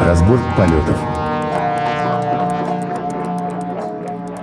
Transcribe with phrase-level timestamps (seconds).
[0.00, 0.96] Разбор полетов.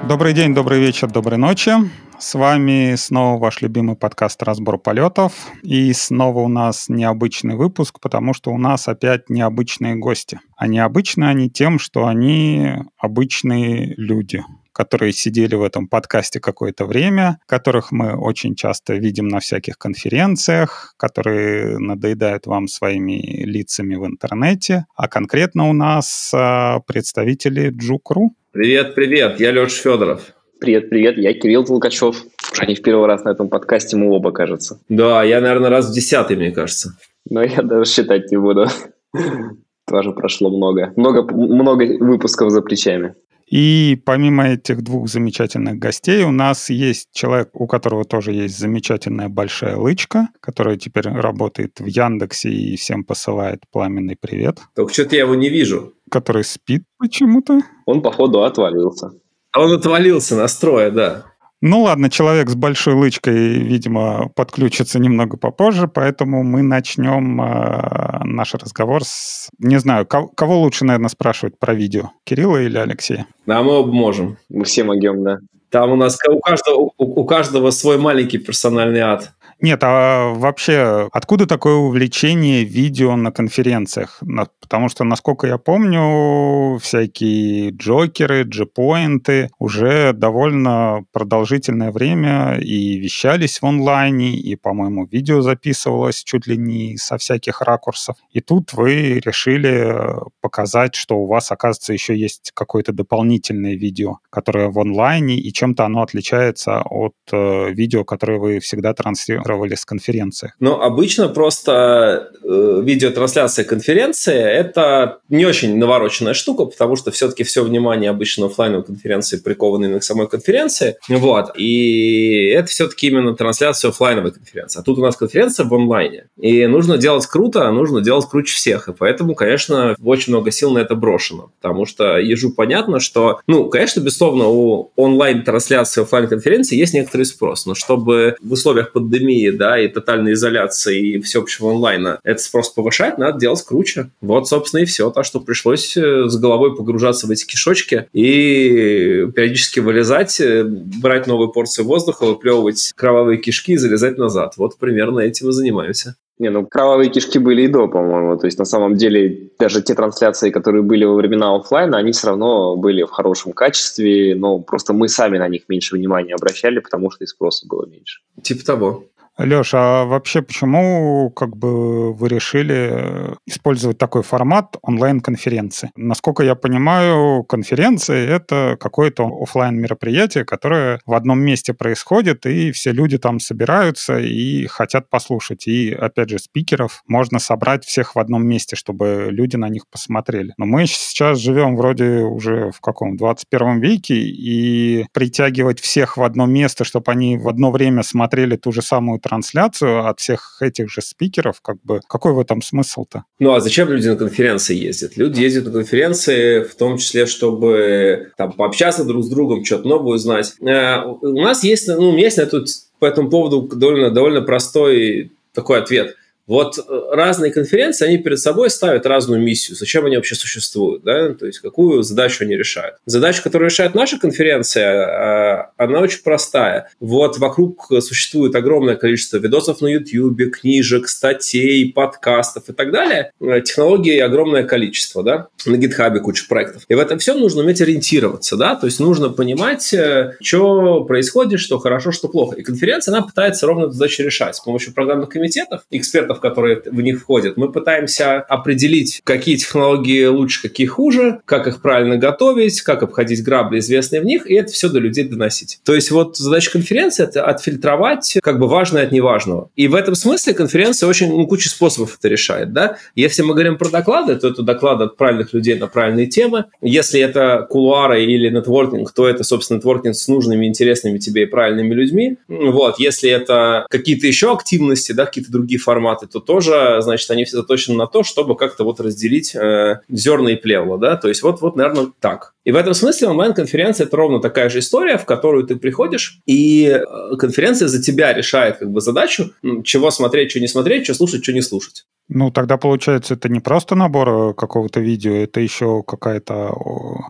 [0.07, 1.71] Добрый день, добрый вечер, доброй ночи.
[2.19, 5.31] С вами снова ваш любимый подкаст «Разбор полетов».
[5.63, 10.39] И снова у нас необычный выпуск, потому что у нас опять необычные гости.
[10.57, 14.43] А необычны они тем, что они обычные люди
[14.75, 20.93] которые сидели в этом подкасте какое-то время, которых мы очень часто видим на всяких конференциях,
[20.97, 24.85] которые надоедают вам своими лицами в интернете.
[24.97, 28.31] А конкретно у нас а, представители Джукру.
[28.51, 30.33] Привет, привет, я Леша Федоров.
[30.59, 32.23] Привет, привет, я Кирилл Толкачев.
[32.51, 34.81] Уже не в первый раз на этом подкасте мы оба, кажется.
[34.89, 36.97] Да, я, наверное, раз в десятый, мне кажется.
[37.29, 38.67] Но я даже считать не буду.
[39.87, 40.91] Тоже прошло много.
[40.97, 43.15] Много, много выпусков за плечами.
[43.49, 49.29] И помимо этих двух замечательных гостей у нас есть человек, у которого тоже есть замечательная
[49.29, 54.59] большая лычка, которая теперь работает в Яндексе и всем посылает пламенный привет.
[54.75, 55.93] Только что-то я его не вижу.
[56.09, 57.61] Который спит почему-то.
[57.85, 59.11] Он, походу, отвалился.
[59.51, 61.25] А он отвалился настроя, да.
[61.67, 68.53] Ну ладно, человек с большой лычкой, видимо, подключится немного попозже, поэтому мы начнем э, наш
[68.53, 69.49] разговор с...
[69.57, 72.11] Не знаю, кого, кого лучше, наверное, спрашивать про видео?
[72.23, 73.25] Кирилла или Алексея?
[73.47, 74.37] Да, мы оба можем.
[74.47, 75.39] Мы все могем, да.
[75.71, 79.31] Там у нас у каждого, у, у каждого свой маленький персональный ад.
[79.61, 84.21] Нет, а вообще, откуда такое увлечение видео на конференциях?
[84.59, 93.65] Потому что, насколько я помню, всякие джокеры, джипоинты уже довольно продолжительное время и вещались в
[93.65, 98.17] онлайне, и, по-моему, видео записывалось чуть ли не со всяких ракурсов.
[98.31, 99.95] И тут вы решили
[100.41, 105.85] показать, что у вас, оказывается, еще есть какое-то дополнительное видео, которое в онлайне, и чем-то
[105.85, 110.53] оно отличается от э, видео, которое вы всегда транслируете транслировали с конференции?
[110.59, 117.63] Ну, обычно просто э, видеотрансляция конференции– это не очень навороченная штука, потому что все-таки все
[117.63, 120.97] внимание обычно офлайновой конференции приковано именно к самой конференции.
[121.09, 121.51] Вот.
[121.57, 124.79] И это все-таки именно трансляция офлайновой конференции.
[124.79, 126.27] А тут у нас конференция в онлайне.
[126.39, 128.89] И нужно делать круто, а нужно делать круче всех.
[128.89, 131.51] И поэтому, конечно, очень много сил на это брошено.
[131.61, 137.65] Потому что ежу понятно, что, ну, конечно, безусловно, у онлайн-трансляции офлайн конференции есть некоторый спрос.
[137.65, 142.69] Но чтобы в условиях пандемии пандемии, да, и тотальной изоляции, и всеобщего онлайна, это спрос
[142.69, 144.09] повышать, надо делать круче.
[144.21, 145.09] Вот, собственно, и все.
[145.09, 151.27] Так что пришлось э, с головой погружаться в эти кишочки и периодически вылезать, э, брать
[151.27, 154.53] новую порцию воздуха, выплевывать кровавые кишки и залезать назад.
[154.57, 156.15] Вот примерно этим и занимаемся.
[156.37, 158.37] Не, ну кровавые кишки были и до, по-моему.
[158.37, 162.27] То есть на самом деле даже те трансляции, которые были во времена офлайна, они все
[162.27, 167.09] равно были в хорошем качестве, но просто мы сами на них меньше внимания обращали, потому
[167.09, 168.19] что и спроса было меньше.
[168.41, 169.05] Типа того.
[169.37, 175.91] Леша, а вообще почему как бы вы решили использовать такой формат онлайн-конференции?
[175.95, 182.91] Насколько я понимаю, конференции— это какое-то офлайн мероприятие, которое в одном месте происходит, и все
[182.91, 185.67] люди там собираются и хотят послушать.
[185.67, 190.53] И, опять же, спикеров можно собрать всех в одном месте, чтобы люди на них посмотрели.
[190.57, 196.45] Но мы сейчас живем вроде уже в каком 21 веке, и притягивать всех в одно
[196.45, 201.01] место, чтобы они в одно время смотрели ту же самую трансляцию от всех этих же
[201.01, 203.25] спикеров, как бы какой в этом смысл-то?
[203.39, 205.17] Ну а зачем люди на конференции ездят?
[205.17, 210.15] Люди ездят на конференции в том числе, чтобы там пообщаться друг с другом, что-то новое
[210.15, 210.53] узнать.
[210.61, 212.67] Э, у нас есть, ну, у меня есть на тут
[212.99, 216.15] по этому поводу довольно, довольно простой такой ответ–
[216.47, 219.75] вот э, разные конференции, они перед собой ставят разную миссию.
[219.75, 221.03] Зачем они вообще существуют?
[221.03, 221.33] Да?
[221.33, 222.97] То есть, какую задачу они решают.
[223.05, 226.89] Задача, которую решает наша конференция, а, она очень простая.
[226.99, 233.31] Вот вокруг существует огромное количество видосов на YouTube, книжек, статей, подкастов и так далее.
[233.41, 235.23] Э, технологий огромное количество.
[235.23, 235.47] Да?
[235.65, 236.83] На GitHub куча проектов.
[236.87, 238.55] И в этом все нужно уметь ориентироваться.
[238.55, 238.75] Да?
[238.75, 242.55] То есть, нужно понимать, э, что происходит, что хорошо, что плохо.
[242.55, 246.81] И конференция, она пытается ровно эту задачу решать с помощью программных комитетов, экспертов продуктов, которые
[246.85, 247.57] в них входят.
[247.57, 253.79] Мы пытаемся определить, какие технологии лучше, какие хуже, как их правильно готовить, как обходить грабли,
[253.79, 255.79] известные в них, и это все до людей доносить.
[255.83, 259.69] То есть вот задача конференции– это отфильтровать как бы важное от неважного.
[259.75, 262.73] И в этом смысле конференция очень ну, куча способов это решает.
[262.73, 262.97] Да?
[263.15, 266.65] Если мы говорим про доклады, то это доклады от правильных людей на правильные темы.
[266.81, 271.93] Если это кулуары или нетворкинг, то это, собственно, нетворкинг с нужными, интересными тебе и правильными
[271.93, 272.37] людьми.
[272.47, 272.99] Вот.
[272.99, 277.57] Если это какие-то еще активности, да, какие-то другие форматы, форматы, то тоже, значит, они все
[277.57, 281.61] заточены на то, чтобы как-то вот разделить э, зерна и плевла, да, то есть вот,
[281.61, 282.53] вот, наверное, так.
[282.63, 286.85] И в этом смысле онлайн-конференция– это ровно такая же история, в которую ты приходишь, и
[286.87, 289.51] э, конференция за тебя решает как бы задачу,
[289.83, 292.05] чего смотреть, что не смотреть, что слушать, что не слушать.
[292.27, 296.73] Ну, тогда получается, это не просто набор э, какого-то видео, это еще какая-то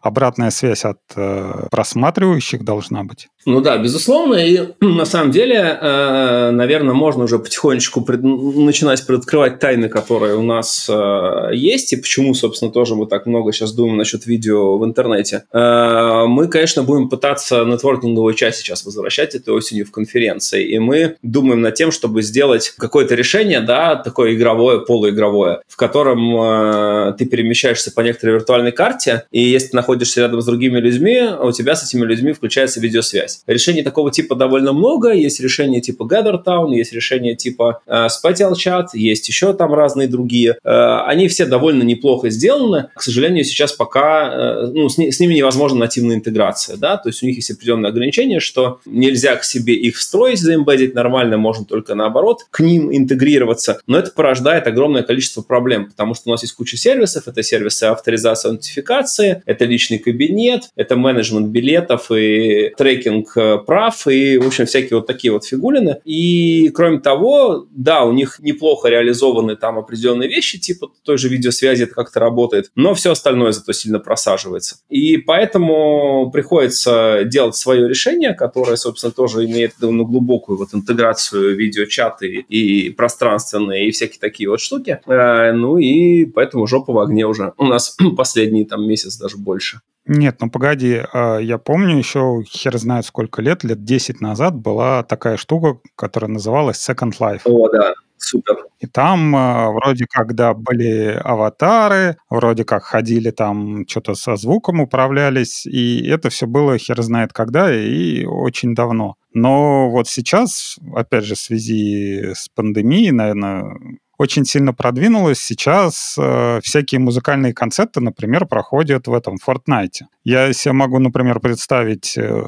[0.02, 3.28] обратная связь от э, просматривающих должна быть.
[3.46, 4.36] Ну да, безусловно.
[4.36, 8.24] И на самом деле, э, наверное, можно уже потихонечку пред...
[8.24, 13.52] начинать предоткрывать тайны, которые у нас э, есть, и почему, собственно, тоже мы так много
[13.52, 15.44] сейчас думаем насчет видео в интернете.
[15.52, 21.18] Э, мы, конечно, будем пытаться нетворкинговую часть сейчас возвращать этой осенью в конференции, и мы
[21.22, 27.26] думаем над тем, чтобы сделать какое-то решение, да, такое игровое, полуигровое, в котором э, ты
[27.26, 31.76] перемещаешься по некоторой виртуальной карте, и если ты находишься рядом с другими людьми, у тебя
[31.76, 33.42] с этими людьми включается видеосвязь.
[33.48, 35.12] Решений такого типа довольно много.
[35.12, 40.08] Есть решения типа Gather Town, есть решения типа э, Spatial Chat, есть еще там разные
[40.08, 40.58] другие.
[40.64, 42.90] Э, они все довольно неплохо сделаны.
[42.96, 46.78] К сожалению, сейчас пока э, ну, с, ни, с ними невозможна нативная интеграция.
[46.78, 46.98] Да?
[46.98, 51.38] То есть у них есть определенные ограничения, что нельзя к себе их встроить, заимбедить нормально,
[51.38, 53.80] можно только наоборот к ним интегрироваться.
[53.88, 57.28] Но это порождает огромное количество проблем, потому что у нас есть куча сервисов.
[57.28, 64.38] Это сервисы авторизации, аутентификации, это личный кабинет, это менеджмент билетов и трекинг э, прав и,
[64.38, 65.98] в общем, всякие вот такие вот фигулины.
[66.04, 71.84] И, кроме того, да, у них неплохо реализованы там определенные вещи, типа той же видеосвязи
[71.84, 74.78] это как-то работает, но все остальное зато сильно просаживается.
[74.90, 82.46] И поэтому приходится делать свое решение, которое, собственно, тоже имеет довольно глубокую вот интеграцию видеочаты
[82.50, 85.00] и пространственные, и всякие такие вот штуки.
[85.08, 89.82] Э, ну и поэтому жопа в огне уже у нас последний там месяц даже больше.
[90.08, 95.02] Нет, ну погоди, а, я помню еще хер знает сколько лет, лет 10 назад была
[95.04, 97.42] такая штука, которая называлась Second Life.
[97.46, 98.66] О, да, супер.
[98.80, 104.80] И там э, вроде как, да, были аватары, вроде как ходили там, что-то со звуком
[104.80, 109.16] управлялись, и это все было хер знает когда и очень давно.
[109.34, 113.78] Но вот сейчас, опять же, в связи с пандемией, наверное,
[114.18, 115.40] очень сильно продвинулось.
[115.40, 120.06] Сейчас э, всякие музыкальные концерты, например, проходят в этом Fortnite.
[120.24, 122.42] Я себе могу, например, представить э,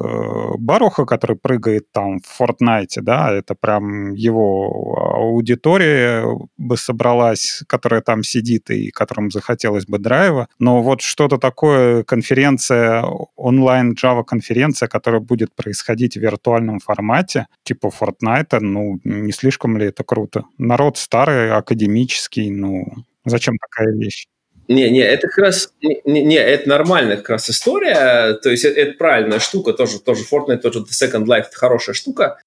[0.58, 6.24] Баруха, который прыгает там в Fortnite, да, это прям его аудитория
[6.56, 10.48] бы собралась, которая там сидит и которым захотелось бы драйва.
[10.58, 13.04] Но вот что-то такое, конференция,
[13.36, 19.86] онлайн Java конференция, которая будет происходить в виртуальном формате, типа Fortnite, ну, не слишком ли
[19.86, 20.44] это круто?
[20.58, 22.86] Народ старый, академический, ну,
[23.24, 24.26] зачем такая вещь?
[24.68, 28.78] Не, не, это как раз, не, не, это нормальная как раз история, то есть это,
[28.78, 32.38] это правильная штука, тоже, тоже Fortnite, тоже Second Life, это хорошая штука.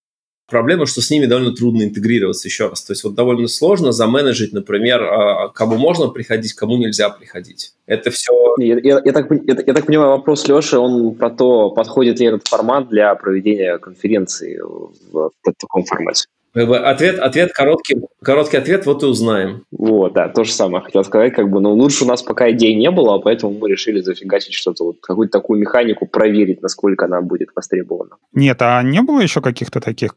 [0.48, 2.84] Проблема, что с ними довольно трудно интегрироваться еще раз.
[2.84, 7.72] То есть вот довольно сложно заменеджить, например, а, кому можно приходить, кому нельзя приходить.
[7.86, 8.34] Это все...
[8.58, 12.26] Я, я, я, так, я, я так понимаю, вопрос Леши, он про то, подходит ли
[12.28, 16.26] этот формат для проведения конференции в, в таком формате.
[16.54, 19.64] Как бы ответ, ответ короткий, короткий ответ, вот и узнаем.
[19.72, 22.76] Вот, да, то же самое хотел сказать, как бы, ну, лучше у нас пока идей
[22.76, 27.50] не было, поэтому мы решили зафигачить что-то, вот, какую-то такую механику, проверить, насколько она будет
[27.56, 28.18] востребована.
[28.34, 30.14] Нет, а не было еще каких-то таких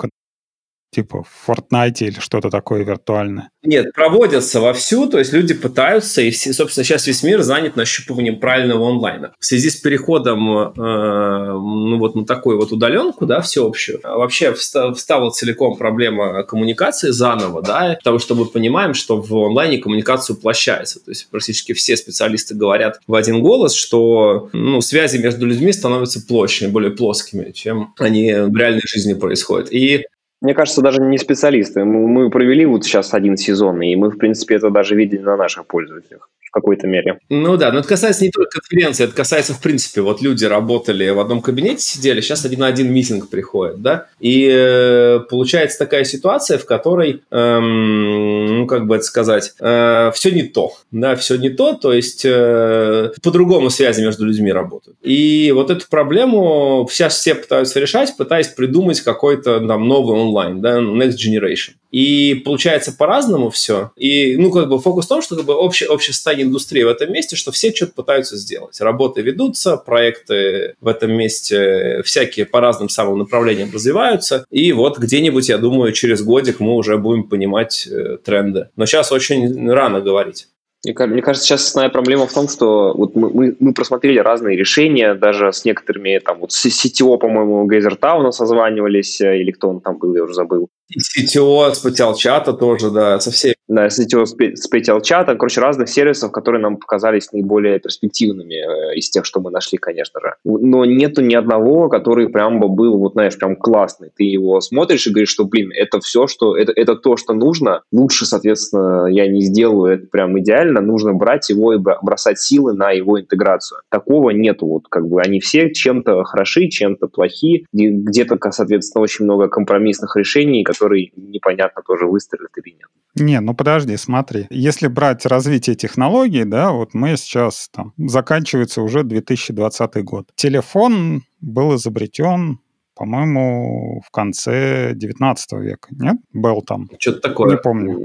[0.95, 3.51] типа в Fortnite или что-то такое виртуальное?
[3.63, 8.89] Нет, проводятся вовсю, то есть люди пытаются, и, собственно, сейчас весь мир занят нащупыванием правильного
[8.89, 9.33] онлайна.
[9.41, 15.31] В связи с переходом э, ну, вот на такую вот удаленку, да, всеобщую, вообще встала
[15.31, 21.03] целиком проблема коммуникации заново, да, потому что мы понимаем, что в онлайне коммуникация уплощается.
[21.05, 26.25] То есть практически все специалисты говорят в один голос, что ну, связи между людьми становятся
[26.25, 29.73] площадью, более плоскими, чем они в реальной жизни происходят.
[29.73, 30.05] И
[30.45, 31.85] мне кажется, даже не специалисты.
[31.85, 35.67] Мы провели вот сейчас один сезон, и мы, в принципе, это даже видели на наших
[35.67, 37.19] пользователях какой-то мере.
[37.29, 40.01] Ну да, но это касается не только конференции, это касается в принципе.
[40.03, 44.49] Вот люди работали в одном кабинете, сидели, сейчас один на один митинг приходит, да, и
[44.49, 50.45] э, получается такая ситуация, в которой, эм, ну как бы это сказать, э, все не
[50.45, 54.97] то, да, все не то, то есть э, по-другому связи между людьми работают.
[55.03, 60.81] И вот эту проблему сейчас все пытаются решать, пытаясь придумать какой-то там новый онлайн, да,
[60.81, 61.75] next generation.
[61.91, 63.93] И получается по-разному все.
[63.97, 66.89] И, ну, как бы фокус в том, что как бы общее, общее состояние индустрии в
[66.89, 68.81] этом месте, что все что-то пытаются сделать.
[68.81, 74.45] Работы ведутся, проекты в этом месте всякие по разным самым направлениям развиваются.
[74.51, 78.71] И вот где-нибудь, я думаю, через годик мы уже будем понимать э, тренды.
[78.75, 80.49] Но сейчас очень рано говорить.
[80.85, 85.15] Мне кажется, сейчас основная проблема в том, что вот мы, мы, мы просмотрели разные решения,
[85.15, 89.97] даже с некоторыми, там, вот с CTO, по-моему, Гейзертауна созванивались, э, или кто он там
[89.97, 90.69] был, я уже забыл.
[90.89, 93.55] И CTO с PTL-чата тоже, да, со всеми.
[93.67, 94.35] Да, CTO с
[94.71, 99.79] PTL-чата, короче, разных сервисов, которые нам показались наиболее перспективными э, из тех, что мы нашли,
[99.79, 100.35] конечно же.
[100.45, 104.11] Но нету ни одного, который прям бы был, вот знаешь, прям классный.
[104.15, 107.81] Ты его смотришь и говоришь, что, блин, это все, что, это, это то, что нужно.
[107.91, 110.83] Лучше, соответственно, я не сделаю, это прям идеально.
[110.83, 113.81] Нужно брать его и бросать силы на его интеграцию.
[113.91, 114.67] Такого нету.
[114.67, 117.65] Вот как бы они все чем-то хороши, чем-то плохи.
[117.73, 122.89] Где-то, соответственно, очень много компромиссных решений, который непонятно тоже выстрелит или нет.
[123.17, 124.47] Не, ну подожди, смотри.
[124.51, 130.29] Если брать развитие технологий, да, вот мы сейчас там, заканчивается уже 2020 год.
[130.35, 132.59] Телефон был изобретен
[132.97, 136.17] по-моему, в конце 19 века, нет?
[136.33, 136.89] Был там.
[136.99, 137.51] Что-то такое.
[137.51, 137.99] Не помню.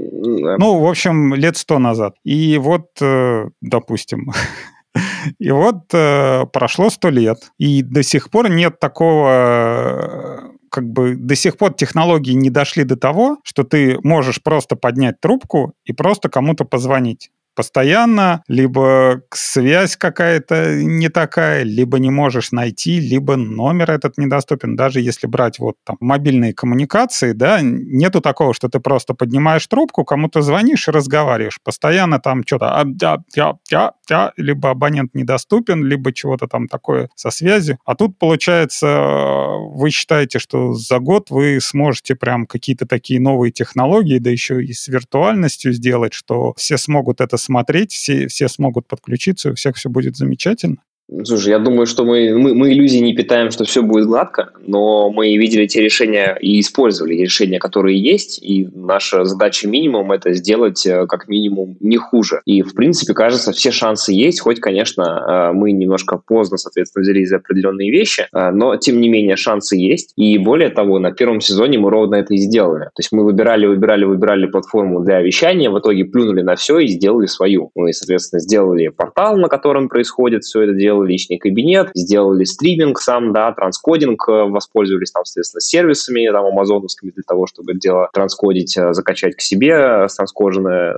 [0.58, 2.16] Ну, в общем, лет сто назад.
[2.24, 4.32] И вот, э, допустим,
[5.38, 11.34] и вот э, прошло сто лет, и до сих пор нет такого как бы до
[11.34, 16.28] сих пор технологии не дошли до того, что ты можешь просто поднять трубку и просто
[16.28, 24.18] кому-то позвонить постоянно, либо связь какая-то не такая, либо не можешь найти, либо номер этот
[24.18, 24.76] недоступен.
[24.76, 30.04] Даже если брать вот там мобильные коммуникации, да, нету такого, что ты просто поднимаешь трубку,
[30.04, 31.58] кому-то звонишь и разговариваешь.
[31.62, 37.08] Постоянно там что-то а, я, я, я, я, либо абонент недоступен, либо чего-то там такое
[37.14, 37.78] со связью.
[37.84, 38.86] А тут, получается,
[39.72, 44.72] вы считаете, что за год вы сможете прям какие-то такие новые технологии, да еще и
[44.72, 49.88] с виртуальностью сделать, что все смогут это смотреть, все, все смогут подключиться, у всех все
[49.88, 50.78] будет замечательно.
[51.24, 55.10] Слушай, я думаю, что мы, мы, мы иллюзии не питаем, что все будет гладко, но
[55.10, 60.86] мы видели те решения и использовали решения, которые есть, и наша задача минимум– это сделать
[60.86, 62.42] э, как минимум не хуже.
[62.44, 67.28] И, в принципе, кажется, все шансы есть, хоть, конечно, э, мы немножко поздно, соответственно, взялись
[67.28, 70.12] за определенные вещи, э, но, тем не менее, шансы есть.
[70.16, 72.84] И более того, на первом сезоне мы ровно это и сделали.
[72.84, 76.86] То есть мы выбирали, выбирали, выбирали платформу для вещания, в итоге плюнули на все и
[76.86, 77.72] сделали свою.
[77.74, 82.98] Мы, соответственно, сделали портал, на котором происходит все это дело, сделали личный кабинет, сделали стриминг
[83.00, 88.76] сам, да, транскодинг, э, воспользовались там, соответственно, сервисами там амазоновскими для того, чтобы дело транскодить,
[88.76, 90.96] э, закачать к себе э, транскоженное,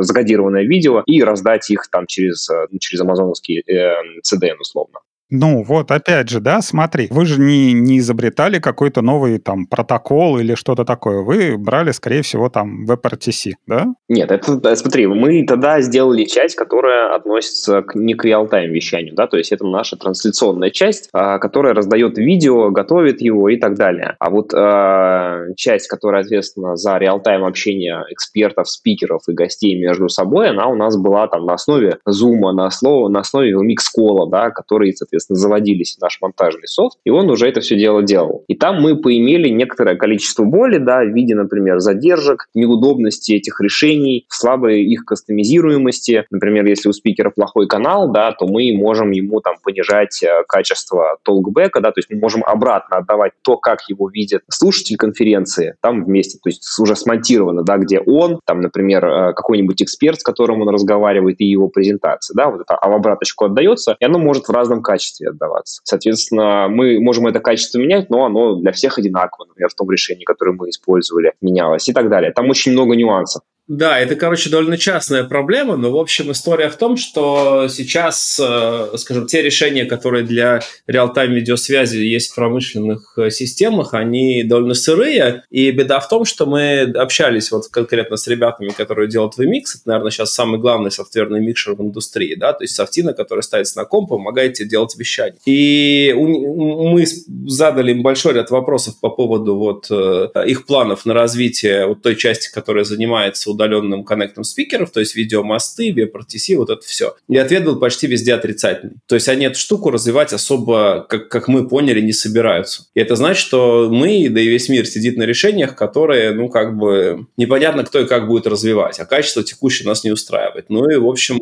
[0.00, 5.00] закодированное видео и раздать их там через, ну, через амазоновский э, CDN условно.
[5.30, 10.38] Ну, вот опять же, да, смотри, вы же не, не изобретали какой-то новый там протокол
[10.38, 11.22] или что-то такое.
[11.22, 13.86] Вы брали, скорее всего, там WebRTC, да?
[14.08, 19.26] Нет, это, смотри, мы тогда сделали часть, которая относится к, не к реал-тайм вещанию, да,
[19.26, 24.16] то есть это наша трансляционная часть, а, которая раздает видео, готовит его и так далее.
[24.18, 30.50] А вот а, часть, которая ответственна за реал-тайм общение экспертов, спикеров и гостей между собой,
[30.50, 34.92] она у нас была там на основе Zoom, на основе, на основе Mixcall, да, который,
[35.18, 38.44] соответственно, заводились в наш монтажный софт, и он уже это все дело делал.
[38.48, 44.26] И там мы поимели некоторое количество боли, да, в виде, например, задержек, неудобности этих решений,
[44.28, 46.26] слабой их кастомизируемости.
[46.30, 51.18] Например, если у спикера плохой канал, да, то мы можем ему там понижать э, качество
[51.22, 56.04] толкбека, да, то есть мы можем обратно отдавать то, как его видит слушатель конференции, там
[56.04, 60.62] вместе, то есть уже смонтировано, да, где он, там, например, э, какой-нибудь эксперт, с которым
[60.62, 64.50] он разговаривает, и его презентация, да, вот это в обраточку отдается, и оно может в
[64.50, 65.80] разном качестве качестве отдаваться.
[65.84, 70.24] Соответственно, мы можем это качество менять, но оно для всех одинаково, например, в том решении,
[70.24, 72.32] которое мы использовали, менялось и так далее.
[72.32, 73.42] Там очень много нюансов.
[73.66, 78.96] Да, это, короче, довольно частная проблема, но, в общем, история в том, что сейчас, э,
[78.98, 85.44] скажем, те решения, которые для реал-тайм видеосвязи есть в промышленных э, системах, они довольно сырые,
[85.48, 89.88] и беда в том, что мы общались вот конкретно с ребятами, которые делают VMix, это,
[89.88, 93.86] наверное, сейчас самый главный софтверный микшер в индустрии, да, то есть софтина, которая ставится на
[93.86, 95.38] комп, помогает тебе делать вещание.
[95.46, 97.06] И мы
[97.46, 102.16] задали им большой ряд вопросов по поводу вот э, их планов на развитие вот той
[102.16, 107.14] части, которая занимается удаленным коннектом спикеров, то есть видеомосты, WebRTC, вот это все.
[107.28, 108.96] И ответ был почти везде отрицательный.
[109.06, 112.86] То есть они эту штуку развивать особо, как, как мы поняли, не собираются.
[112.94, 116.76] И это значит, что мы, да и весь мир сидит на решениях, которые, ну, как
[116.76, 120.66] бы, непонятно, кто и как будет развивать, а качество текущее нас не устраивает.
[120.68, 121.40] Ну и, в общем,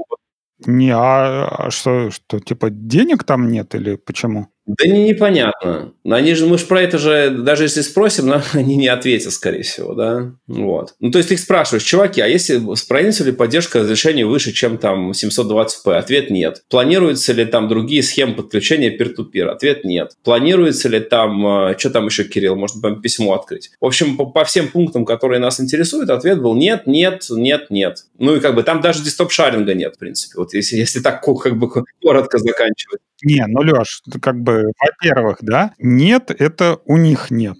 [0.66, 4.48] не, а, а что, что, типа, денег там нет или почему?
[4.64, 5.92] Да не, непонятно.
[6.04, 9.62] Они же, мы же про это же, даже если спросим, нам, они не ответят, скорее
[9.62, 10.32] всего, да?
[10.46, 10.94] Вот.
[11.00, 14.78] Ну, то есть ты их спрашиваешь, чуваки, а если справится ли поддержка разрешения выше, чем
[14.78, 15.92] там 720p?
[15.94, 16.62] Ответ нет.
[16.70, 19.46] Планируются ли там другие схемы подключения peer-to-peer?
[19.46, 20.12] Ответ нет.
[20.22, 23.72] Планируется ли там, э, что там еще, Кирилл, может, письмо открыть?
[23.80, 28.04] В общем, по, по всем пунктам, которые нас интересуют, ответ был нет, нет, нет, нет.
[28.18, 30.34] Ну и как бы там даже дистоп-шаринга нет, в принципе.
[30.38, 31.68] Вот если, если так как бы
[32.00, 33.00] коротко заканчивать.
[33.24, 37.56] Не, ну, Леш, как бы, во-первых, да, нет, это у них нет.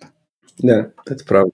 [0.59, 1.53] Да, это правда.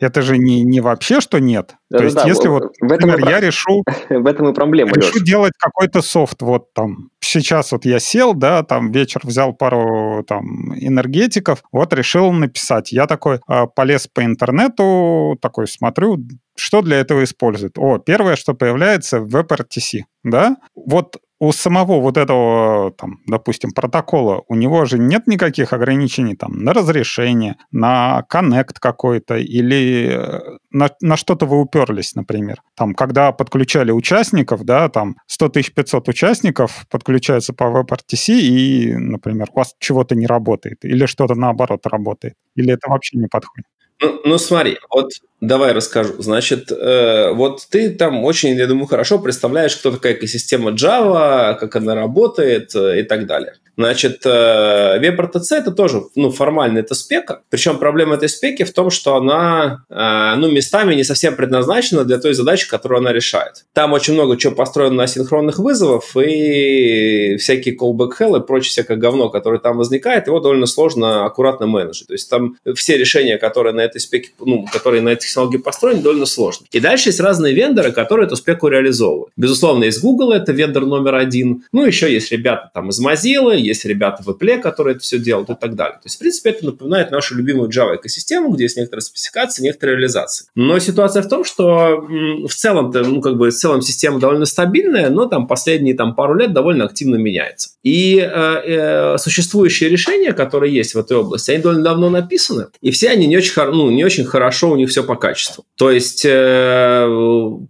[0.00, 1.74] Это же не, не вообще, что нет.
[1.90, 3.82] Да, То да, есть, да, если вот, в этом например, я решу...
[4.08, 5.24] В этом и проблема, Решу Леш.
[5.24, 10.72] делать какой-то софт, вот там, сейчас вот я сел, да, там вечер взял пару там
[10.76, 12.92] энергетиков, вот решил написать.
[12.92, 16.18] Я такой э, полез по интернету, такой смотрю,
[16.56, 17.76] что для этого используют?
[17.76, 20.56] О, первое, что появляется, WebRTC, да?
[20.76, 26.58] Вот у самого вот этого, там, допустим, протокола, у него же нет никаких ограничений там
[26.58, 32.62] на разрешение, на коннект какой-то или э, на, на что-то вы уперлись, например.
[32.74, 39.58] Там, когда подключали участников, да, там 100 500 участников подключаются по WebRTC и, например, у
[39.58, 42.34] вас чего-то не работает или что-то наоборот работает.
[42.56, 43.66] Или это вообще не подходит?
[44.00, 46.20] Ну, ну смотри, вот давай расскажу.
[46.22, 51.76] Значит, э, вот ты там очень, я думаю, хорошо представляешь, кто такая экосистема Java, как
[51.76, 53.54] она работает э, и так далее.
[53.78, 57.42] Значит, э, WebRTC это тоже, ну, формально это спека.
[57.48, 62.18] Причем проблема этой спеки в том, что она, э, ну, местами не совсем предназначена для
[62.18, 63.66] той задачи, которую она решает.
[63.74, 68.96] Там очень много чего построено на синхронных вызовов и всякие callback hell и прочее всякое
[68.96, 72.08] говно, которое там возникает, его довольно сложно аккуратно менеджить.
[72.08, 76.02] То есть там все решения, которые на этой спеке, ну, которые на этой технологии построены,
[76.02, 76.66] довольно сложно.
[76.72, 79.30] И дальше есть разные вендоры, которые эту спеку реализовывают.
[79.36, 81.62] Безусловно, есть Google, это вендор номер один.
[81.70, 85.50] Ну, еще есть ребята там из Mozilla, есть ребята в Apple, которые это все делают
[85.50, 85.94] и так далее.
[85.96, 89.96] То есть, в принципе, это напоминает нашу любимую Java экосистему, где есть некоторая спецификация, некоторая
[89.96, 90.48] реализация.
[90.54, 92.06] Но ситуация в том, что
[92.46, 96.34] в целом, ну, как бы, в целом система довольно стабильная, но там последние там, пару
[96.34, 97.70] лет довольно активно меняется.
[97.82, 102.90] И э, э, существующие решения, которые есть в этой области, они довольно давно написаны, и
[102.90, 105.64] все они не очень, ну, не очень хорошо, у них все по качеству.
[105.76, 107.06] То есть, э,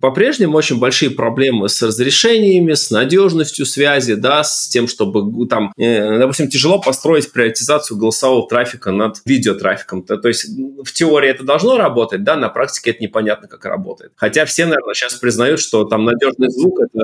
[0.01, 5.88] по-прежнему очень большие проблемы с разрешениями, с надежностью связи, да, с тем, чтобы там Э,
[6.19, 10.03] допустим, тяжело построить приоритизацию голосового трафика над видеотрафиком.
[10.03, 14.13] То, то есть в теории это должно работать, да, на практике это непонятно, как работает.
[14.17, 17.01] Хотя все, наверное, сейчас признают, что там надежный звук это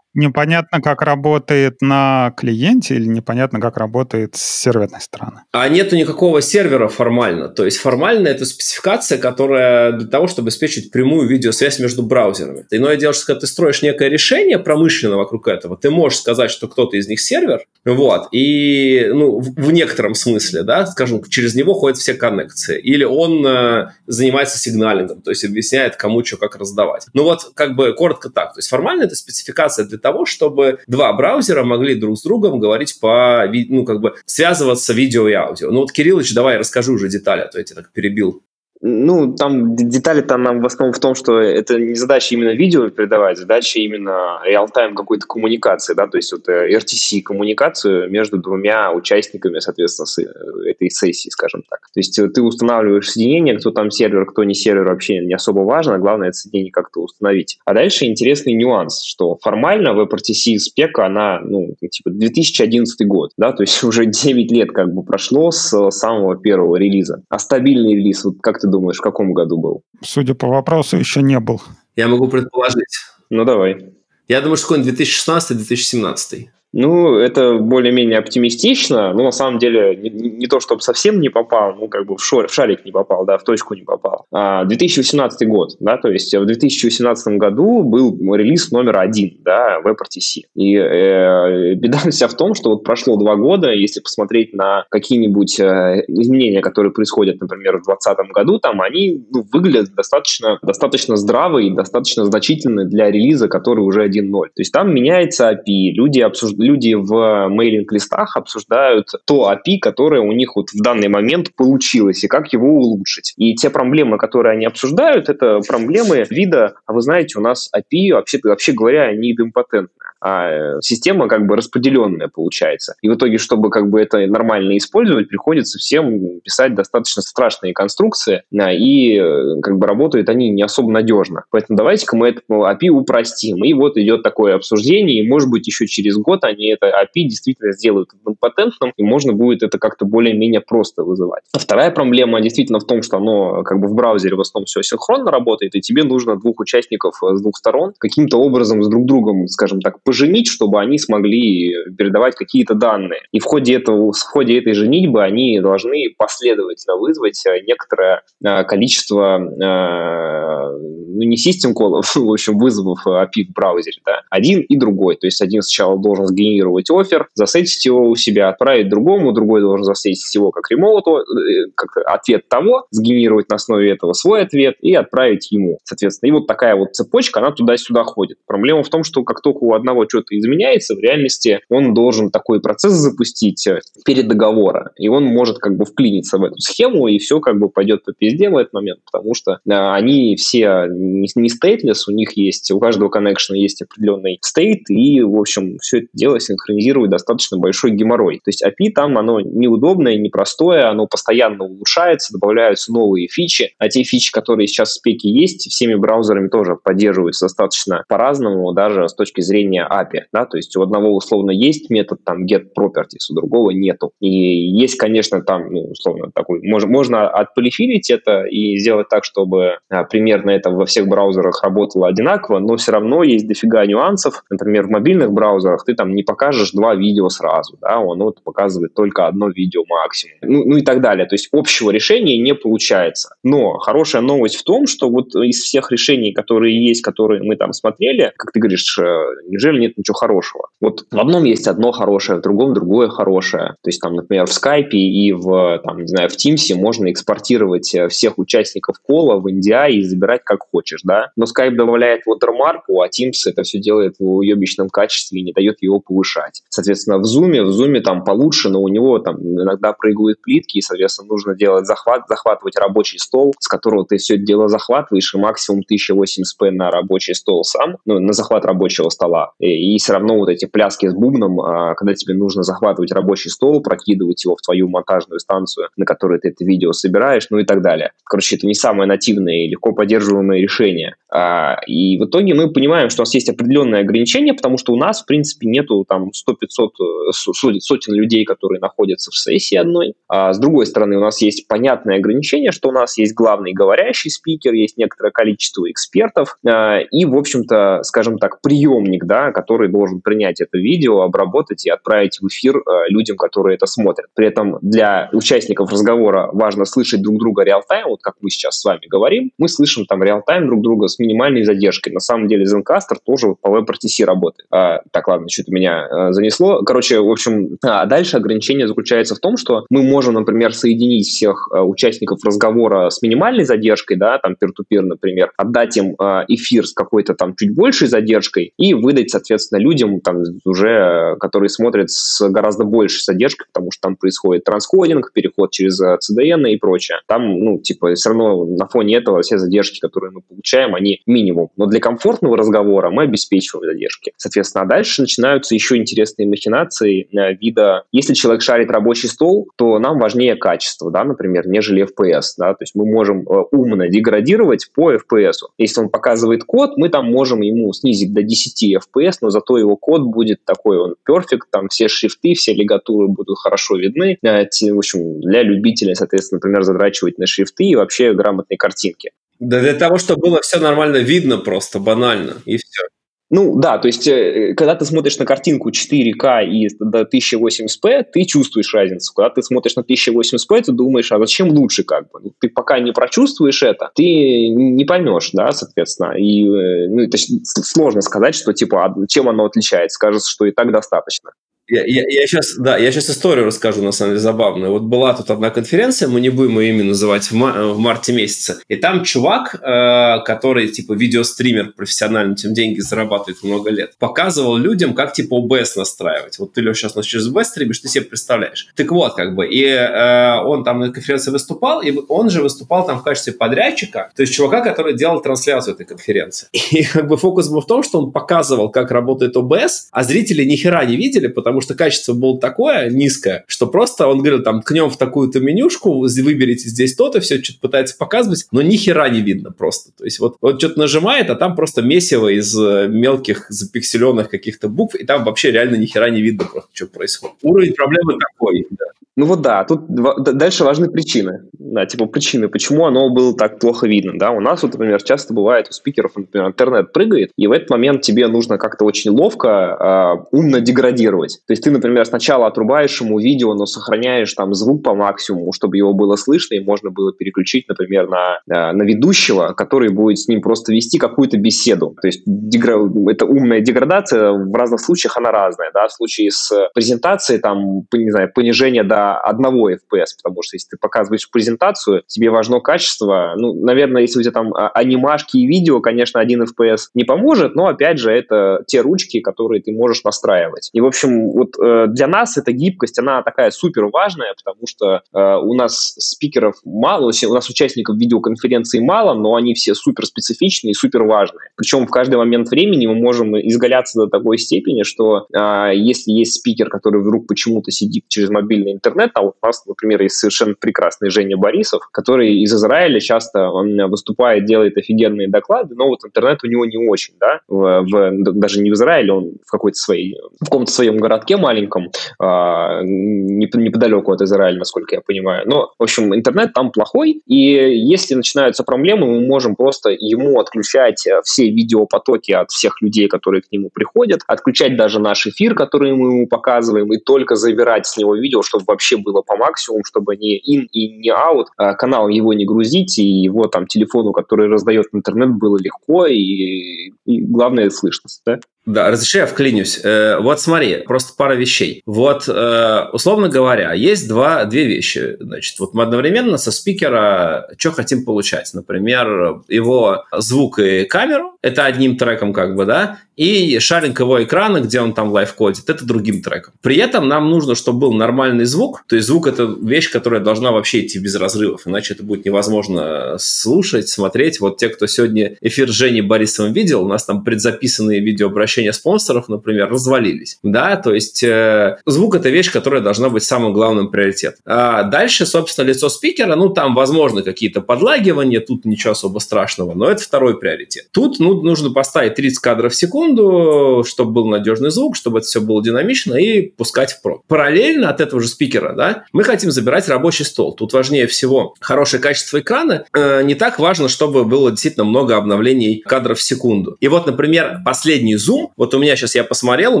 [0.14, 5.40] непонятно, как работает на клиенте или непонятно, как работает с серверной стороны.
[5.52, 7.48] А нету никакого сервера формально.
[7.48, 12.64] То есть формально это спецификация, которая для того, чтобы обеспечить прямую видеосвязь между браузерами.
[12.70, 16.68] Иное дело, что когда ты строишь некое решение промышленно вокруг этого, ты можешь сказать, что
[16.68, 21.98] кто-то из них сервер, вот, и ну, в, некотором смысле, да, скажем, через него ходят
[21.98, 22.80] все коннекции.
[22.80, 27.06] Или он э, занимается сигналингом, то есть объясняет, кому что как раздавать.
[27.12, 28.54] Ну вот, как бы коротко так.
[28.54, 32.98] То есть формально это спецификация для того, чтобы два браузера могли друг с другом говорить
[33.00, 35.70] по, ну, как бы связываться видео и аудио.
[35.70, 38.42] Ну вот, Кириллович, давай расскажи уже детали, а то я тебя так перебил.
[38.80, 43.38] Ну, там детали-то нам в основном в том, что это не задача именно видео передавать,
[43.38, 50.28] задача именно реал-тайм какой-то коммуникации, да, то есть вот э, RTC-коммуникацию между двумя участниками, соответственно,
[50.28, 51.80] э, этой сессии, скажем так.
[51.94, 55.60] То есть э, ты устанавливаешь соединение, кто там сервер, кто не сервер, вообще не особо
[55.60, 57.58] важно, главное это соединение как-то установить.
[57.64, 63.62] А дальше интересный нюанс, что формально WebRTC спека, она, ну, типа 2011 год, да, то
[63.62, 67.22] есть уже 9 лет как бы прошло с самого первого релиза.
[67.28, 69.82] А стабильный релиз, вот как ты думаешь, в каком году был?
[70.02, 71.60] Судя по вопросу, еще не был.
[71.96, 72.96] Я могу предположить.
[73.28, 73.92] Ну, давай.
[74.26, 76.46] Я думаю, что какой-нибудь 2016-2017.
[76.76, 81.76] Ну, это более-менее оптимистично, но на самом деле не, не то, чтобы совсем не попал,
[81.76, 84.26] ну, как бы в, шор, в шарик не попал, да, в точку не попал.
[84.32, 90.42] А 2018 год, да, то есть в 2018 году был релиз номер один, да, WebRTC.
[90.56, 95.60] И э, беда вся в том, что вот прошло два года, если посмотреть на какие-нибудь
[95.60, 101.72] э, изменения, которые происходят, например, в 2020 году, там они ну, выглядят достаточно, достаточно здравые,
[101.72, 104.30] достаточно значительные для релиза, который уже 1.0.
[104.30, 110.32] То есть там меняется API, люди обсуждают люди в мейлинг-листах обсуждают то API, которое у
[110.32, 113.34] них вот в данный момент получилось, и как его улучшить.
[113.36, 118.14] И те проблемы, которые они обсуждают, это проблемы вида, а вы знаете, у нас API,
[118.14, 119.88] вообще, вообще говоря, не идемпотентная
[120.24, 122.94] а э, система как бы распределенная получается.
[123.02, 128.42] И в итоге, чтобы как бы это нормально использовать, приходится всем писать достаточно страшные конструкции,
[128.50, 131.44] и э, как бы работают они не особо надежно.
[131.50, 133.62] Поэтому давайте-ка мы это API упростим.
[133.64, 138.10] И вот идет такое обсуждение, и может быть еще через год это API действительно сделают
[138.40, 141.42] патентным, и можно будет это как-то более-менее просто вызывать.
[141.56, 145.30] Вторая проблема действительно в том, что оно как бы в браузере в основном все синхронно
[145.30, 149.80] работает, и тебе нужно двух участников с двух сторон каким-то образом с друг другом, скажем
[149.80, 153.20] так, поженить, чтобы они смогли передавать какие-то данные.
[153.32, 158.64] И в ходе, этого, в ходе этой женитьбы они должны последовательно вызвать э, некоторое э,
[158.64, 160.78] количество, э,
[161.14, 165.16] ну не систем колов, в общем, вызовов API в браузере, да, один и другой.
[165.16, 169.84] То есть один сначала должен сгенерировать офер, засетить его у себя, отправить другому, другой должен
[169.84, 174.94] засетить его как ремоут, э, как ответ того, сгенерировать на основе этого свой ответ и
[174.94, 175.78] отправить ему.
[175.84, 178.38] Соответственно, и вот такая вот цепочка, она туда-сюда ходит.
[178.46, 182.60] Проблема в том, что как только у одного что-то изменяется, в реальности он должен такой
[182.60, 187.18] процесс запустить э, перед договора, и он может как бы вклиниться в эту схему, и
[187.18, 191.28] все как бы пойдет по пизде в этот момент, потому что э, они все не,
[191.34, 195.98] не stateless, у них есть, у каждого коннекшена есть определенный стейт, и, в общем, все
[195.98, 198.36] это дело синхронизирует достаточно большой геморрой.
[198.36, 204.02] То есть API там, оно неудобное, непростое, оно постоянно улучшается, добавляются новые фичи, а те
[204.04, 209.42] фичи, которые сейчас в спеке есть, всеми браузерами тоже поддерживаются достаточно по-разному, даже с точки
[209.42, 213.70] зрения API, да, то есть у одного условно есть метод там get properties, у другого
[213.70, 214.12] нету.
[214.20, 219.78] И есть, конечно, там, ну, условно, такой, можно, можно отполифилить это и сделать так, чтобы
[219.90, 224.42] а, примерно это во всех браузерах работало одинаково, но все равно есть дофига нюансов.
[224.48, 228.94] Например, в мобильных браузерах ты там не покажешь два видео сразу, да, он вот показывает
[228.94, 230.36] только одно видео максимум.
[230.42, 231.26] Ну, ну и так далее.
[231.26, 233.34] То есть общего решения не получается.
[233.42, 237.72] Но хорошая новость в том, что вот из всех решений, которые есть, которые мы там
[237.72, 239.02] смотрели, как ты говоришь, э,
[239.48, 240.68] неужели нет ничего хорошего?
[240.80, 243.76] Вот в одном есть одно хорошее, в другом другое хорошее.
[243.82, 247.94] То есть там, например, в Skype и в, там, не знаю, в Teams можно экспортировать
[247.94, 251.30] э, всех участников кола в NDI и забирать как хочешь, да.
[251.36, 255.82] Но Skype добавляет watermark, а Teams это все делает в уебищном качестве и не дает
[255.82, 256.62] его повышать.
[256.68, 260.80] Соответственно, в Zoom, в Zoom там получше, но у него там иногда прыгают плитки, и,
[260.80, 265.38] соответственно, нужно делать захват, захватывать рабочий стол, с которого ты все это дело захватываешь, и
[265.38, 269.52] максимум 1080p на рабочий стол сам, ну, на захват рабочего стола.
[269.58, 273.50] И, и все равно вот эти пляски с бубном, а, когда тебе нужно захватывать рабочий
[273.50, 277.64] стол, прокидывать его в твою монтажную станцию, на которой ты это видео собираешь, ну и
[277.64, 278.12] так далее.
[278.24, 281.16] Короче, это не самое нативное и легко поддерживаемое решение.
[281.32, 284.96] А, и в итоге мы понимаем, что у нас есть определенные ограничения, потому что у
[284.96, 286.88] нас, в принципе, нету там 100-500
[287.28, 290.14] э, сотен людей, которые находятся в сессии одной.
[290.28, 294.30] А с другой стороны, у нас есть понятное ограничение, что у нас есть главный говорящий
[294.30, 300.20] спикер, есть некоторое количество экспертов а, и, в общем-то, скажем так, приемник, да, который должен
[300.20, 304.28] принять это видео, обработать и отправить в эфир а, людям, которые это смотрят.
[304.34, 308.84] При этом для участников разговора важно слышать друг друга реал-тайм, вот как мы сейчас с
[308.84, 312.12] вами говорим, мы слышим там реал-тайм друг друга с минимальной задержкой.
[312.12, 314.66] На самом деле Zencaster тоже по WebRTC работает.
[314.70, 316.82] А, так, ладно, что-то меня а, занесло.
[316.82, 321.68] Короче, в общем, а дальше ограничение заключается в том, что мы можем, например, соединить всех
[321.70, 326.92] а, участников разговора с минимальной задержкой, да, там peer-to-peer, например, отдать им а, эфир с
[326.92, 332.84] какой-то там чуть большей задержкой и выдать, соответственно, людям там уже, которые смотрят с гораздо
[332.84, 337.18] большей задержкой, потому что там происходит трансходинг, переход через CDN и прочее.
[337.26, 341.68] Там, ну, типа, все равно на фоне этого все задержки, которые мы получаем, они минимум.
[341.76, 344.32] Но для комфортного разговора мы обеспечиваем задержки.
[344.36, 349.98] Соответственно, а дальше начинаются еще интересные махинации э, вида, если человек шарит рабочий стол, то
[349.98, 354.90] нам важнее качество, да, например, нежели FPS, да, то есть мы можем э, умно деградировать
[354.94, 355.68] по FPS.
[355.78, 359.96] Если он показывает код, мы там можем ему снизить до 10 FPS, но зато его
[359.96, 364.38] код будет такой, он perfect, там все шрифты, все лигатуры будут хорошо видны.
[364.42, 369.32] Э, в общем, для любителей, соответственно, например, задрачивать на шрифты и вообще грамотные картинки.
[369.60, 373.04] Да для того, чтобы было все нормально видно просто, банально, и все.
[373.50, 378.44] Ну да, то есть, э, когда ты смотришь на картинку 4К и до 1080p, ты
[378.44, 379.32] чувствуешь разницу.
[379.34, 382.40] Когда ты смотришь на 1080p, ты думаешь, а зачем лучше как бы?
[382.42, 386.32] Ну, ты пока не прочувствуешь это, ты не поймешь, да, соответственно.
[386.38, 390.18] И э, ну, это сложно сказать, что типа, а чем оно отличается.
[390.18, 391.50] Кажется, что и так достаточно.
[391.86, 394.90] Я, я, я сейчас, да, я сейчас историю расскажу, на самом деле, забавную.
[394.90, 398.32] Вот была тут одна конференция, мы не будем ее имя называть, в, ма- в марте
[398.32, 398.78] месяце.
[398.88, 405.12] И там чувак, э, который, типа, видеостример профессионально, тем деньги зарабатывает много лет, показывал людям,
[405.14, 406.58] как, типа, OBS настраивать.
[406.58, 408.88] Вот ты, Леш, сейчас начнешь OBS стримишь, ты себе представляешь.
[408.96, 413.06] Так вот, как бы, и э, он там на конференции выступал, и он же выступал
[413.06, 416.68] там в качестве подрядчика, то есть чувака, который делал трансляцию этой конференции.
[416.94, 420.64] И, как бы, фокус был в том, что он показывал, как работает OBS, а зрители
[420.64, 424.62] ни хера не видели, потому потому что качество было такое низкое, что просто он говорил,
[424.62, 429.28] там, ткнем в такую-то менюшку, выберите здесь то-то, все что-то пытается показывать, но ни хера
[429.28, 430.12] не видно просто.
[430.16, 434.88] То есть вот, вот что-то нажимает, а там просто месиво из э, мелких запикселенных каких-то
[434.88, 437.56] букв, и там вообще реально ни хера не видно просто, что происходит.
[437.62, 439.06] Уровень проблемы такой, да.
[439.36, 441.62] Ну вот да, тут дальше важны причины.
[441.72, 444.32] Да, типа причины, почему оно было так плохо видно.
[444.36, 444.52] Да?
[444.52, 448.22] У нас, вот, например, часто бывает у спикеров, например, интернет прыгает, и в этот момент
[448.22, 451.58] тебе нужно как-то очень ловко, э, умно деградировать.
[451.66, 455.96] То есть ты, например, сначала отрубаешь ему видео, но сохраняешь там звук по максимуму, чтобы
[455.96, 460.48] его было слышно, и можно было переключить, например, на, э, на ведущего, который будет с
[460.48, 462.16] ним просто вести какую-то беседу.
[462.20, 462.96] То есть дегра...
[463.30, 465.90] это умная деградация, в разных случаях она разная.
[465.94, 466.08] Да?
[466.08, 470.96] В случае с презентацией, там, не знаю, понижение до одного FPS, потому что если ты
[471.00, 473.54] показываешь презентацию, тебе важно качество.
[473.56, 477.74] Ну, наверное, если у тебя там а, анимашки и видео, конечно, один FPS не поможет,
[477.74, 480.90] но, опять же, это те ручки, которые ты можешь настраивать.
[480.92, 485.22] И, в общем, вот э, для нас эта гибкость, она такая супер важная, потому что
[485.32, 490.90] э, у нас спикеров мало, у нас участников видеоконференции мало, но они все супер специфичные
[490.90, 491.70] и супер важные.
[491.76, 496.54] Причем в каждый момент времени мы можем изгаляться до такой степени, что э, если есть
[496.54, 499.30] спикер, который вдруг почему-то сидит через мобильный интернет.
[499.34, 504.10] А вот у нас, например, есть совершенно прекрасный Женя Борисов, который из Израиля часто он
[504.10, 508.80] выступает, делает офигенные доклады, но вот интернет у него не очень, да, в, в, даже
[508.80, 514.42] не в Израиле, он в какой-то своей, в каком-то своем городке маленьком, а, неподалеку от
[514.42, 515.64] Израиля, насколько я понимаю.
[515.66, 521.26] Но, в общем, интернет там плохой, и если начинаются проблемы, мы можем просто ему отключать
[521.26, 526.12] э, все видеопотоки от всех людей, которые к нему приходят, отключать даже наш эфир, который
[526.14, 530.36] мы ему показываем, и только забирать с него видео, чтобы вообще было по максимуму, чтобы
[530.36, 534.68] не in и не out, а канал его не грузить, и его там телефону, который
[534.68, 538.58] раздает интернет, было легко, и, и главное слышность, да?
[538.86, 540.00] Да, разреши я вклинюсь.
[540.04, 542.02] Э, вот смотри, просто пара вещей.
[542.04, 545.36] Вот, э, условно говоря, есть два, две вещи.
[545.40, 548.72] Значит, вот мы одновременно со спикера что хотим получать.
[548.74, 554.80] Например, его звук и камеру, это одним треком как бы, да, и шаринг его экрана,
[554.80, 556.74] где он там лайфкодит, это другим треком.
[556.82, 560.72] При этом нам нужно, чтобы был нормальный звук, то есть звук это вещь, которая должна
[560.72, 564.60] вообще идти без разрывов, иначе это будет невозможно слушать, смотреть.
[564.60, 569.88] Вот те, кто сегодня эфир Жени Борисовым видел, у нас там предзаписанные видеообращения спонсоров, например,
[569.90, 574.60] развалились, да, то есть э, звук это вещь, которая должна быть самым главным приоритетом.
[574.64, 580.10] А дальше, собственно, лицо спикера, ну, там, возможно, какие-то подлагивания, тут ничего особо страшного, но
[580.10, 581.08] это второй приоритет.
[581.12, 585.60] Тут, ну, нужно поставить 30 кадров в секунду, чтобы был надежный звук, чтобы это все
[585.60, 587.42] было динамично и пускать в проб.
[587.46, 590.74] Параллельно от этого же спикера, да, мы хотим забирать рабочий стол.
[590.74, 593.04] Тут важнее всего хорошее качество экрана.
[593.14, 596.96] Э, не так важно, чтобы было действительно много обновлений кадров в секунду.
[597.00, 600.00] И вот, например, последний зум, вот у меня сейчас я посмотрел, у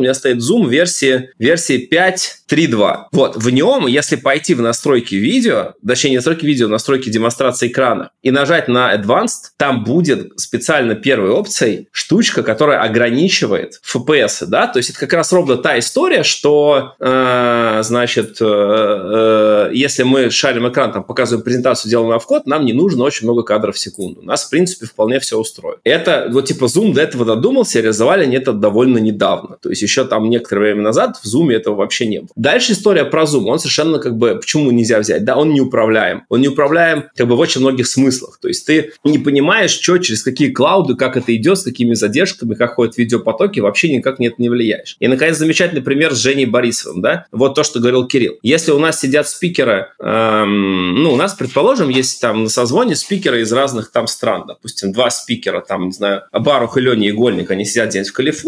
[0.00, 3.04] меня стоит зум версии, версии 5.3.2.
[3.12, 8.10] Вот, в нем, если пойти в настройки видео, точнее, не настройки видео, настройки демонстрации экрана,
[8.22, 14.78] и нажать на Advanced, там будет специально первой опцией штучка, которая ограничивает FPS, да, то
[14.78, 20.68] есть это как раз ровно та история, что, э, значит, э, э, если мы шарим
[20.68, 24.22] экран, там, показываем презентацию, делаем на вход, нам не нужно очень много кадров в секунду.
[24.22, 25.80] Нас, в принципе, вполне все устроит.
[25.84, 29.56] Это, вот, типа, Zoom до этого додумался, реализовали они это довольно недавно.
[29.60, 32.30] То есть еще там некоторое время назад в Zoom этого вообще не было.
[32.36, 33.46] Дальше история про Zoom.
[33.46, 35.24] Он совершенно как бы, почему нельзя взять?
[35.24, 36.24] Да, он не управляем.
[36.28, 38.38] Он не управляем как бы в очень многих смыслах.
[38.40, 42.54] То есть ты не понимаешь, что, через какие клауды, как это идет, с какими задержками,
[42.54, 44.96] как ходят видеопотоки, вообще никак нет не влияешь.
[45.00, 47.26] И, наконец, замечательный пример с Женей Борисовым, да?
[47.32, 48.38] Вот то, что говорил Кирилл.
[48.42, 53.42] Если у нас сидят спикеры, эм, ну, у нас, предположим, есть там на созвоне спикеры
[53.42, 57.64] из разных там стран, допустим, два спикера, там, не знаю, Барух и Леня Игольник, они
[57.64, 58.43] сидят где-нибудь в Калифорнии,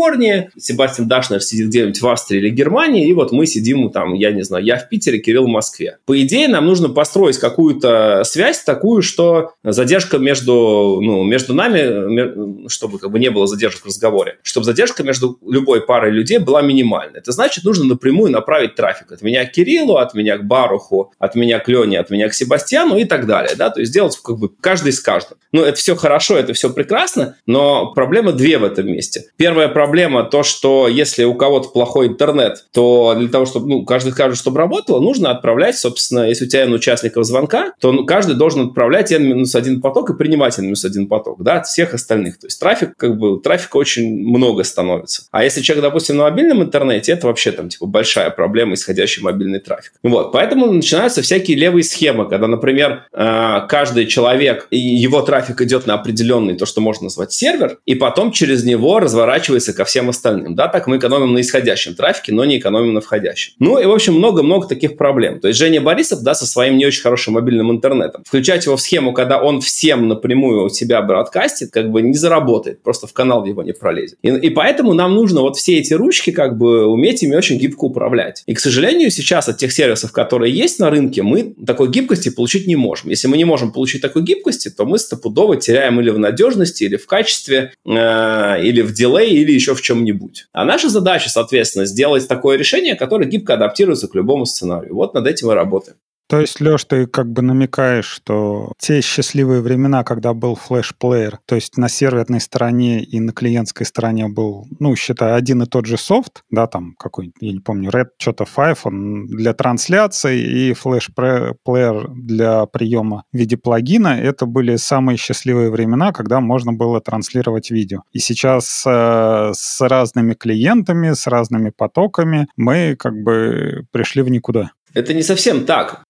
[0.59, 4.43] Себастьян Дашнер сидит где-нибудь в Австрии или Германии, и вот мы сидим там, я не
[4.43, 5.99] знаю, я в Питере, Кирилл в Москве.
[6.07, 12.99] По идее, нам нужно построить какую-то связь такую, что задержка между, ну, между нами, чтобы
[12.99, 17.19] как бы не было задержек в разговоре, чтобы задержка между любой парой людей была минимальной.
[17.19, 21.35] Это значит, нужно напрямую направить трафик от меня к Кириллу, от меня к Баруху, от
[21.35, 24.39] меня к Лене, от меня к Себастьяну и так далее, да, то есть сделать как
[24.39, 25.39] бы каждый с каждым.
[25.53, 29.25] Ну, это все хорошо, это все прекрасно, но проблема две в этом месте.
[29.37, 29.86] Первая проблема
[30.31, 34.59] то, что если у кого-то плохой интернет, то для того, чтобы ну, каждый скажет, чтобы
[34.59, 39.81] работало, нужно отправлять, собственно, если у тебя N участников звонка, то каждый должен отправлять N-1
[39.81, 42.39] поток и принимать N-1 поток, да, от всех остальных.
[42.39, 45.25] То есть трафик, как бы, трафика очень много становится.
[45.31, 49.61] А если человек, допустим, на мобильном интернете, это вообще там, типа, большая проблема, исходящий мобильный
[49.61, 49.93] трафик.
[50.03, 55.95] Вот, поэтому начинаются всякие левые схемы, когда, например, э, каждый человек, его трафик идет на
[55.95, 60.55] определенный, то, что можно назвать сервер, и потом через него разворачивается ко всем остальным.
[60.55, 63.55] Да, так мы экономим на исходящем трафике, но не экономим на входящем.
[63.59, 65.41] Ну и, в общем, много-много таких проблем.
[65.41, 68.81] То есть Женя Борисов, да, со своим не очень хорошим мобильным интернетом, включать его в
[68.81, 73.13] схему, когда он всем напрямую у себя бродкастит, как бы не заработает работает, просто в
[73.13, 74.19] канал его не пролезет.
[74.23, 77.85] И, и поэтому нам нужно вот все эти ручки как бы уметь ими очень гибко
[77.85, 78.43] управлять.
[78.47, 82.67] И, к сожалению, сейчас от тех сервисов, которые есть на рынке, мы такой гибкости получить
[82.67, 83.11] не можем.
[83.11, 86.97] Если мы не можем получить такой гибкости, то мы стопудово теряем или в надежности, или
[86.97, 90.47] в качестве, э, или в дилей, или еще в чем-нибудь.
[90.53, 94.95] А наша задача, соответственно, сделать такое решение, которое гибко адаптируется к любому сценарию.
[94.95, 95.97] Вот над этим мы работаем.
[96.29, 101.55] То есть, Леш, ты как бы намекаешь, что те счастливые времена, когда был флеш-плеер, то
[101.55, 105.97] есть на серверной стороне и на клиентской стороне был, ну, считай, один и тот же
[105.97, 112.09] софт, да, там какой-нибудь, я не помню, Red что-то 5, он для трансляции и флеш-плеер
[112.11, 118.03] для приема в виде плагина, это были самые счастливые времена, когда можно было транслировать видео.
[118.13, 124.73] И сейчас э, с разными клиентами, с разными потоками мы как бы пришли в никуда.
[124.97, 126.06] Это не совсем так.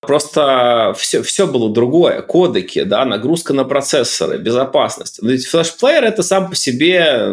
[0.00, 2.22] Просто все, все было другое.
[2.22, 5.18] Кодеки, да, нагрузка на процессоры, безопасность.
[5.22, 7.30] Ведь флешплеер это сам по себе,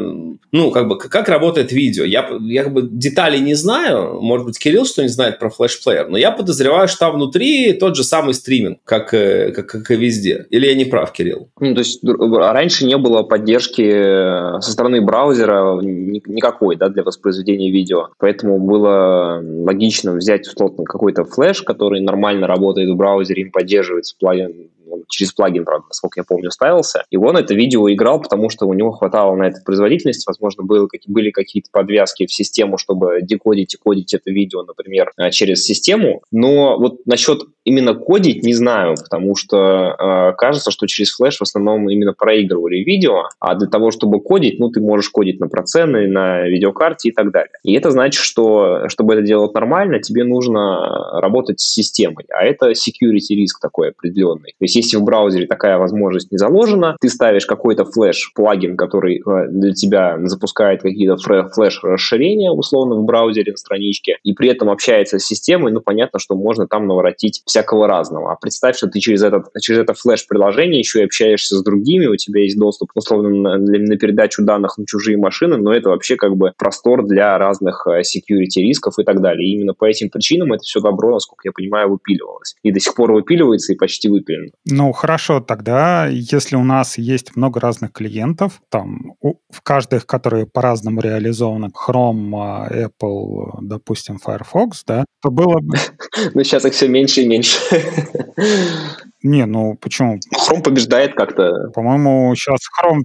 [0.52, 2.04] ну, как бы, как работает видео.
[2.04, 4.20] Я, я как бы деталей не знаю.
[4.20, 6.10] Может быть, Кирилл что-нибудь знает про флешплеер.
[6.10, 9.96] Но я подозреваю, что там внутри тот же самый стриминг, как, э, как, как и
[9.96, 10.48] везде.
[10.50, 11.50] Или я не прав, Кирилл?
[11.60, 17.72] Ну, то есть раньше не было поддержки э, со стороны браузера никакой, да, для воспроизведения
[17.72, 18.08] видео.
[18.18, 24.70] Поэтому было логично взять условно какой-то флеш, который нормально работает в браузере, им поддерживается плагин,
[24.90, 27.04] он через плагин, правда, насколько я помню, ставился.
[27.10, 30.26] И он это видео играл, потому что у него хватало на это производительность.
[30.28, 35.32] Возможно, было, были какие-то подвязки в систему, чтобы декодить и кодить это видео, например, э,
[35.32, 36.22] через систему.
[36.32, 41.42] Но вот насчет именно кодить не знаю, потому что э, кажется, что через флеш в
[41.42, 46.08] основном именно проигрывали видео, а для того, чтобы кодить, ну, ты можешь кодить на проценты,
[46.08, 47.52] на видеокарте и так далее.
[47.64, 52.72] И это значит, что чтобы это делать нормально, тебе нужно работать с системой, а это
[52.72, 54.52] security риск такой определенный.
[54.60, 59.48] То есть если в браузере такая возможность не заложена, ты ставишь какой-то флеш-плагин, который э,
[59.50, 65.26] для тебя запускает какие-то флеш-расширения, условно, в браузере на страничке, и при этом общается с
[65.26, 68.34] системой, ну, понятно, что можно там наворотить всякого разного.
[68.34, 72.18] А представь, что ты через, этот, через это флеш-приложение еще и общаешься с другими, у
[72.18, 76.36] тебя есть доступ, условно, на, на передачу данных на чужие машины, но это вообще как
[76.36, 79.48] бы простор для разных э, security рисков и так далее.
[79.48, 82.56] И именно по этим причинам это все добро, насколько я понимаю, выпиливалось.
[82.62, 84.52] И до сих пор выпиливается и почти выпилено.
[84.66, 90.46] Ну, хорошо, тогда, если у нас есть много разных клиентов, там, у, в каждых, которые
[90.46, 95.78] по-разному реализованы, Chrome, а, Apple, допустим, Firefox, да, то было бы...
[96.34, 97.45] Ну, сейчас их все меньше и меньше.
[99.24, 100.20] Не, ну почему?
[100.36, 101.70] Chrome побеждает как-то.
[101.74, 103.02] По-моему, сейчас Chrome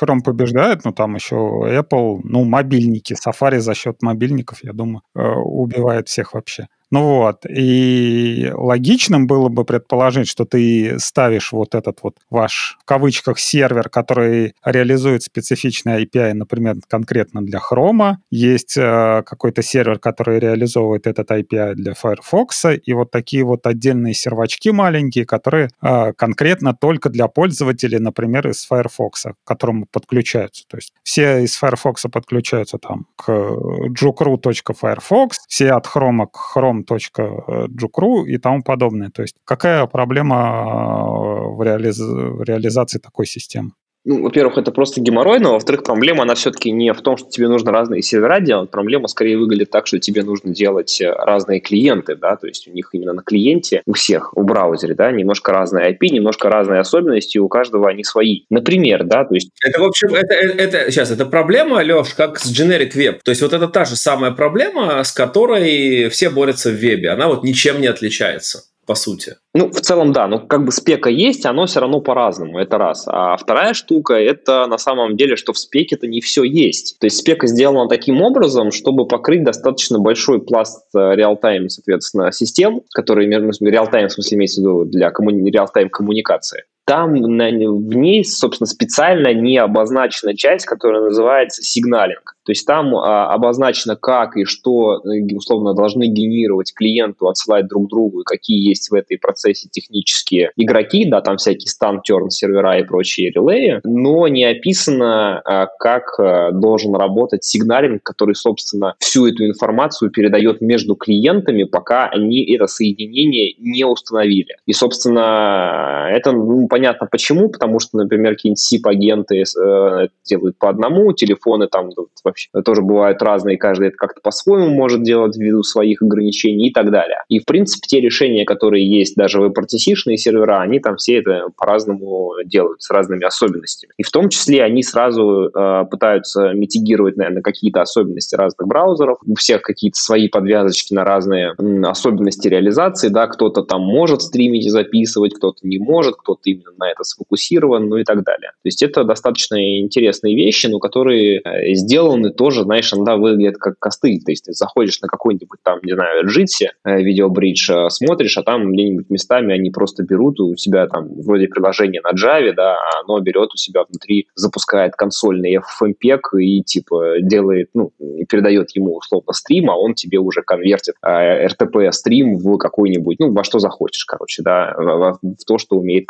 [0.00, 5.20] Chrome побеждает, но там еще Apple, ну, мобильники, Safari за счет мобильников, я думаю, э,
[5.20, 6.68] убивает всех вообще.
[6.92, 12.84] Ну вот, и логичным было бы предположить, что ты ставишь вот этот вот ваш, в
[12.84, 20.38] кавычках, сервер, который реализует специфичный API, например, конкретно для Chrome, есть э, какой-то сервер, который
[20.38, 26.72] реализовывает этот API для Firefox, и вот такие вот отдельные сервачки маленькие, которые э, конкретно
[26.72, 30.64] только для пользователей, например, из Firefox, к которому подключаются.
[30.68, 38.26] То есть все из Firefox подключаются там к jukru.firefox, все от Chrome к Chrome com.jukru
[38.26, 39.10] и тому подобное.
[39.10, 41.98] То есть какая проблема э, в, реализ...
[41.98, 43.70] в реализации такой системы?
[44.06, 47.48] Ну, во-первых, это просто геморрой, но во-вторых, проблема, она все-таки не в том, что тебе
[47.48, 52.14] нужно разные сервера делать, проблема скорее выглядит так, что тебе нужно делать э, разные клиенты,
[52.14, 55.90] да, то есть у них именно на клиенте, у всех, у браузере, да, немножко разные
[55.90, 58.42] IP, немножко разные особенности, у каждого они свои.
[58.48, 59.50] Например, да, то есть...
[59.60, 63.42] Это, в общем, это, это, сейчас, это проблема, Леш, как с generic web, то есть
[63.42, 67.80] вот это та же самая проблема, с которой все борются в вебе, она вот ничем
[67.80, 69.36] не отличается по сути.
[69.54, 70.26] Ну, в целом, да.
[70.28, 73.04] Ну, как бы спека есть, оно все равно по-разному, это раз.
[73.06, 76.98] А вторая штука, это на самом деле, что в спеке-то не все есть.
[77.00, 82.82] То есть спека сделана таким образом, чтобы покрыть достаточно большой пласт э, реал-тайм, соответственно, систем,
[82.94, 88.24] которые, реал-тайм, в смысле, имеется в виду для коммуни- реал-тайм коммуникации там на, в ней,
[88.24, 92.36] собственно, специально не обозначена часть, которая называется сигналинг.
[92.46, 97.88] То есть там а, обозначено, как и что, э, условно, должны генерировать клиенту, отсылать друг
[97.88, 102.78] другу, и какие есть в этой процессе технические игроки, да, там всякие стан, терн, сервера
[102.78, 109.26] и прочие релеи, но не описано, а, как а, должен работать сигналинг, который, собственно, всю
[109.26, 114.54] эту информацию передает между клиентами, пока они это соединение не установили.
[114.66, 121.10] И, собственно, это ну, понятно почему, потому что, например, какие-нибудь SIP-агенты э, делают по одному,
[121.14, 121.88] телефоны там
[122.22, 126.90] вообще тоже бывают разные, каждый это как-то по-своему может делать ввиду своих ограничений и так
[126.90, 127.16] далее.
[127.30, 131.46] И, в принципе, те решения, которые есть даже в RTC-шные сервера, они там все это
[131.56, 133.94] по-разному делают, с разными особенностями.
[133.96, 139.16] И в том числе они сразу э, пытаются митигировать, наверное, какие-то особенности разных браузеров.
[139.24, 144.66] У всех какие-то свои подвязочки на разные м, особенности реализации, да, кто-то там может стримить
[144.66, 148.50] и записывать, кто-то не может, кто-то именно на это сфокусирован, ну и так далее.
[148.62, 153.78] То есть это достаточно интересные вещи, но которые э, сделаны тоже, знаешь, иногда выглядят как
[153.78, 154.20] косты.
[154.24, 158.42] То есть ты заходишь на какой-нибудь там, не знаю, Jitsi, э, видеобридж, э, смотришь, а
[158.42, 163.00] там где-нибудь местами они просто берут у себя там вроде приложение на Java, да, а
[163.04, 167.92] оно берет у себя внутри, запускает консольный FFmpeg и типа делает, ну,
[168.28, 173.32] передает ему условно стрим, а он тебе уже конвертит э, RTP стрим в какой-нибудь, ну,
[173.32, 176.06] во что захочешь, короче, да, в, в то, что умеет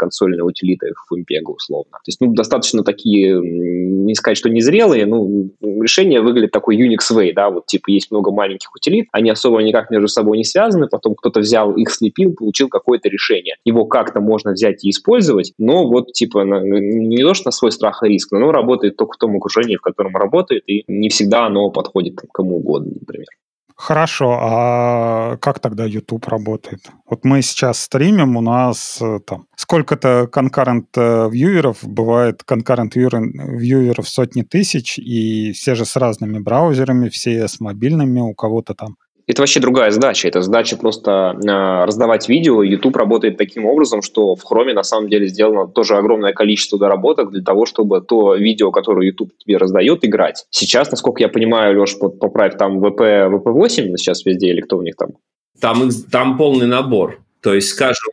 [0.46, 1.92] консольная утилита FFmpeg условно.
[1.92, 7.32] То есть, ну, достаточно такие, не сказать, что незрелые, ну, решение выглядит такой Unix way,
[7.34, 11.14] да, вот типа есть много маленьких утилит, они особо никак между собой не связаны, потом
[11.14, 13.56] кто-то взял их, слепил, получил какое-то решение.
[13.64, 18.02] Его как-то можно взять и использовать, но вот типа не то, что на свой страх
[18.02, 21.46] и риск, но оно работает только в том окружении, в котором работает, и не всегда
[21.46, 23.26] оно подходит кому угодно, например.
[23.78, 26.90] Хорошо, а как тогда YouTube работает?
[27.10, 34.08] Вот мы сейчас стримим, у нас э, там сколько-то concurrent э, вьюеров, бывает concurrent вьюеров
[34.08, 38.96] сотни тысяч, и все же с разными браузерами, все с мобильными, у кого-то там
[39.26, 40.28] это вообще другая задача.
[40.28, 42.62] Это задача просто э, раздавать видео.
[42.62, 47.32] YouTube работает таким образом, что в Chrome на самом деле сделано тоже огромное количество доработок
[47.32, 50.46] для того, чтобы то видео, которое YouTube тебе раздает, играть.
[50.50, 54.94] Сейчас, насколько я понимаю, Леш, поправь там VP, VP8 сейчас везде или кто у них
[54.96, 55.08] там?
[55.60, 57.18] Там, там полный набор.
[57.46, 58.10] То есть, скажем,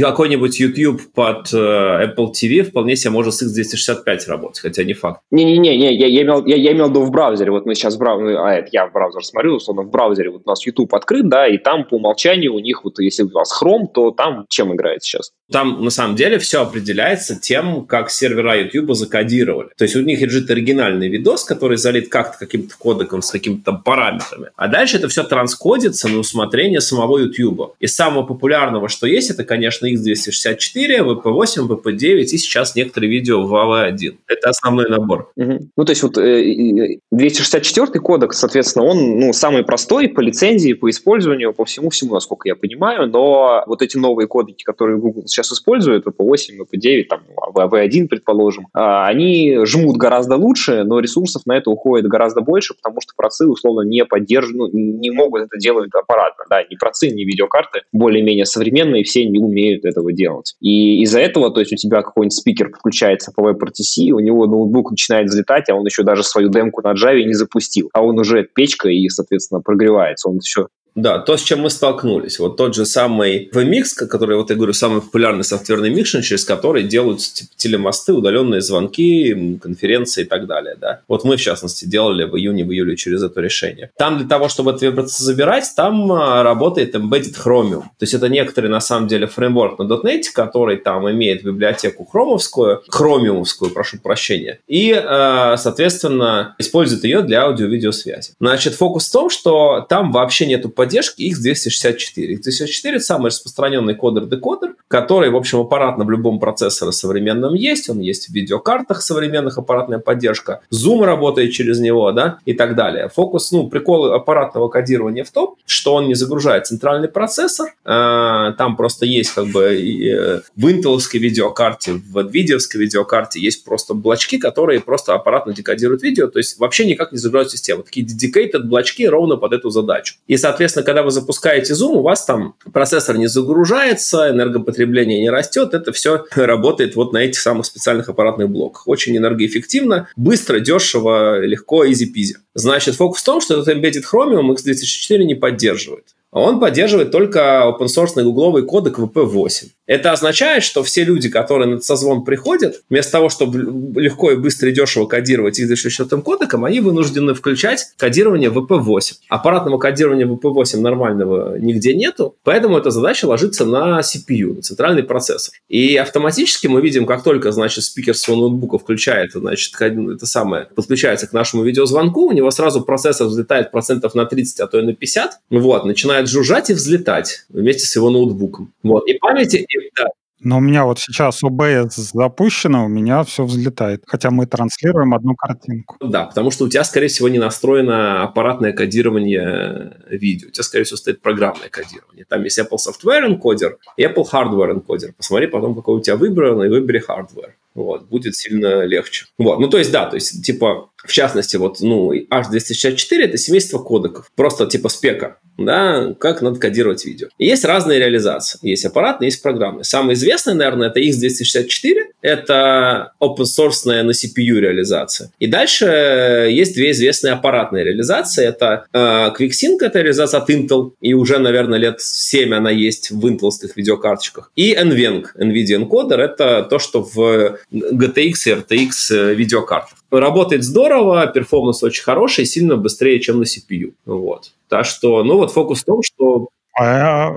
[0.00, 5.20] какой-нибудь YouTube под э, Apple TV вполне себе может с X265 работать, хотя не факт.
[5.30, 7.50] Не-не-не, я, я, имел, я, я имел в виду в браузере.
[7.50, 10.44] Вот мы сейчас в браузере, а это я в браузер смотрю, условно, в браузере вот
[10.46, 13.52] у нас YouTube открыт, да, и там по умолчанию у них, вот если у вас
[13.62, 15.32] Chrome, то там чем играет сейчас?
[15.52, 19.68] Там, на самом деле, все определяется тем, как сервера YouTube закодировали.
[19.76, 24.48] То есть у них лежит оригинальный видос, который залит как-то каким-то кодеком с какими-то параметрами.
[24.56, 27.74] А дальше это все транскодится на усмотрение самого YouTube.
[27.78, 33.42] И самого популярного популярного, что есть, это, конечно, X264, VP8, VP9 и сейчас некоторые видео
[33.46, 34.16] в AV1.
[34.28, 35.30] Это основной набор.
[35.36, 35.58] Угу.
[35.76, 40.88] Ну, то есть вот э, 264 кодек, соответственно, он ну, самый простой по лицензии, по
[40.88, 46.06] использованию, по всему-всему, насколько я понимаю, но вот эти новые кодеки, которые Google сейчас использует,
[46.06, 47.20] VP8, VP9, там,
[47.56, 53.00] AV1, предположим, а, они жмут гораздо лучше, но ресурсов на это уходит гораздо больше, потому
[53.00, 57.24] что процы, условно, не поддерживают, ну, не могут это делать аппаратно, да, ни процы, ни
[57.24, 60.54] видеокарты более-менее более современные, все не умеют этого делать.
[60.60, 64.90] И из-за этого, то есть у тебя какой-нибудь спикер подключается по WebRTC, у него ноутбук
[64.90, 67.90] начинает взлетать, а он еще даже свою демку на Java не запустил.
[67.92, 70.28] А он уже печка и, соответственно, прогревается.
[70.28, 72.38] Он еще да, то, с чем мы столкнулись.
[72.38, 76.84] Вот тот же самый VMix, который, вот я говорю, самый популярный софтверный микшер, через который
[76.84, 80.76] делаются типа, телемосты, удаленные звонки, конференции и так далее.
[80.80, 81.00] Да?
[81.08, 83.90] Вот мы, в частности, делали в июне, в июле через это решение.
[83.98, 87.82] Там для того, чтобы это вибрацию забирать, там а, работает embedded Chromium.
[87.82, 92.82] То есть это некоторый, на самом деле, фреймворк на .NET, который там имеет библиотеку хромовскую,
[92.88, 98.34] хромиумскую, прошу прощения, и, а, соответственно, использует ее для аудио-видеосвязи.
[98.38, 102.38] Значит, фокус в том, что там вообще нету поддержки x264.
[102.38, 107.88] x264 это самый распространенный кодер-декодер, который, в общем, аппаратно в любом процессоре современном есть.
[107.88, 110.60] Он есть в видеокартах современных, аппаратная поддержка.
[110.70, 113.08] Zoom работает через него, да, и так далее.
[113.14, 117.74] Фокус, ну, прикол аппаратного кодирования в том, что он не загружает центральный процессор.
[117.84, 123.94] А, там просто есть как бы э, в интеловской видеокарте, в NVIDIA видеокарте есть просто
[123.94, 127.82] блочки, которые просто аппаратно декодируют видео, то есть вообще никак не загружают систему.
[127.82, 130.16] Такие dedicated блочки ровно под эту задачу.
[130.26, 135.30] И, соответственно, соответственно, когда вы запускаете Zoom, у вас там процессор не загружается, энергопотребление не
[135.30, 138.88] растет, это все работает вот на этих самых специальных аппаратных блоках.
[138.88, 142.36] Очень энергоэффективно, быстро, дешево, легко, easy-peasy.
[142.54, 147.86] Значит, фокус в том, что этот Embedded Chromium X264 не поддерживает он поддерживает только open
[147.86, 149.68] source гугловый кодек VP8.
[149.86, 154.70] Это означает, что все люди, которые на созвон приходят, вместо того, чтобы легко и быстро
[154.70, 159.12] и дешево кодировать их защищенным кодеком, они вынуждены включать кодирование VP8.
[159.28, 165.54] Аппаратного кодирования VP8 нормального нигде нету, поэтому эта задача ложится на CPU, на центральный процессор.
[165.68, 171.26] И автоматически мы видим, как только, значит, спикер своего ноутбука включает, значит, это самое, подключается
[171.26, 174.94] к нашему видеозвонку, у него сразу процессор взлетает процентов на 30, а то и на
[174.94, 178.72] 50, вот, начинает жужжать и взлетать вместе с его ноутбуком.
[178.82, 180.06] Вот, и памяти, и, да,
[180.40, 185.34] Но у меня вот сейчас OBS запущено, у меня все взлетает, хотя мы транслируем одну
[185.34, 185.96] картинку.
[186.00, 190.48] Да, потому что у тебя, скорее всего, не настроено аппаратное кодирование видео.
[190.48, 192.26] У тебя, скорее всего, стоит программное кодирование.
[192.28, 195.12] Там есть Apple Software Encoder и Apple Hardware Encoder.
[195.16, 199.26] Посмотри потом, какой у тебя выбран, и выбери hardware вот, будет сильно легче.
[199.38, 203.78] Вот, ну то есть, да, то есть, типа, в частности, вот, ну, H264 это семейство
[203.78, 207.28] кодеков, просто типа спека, да, как надо кодировать видео.
[207.38, 208.58] И есть разные реализации.
[208.62, 209.84] Есть аппаратные, есть программные.
[209.84, 215.30] Самый известный, наверное, это X264, это open source на CPU реализация.
[215.38, 218.46] И дальше есть две известные аппаратные реализации.
[218.46, 223.28] Это э, QuickSync, это реализация от Intel, и уже, наверное, лет 7 она есть в
[223.28, 224.50] интелских видеокарточках.
[224.56, 229.98] И NVENC, NVIDIA Encoder, это то, что в GTX и RTX э, видеокартах.
[230.10, 230.93] Работает здорово,
[231.32, 233.94] перформанс очень хороший, сильно быстрее, чем на CPU.
[234.04, 234.52] Вот.
[234.68, 236.48] Так что, ну вот фокус в том, что...
[236.72, 237.30] А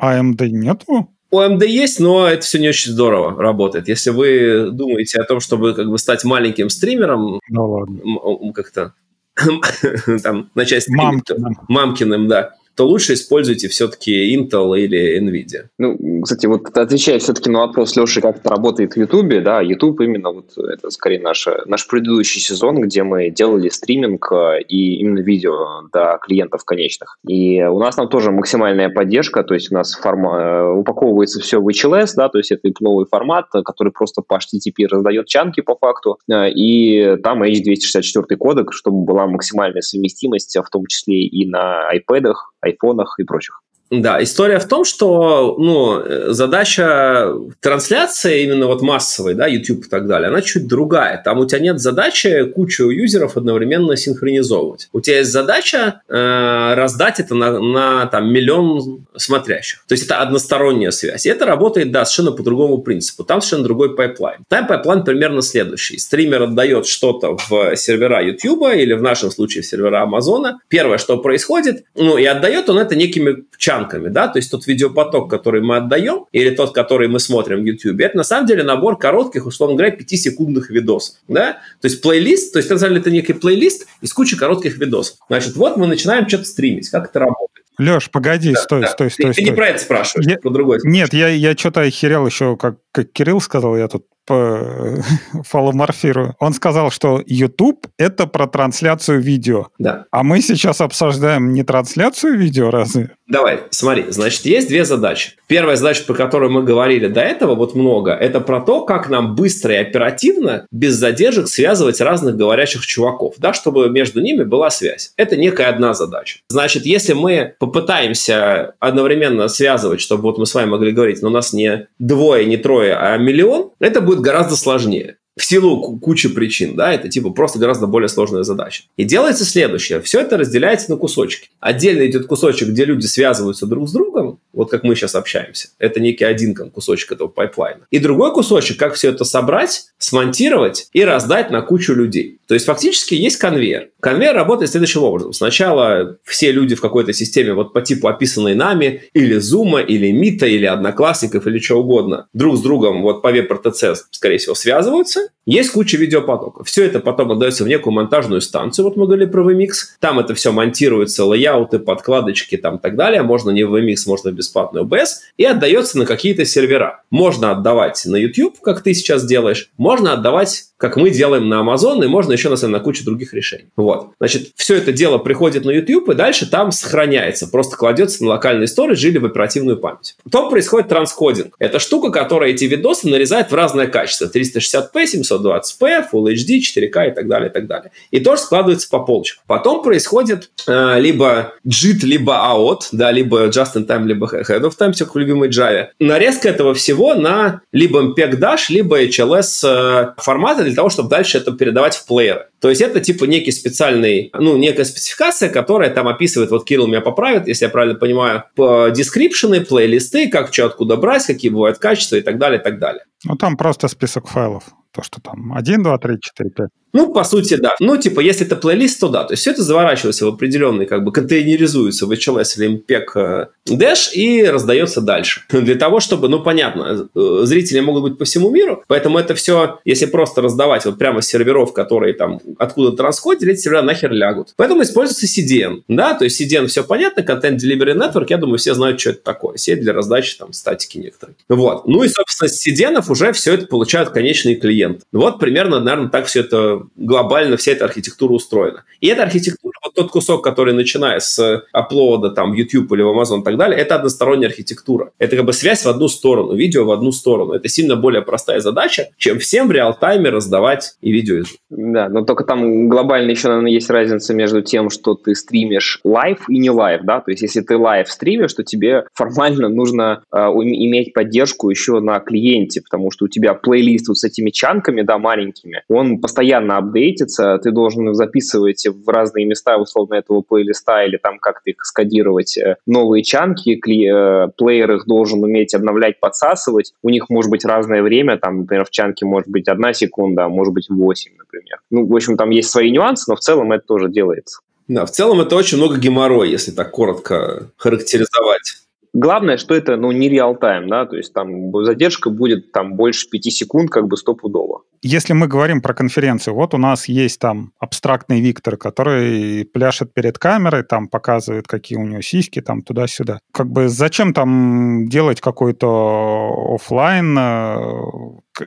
[0.00, 1.08] AMD а нету?
[1.30, 3.88] У AMD есть, но это все не очень здорово работает.
[3.88, 8.52] Если вы думаете о том, чтобы как бы стать маленьким стримером, ну, ладно.
[8.52, 8.94] как-то
[10.22, 11.56] там начать стримить, Мамкиным.
[11.68, 15.68] Мамкиным, да, то лучше используйте все-таки Intel или NVIDIA.
[15.78, 20.00] Ну, кстати, вот отвечая все-таки на вопрос Леши, как это работает в YouTube, да, YouTube
[20.02, 25.20] именно вот это скорее наш, наш предыдущий сезон, где мы делали стриминг э, и именно
[25.20, 27.16] видео до клиентов конечных.
[27.26, 31.60] И у нас там тоже максимальная поддержка, то есть у нас форма, э, упаковывается все
[31.60, 35.76] в HLS, да, то есть это пловый формат, который просто по HTTP раздает чанки по
[35.76, 41.90] факту, э, и там H264 кодек, чтобы была максимальная совместимость, в том числе и на
[41.94, 42.34] iPad,
[42.66, 43.62] айфонах и прочих.
[43.90, 50.08] Да, история в том, что ну, задача трансляции именно вот массовой, да, YouTube и так
[50.08, 51.22] далее, она чуть другая.
[51.22, 54.88] Там у тебя нет задачи кучу юзеров одновременно синхронизовывать.
[54.92, 59.84] У тебя есть задача э, раздать это на, на там, миллион смотрящих.
[59.86, 61.24] То есть это односторонняя связь.
[61.24, 63.22] И это работает, да, совершенно по другому принципу.
[63.22, 64.40] Там совершенно другой pipeline.
[64.48, 65.98] Там pipeline примерно следующий.
[65.98, 70.58] Стример отдает что-то в сервера YouTube или в нашем случае в сервера Амазона.
[70.66, 74.50] Первое, что происходит, ну и отдает он это некими чатами chunk ами, да, то есть
[74.50, 78.46] тот видеопоток, который мы отдаем, или тот, который мы смотрим в YouTube, это на самом
[78.46, 82.94] деле набор коротких, условно говоря, 5-секундных видосов, да, то есть плейлист, то есть на самом
[82.94, 85.18] деле это некий плейлист из кучи коротких видосов.
[85.28, 87.66] Значит, вот мы начинаем что-то стримить, как это работает.
[87.78, 88.88] Леш, погоди, да, стой, да.
[88.88, 89.26] стой, стой.
[89.26, 89.44] Ты, стой.
[89.44, 90.38] ты не про это спрашиваешь, я...
[90.38, 90.80] про другое.
[90.82, 94.06] Нет, я, я что-то охерел еще, как, как Кирилл сказал, я тут
[95.44, 96.34] фаломорфирую.
[96.38, 99.68] Он сказал, что YouTube— это про трансляцию видео.
[99.78, 100.06] Да.
[100.10, 103.10] А мы сейчас обсуждаем не трансляцию видео, разве?
[103.28, 104.04] Давай, смотри.
[104.08, 105.32] Значит, есть две задачи.
[105.48, 109.34] Первая задача, про которую мы говорили до этого, вот много, это про то, как нам
[109.34, 115.12] быстро и оперативно, без задержек, связывать разных говорящих чуваков, да, чтобы между ними была связь.
[115.16, 116.38] Это некая одна задача.
[116.48, 121.32] Значит, если мы попытаемся одновременно связывать, чтобы вот мы с вами могли говорить, но у
[121.32, 126.76] нас не двое, не трое, а миллион, это будет гораздо сложнее в силу кучи причин,
[126.76, 128.84] да, это типа просто гораздо более сложная задача.
[128.96, 130.00] И делается следующее.
[130.00, 131.50] Все это разделяется на кусочки.
[131.60, 135.68] Отдельно идет кусочек, где люди связываются друг с другом, вот как мы сейчас общаемся.
[135.78, 137.86] Это некий один кусочек этого pipeline а.
[137.90, 142.38] И другой кусочек, как все это собрать, смонтировать и раздать на кучу людей.
[142.48, 143.90] То есть фактически есть конвейер.
[144.00, 145.32] Конвейер работает следующим образом.
[145.32, 150.34] Сначала все люди в какой-то системе вот по типу описанной нами, или Zoom, или Meet
[150.34, 155.28] а, или Одноклассников, или что угодно, друг с другом вот по WebRTC, скорее всего, связываются,
[155.44, 156.66] есть куча видеопотоков.
[156.66, 159.70] Все это потом отдается в некую монтажную станцию, вот мы говорили про vMix.
[160.00, 163.22] Там это все монтируется, лейауты, подкладочки там и так далее.
[163.22, 165.08] Можно не в VMix, можно в бесплатный OBS.
[165.36, 167.02] И отдается на какие-то сервера.
[167.10, 169.70] Можно отдавать на YouTube, как ты сейчас делаешь.
[169.76, 173.04] Можно отдавать как мы делаем на Amazon, и можно еще, на самом деле, на кучу
[173.04, 173.68] других решений.
[173.76, 174.10] Вот.
[174.18, 178.68] Значит, все это дело приходит на YouTube, и дальше там сохраняется, просто кладется на локальный
[178.68, 180.16] сторидж или в оперативную память.
[180.24, 181.54] Потом происходит транскодинг.
[181.58, 184.26] Это штука, которая эти видосы нарезает в разное качество.
[184.26, 187.90] 360p, 720p, Full HD, 4K и так далее, и так далее.
[188.10, 189.42] И тоже складывается по полочкам.
[189.46, 194.74] Потом происходит э, либо JIT, либо AOT, да, либо Just in Time, либо Head of
[194.78, 195.88] Time, все как в любимой Java.
[195.98, 201.38] Нарезка этого всего на либо MPEG Dash, либо HLS э, форматы, для того, чтобы дальше
[201.38, 202.46] это передавать в плееры.
[202.60, 207.00] То есть это типа некий специальный, ну, некая спецификация, которая там описывает, вот Кирилл меня
[207.00, 211.78] поправит, если я правильно понимаю, по description ы, плейлисты, как что откуда брать, какие бывают
[211.78, 213.04] качества и так далее, и так далее.
[213.24, 214.64] Ну, там просто список файлов.
[214.92, 216.68] То, что там 1, 2, 3, 4, 5.
[216.92, 217.74] Ну, по сути, да.
[217.80, 219.24] Ну, типа, если это плейлист, то да.
[219.24, 223.46] То есть все это заворачивается в определенный, как бы контейнеризуется в HLS или MPEG э,
[223.68, 225.42] DASH и раздается дальше.
[225.50, 229.80] Для того, чтобы, ну, понятно, э, зрители могут быть по всему миру, поэтому это все,
[229.84, 234.54] если просто раздавать вот прямо с серверов, которые там откуда-то расходят, эти сервера нахер лягут.
[234.56, 238.74] Поэтому используется CDN, да, то есть CDN все понятно, Content Delivery Network, я думаю, все
[238.74, 239.56] знают, что это такое.
[239.56, 241.36] Сеть для раздачи там статики некоторые.
[241.48, 241.86] Вот.
[241.86, 245.02] Ну и, собственно, с CDN уже все это получают конечные клиенты.
[245.12, 248.84] Вот примерно, наверное, так все это глобально вся эта архитектура устроена.
[249.00, 253.08] И эта архитектура, вот тот кусок, который начиная с upload а там YouTube или в
[253.08, 255.12] Amazon и так далее, это односторонняя архитектура.
[255.18, 257.52] Это как бы связь в одну сторону, видео в одну сторону.
[257.52, 261.36] Это сильно более простая задача, чем всем в real-time е раздавать и видео.
[261.70, 266.48] Да, но только там глобально еще, наверное, есть разница между тем, что ты стримишь live
[266.48, 270.36] и не live, да, то есть если ты live стримишь, то тебе формально нужно э,
[270.38, 275.02] иметь поддержку еще на клиенте, потому что у тебя плейлист вот с этими chunk ами,
[275.02, 281.16] да, маленькими, он постоянно апдейтится, ты должен записывать в разные места, условно, этого плейлиста или
[281.16, 287.10] там как-то их скодировать э, новые чанки, э, плеер их должен уметь обновлять, подсасывать, у
[287.10, 290.74] них может быть разное время, там, например, в чанке может быть одна секунда, а может
[290.74, 291.80] быть 8, например.
[291.90, 294.60] Ну, в общем, там есть свои нюансы, но в целом это тоже делается.
[294.88, 298.86] Да, в целом это очень много геморроя, если так коротко характеризовать.
[299.18, 303.44] Главное, что это ну, не реал-тайм, да, то есть там задержка будет там больше 5
[303.44, 304.82] секунд как бы стопудово.
[305.02, 310.38] Если мы говорим про конференцию, вот у нас есть там абстрактный Виктор, который пляшет перед
[310.38, 313.38] камерой, там показывает, какие у него сиськи, там туда-сюда.
[313.52, 317.76] Как бы зачем там делать какой-то офлайн, э,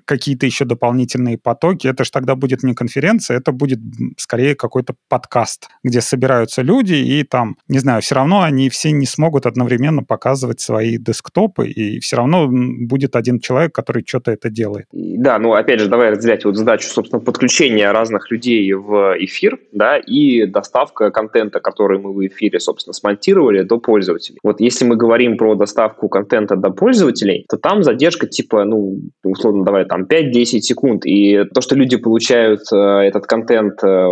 [0.06, 1.88] какие-то еще дополнительные потоки?
[1.88, 3.80] Это же тогда будет не конференция, это будет
[4.18, 9.06] скорее какой-то подкаст, где собираются люди, и там, не знаю, все равно они все не
[9.06, 14.86] смогут одновременно показывать свои десктопы, и все равно будет один человек, который что-то это делает.
[14.92, 19.98] Да, ну опять же, давай разделять вот задачу, собственно, подключения разных людей в эфир, да,
[19.98, 24.40] и доставка контента, который мы в эфире, собственно, смонтировали до пользователей.
[24.44, 29.64] Вот если мы говорим про доставку контента до пользователей, то там задержка типа, ну, условно,
[29.64, 34.08] давай там 5-10 секунд, и то, что люди получают э, этот контент э,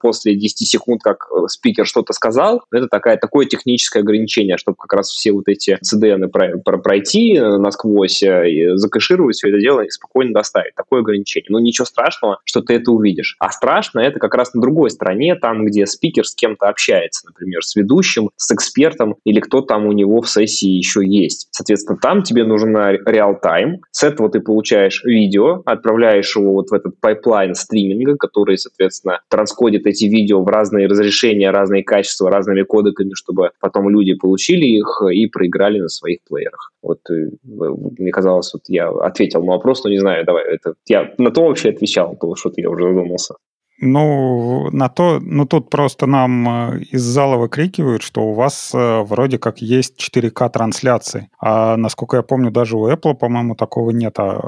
[0.00, 5.10] после 10 секунд, как спикер что-то сказал, это такая, такое техническое ограничение, чтобы как раз
[5.10, 10.74] все вот эти CDN пройти насквозь, и закэшировать все это дело и спокойно доставить.
[10.74, 11.46] Такое ограничение.
[11.50, 13.36] Но ничего страшного, что ты это увидишь.
[13.38, 17.62] А страшно это как раз на другой стороне, там, где спикер с кем-то общается, например,
[17.64, 21.48] с ведущим, с экспертом или кто там у него в сессии еще есть.
[21.50, 23.80] Соответственно, там тебе нужен real-time.
[23.90, 29.86] С этого ты получаешь видео, отправляешь его вот в этот пайплайн стриминга, который, соответственно, транскодит
[29.86, 35.26] эти видео в разные разрешения, разные качества, разными кодеками, чтобы потом люди получили их и
[35.26, 36.72] проиграли на своих плеерах.
[36.82, 41.12] Вот э, мне казалось, вот я ответил на вопрос, но не знаю, давай, это я
[41.18, 43.34] на то вообще отвечал, то что-то я уже задумался.
[43.84, 49.02] Ну, на то, ну тут просто нам э, из зала выкрикивают, что у вас э,
[49.02, 51.30] вроде как есть 4К трансляции.
[51.40, 54.14] А насколько я помню, даже у Apple, по-моему, такого нет.
[54.20, 54.40] А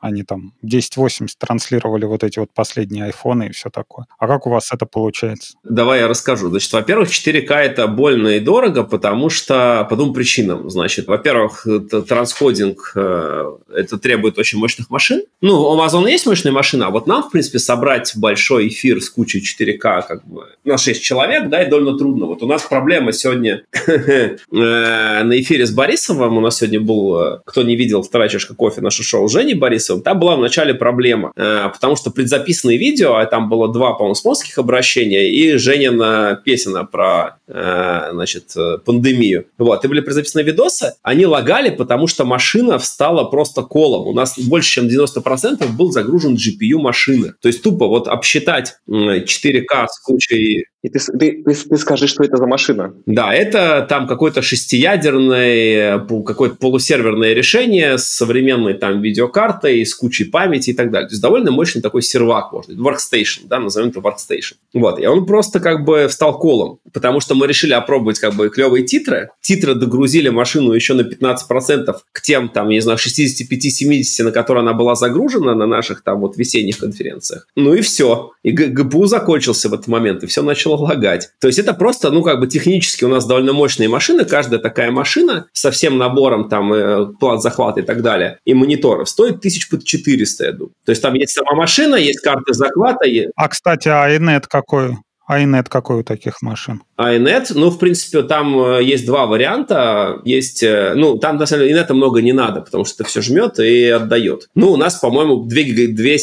[0.00, 4.06] они там 1080 транслировали вот эти вот последние айфоны и все такое.
[4.18, 5.54] А как у вас это получается?
[5.64, 6.48] Давай я расскажу.
[6.50, 10.70] Значит, во-первых, 4К это больно и дорого, потому что по двум причинам.
[10.70, 11.66] Значит, во-первых,
[12.08, 15.22] трансходинг э, это требует очень мощных машин.
[15.40, 19.10] Ну, у Amazon есть мощные машины, а вот нам, в принципе, собрать большой эфир с
[19.10, 22.26] кучей 4К как бы на 6 человек, да, и довольно трудно.
[22.26, 26.36] Вот у нас проблема сегодня э, на эфире с Борисовым.
[26.36, 29.87] У нас сегодня был, э, кто не видел, вторая чашка кофе, наше шоу Жени Борисов
[29.88, 34.14] Netflix, там была вначале проблема, э, потому что предзаписанные видео, а там было два, по-моему,
[34.14, 39.46] спонсорских обращения и Женина песена про, значит, э, пандемию.
[39.58, 44.06] Вот, и были предзаписаны видосы, они лагали, потому что машина встала просто колом.
[44.06, 47.34] У нас больше, чем 90% был загружен GPU машины.
[47.40, 52.22] То есть тупо вот обсчитать 4К с кучей и ты, ты, ты, ты скажи, что
[52.22, 52.94] это за машина.
[53.04, 60.70] Да, это там какое-то шестиядерное, какое-то полусерверное решение с современной там видеокартой, с кучей памяти
[60.70, 61.08] и так далее.
[61.08, 64.54] То есть довольно мощный такой сервак, быть, workstation, да, назовем это workstation.
[64.72, 68.50] Вот, и он просто как бы встал колом, потому что мы решили опробовать как бы
[68.50, 69.30] клевые титры.
[69.40, 74.72] Титры догрузили машину еще на 15% к тем, там, не знаю, 65-70, на которые она
[74.72, 77.46] была загружена на наших там вот весенних конференциях.
[77.56, 78.32] Ну и все.
[78.42, 81.30] И ГПУ закончился в этот момент, и все начало лагать.
[81.40, 84.24] То есть это просто, ну, как бы технически у нас довольно мощные машины.
[84.24, 89.08] Каждая такая машина со всем набором там э, плат захвата и так далее, и мониторов
[89.08, 90.72] стоит 1400, я думаю.
[90.84, 93.06] То есть там есть сама машина, есть карты захвата.
[93.36, 94.96] А, кстати, а инет какой?
[95.30, 96.82] INet какой у таких машин?
[96.98, 100.20] INet, ну, в принципе, там э, есть два варианта.
[100.24, 103.20] Есть, э, ну, там, на самом деле, iNet много не надо, потому что это все
[103.20, 104.48] жмет и отдает.
[104.54, 106.18] Ну, у нас, по-моему, две, две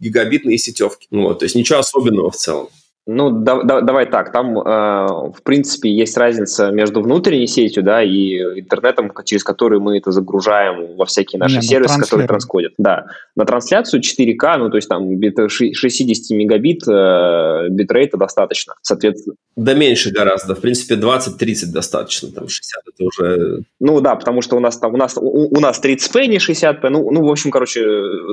[0.00, 1.06] гигабитные сетевки.
[1.10, 2.68] Вот, то есть ничего особенного в целом.
[3.06, 8.02] Ну, да, да, давай так, там, э, в принципе, есть разница между внутренней сетью, да,
[8.02, 12.74] и интернетом, через который мы это загружаем во всякие наши Не, сервисы, которые транскодят.
[12.78, 15.08] Да, на трансляцию 4К, ну, то есть там
[15.48, 19.36] 60 мегабит э, битрейта достаточно, соответственно.
[19.56, 23.62] Да меньше гораздо, в принципе, 20-30 достаточно, там 60 это уже...
[23.80, 26.88] Ну, да, потому что у нас там, у нас, у, у нас 30p, не 60p,
[26.90, 27.82] ну, ну, в общем, короче,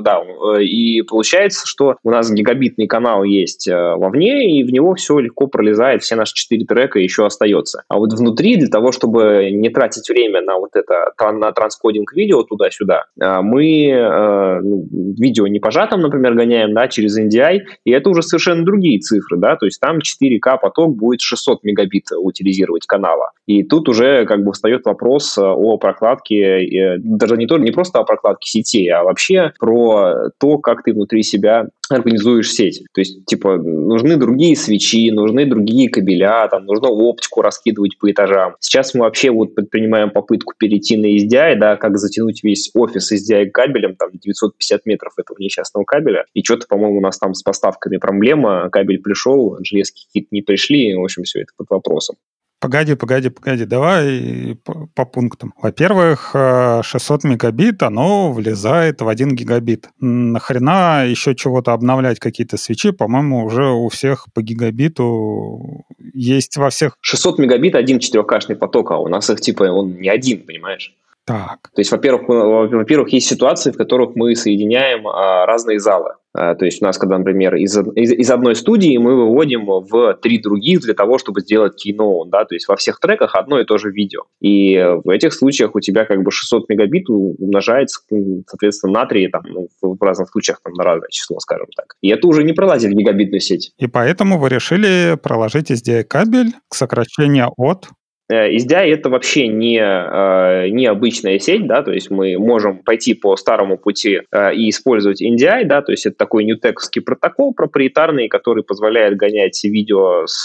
[0.02, 0.22] да,
[0.60, 5.46] и получается, что у нас гигабитный канал есть э, вовне, и в него все легко
[5.46, 7.82] пролезает, все наши четыре трека еще остается.
[7.88, 12.42] А вот внутри, для того, чтобы не тратить время на вот это, на транскодинг видео
[12.42, 18.22] туда-сюда, а, мы э, видео не пожатым, например, гоняем, да, через NDI, и это уже
[18.22, 23.30] совершенно другие цифры, да, то есть там 4К поток будет 600 мегабит утилизировать канала.
[23.46, 28.04] И тут уже как бы встает вопрос о прокладке, даже не, то, не просто о
[28.04, 32.84] прокладке сетей, а вообще про то, как ты внутри себя организуешь сеть.
[32.92, 38.56] То есть, типа, нужны другие свечи, нужны другие кабеля, там, нужно оптику раскидывать по этажам.
[38.60, 43.46] Сейчас мы вообще вот предпринимаем попытку перейти на SDI, да, как затянуть весь офис SDI
[43.46, 46.24] кабелем, там, 950 метров этого несчастного кабеля.
[46.34, 50.94] И что-то, по-моему, у нас там с поставками проблема, кабель пришел, железки какие-то не пришли,
[50.94, 52.16] в общем, все это под вопросом.
[52.60, 54.58] Погоди, погоди, погоди, давай
[54.94, 55.54] по, пунктам.
[55.62, 59.88] Во-первых, 600 э, мегабит, оно влезает в 1 гигабит.
[60.00, 62.90] Нахрена еще чего-то обновлять, какие-то свечи?
[62.90, 66.96] По-моему, уже у всех по гигабиту есть во всех...
[67.00, 70.92] 600 мегабит один 4К поток, а у нас их типа он не один, понимаешь?
[71.28, 71.70] Так.
[71.74, 76.14] То есть, во-первых, во-первых, есть ситуации, в которых мы соединяем а, разные залы.
[76.34, 80.14] А, то есть у нас, когда, например, из, из, из одной студии мы выводим в
[80.22, 83.64] три других для того, чтобы сделать кино, да, то есть во всех треках одно и
[83.64, 84.22] то же видео.
[84.40, 88.00] И в этих случаях у тебя как бы 600 мегабит умножается,
[88.46, 91.94] соответственно, на 3, там, ну, в разных случаях там, на разное число, скажем так.
[92.02, 93.72] И это уже не пролазит в гигабитную сеть.
[93.78, 97.88] И поэтому вы решили проложить SDI-кабель к сокращению от
[98.30, 103.14] SDI э, это вообще не, э, не обычная сеть, да, то есть мы можем пойти
[103.14, 108.28] по старому пути э, и использовать NDI, да, то есть это такой ньютековский протокол проприетарный,
[108.28, 110.44] который позволяет гонять видео с,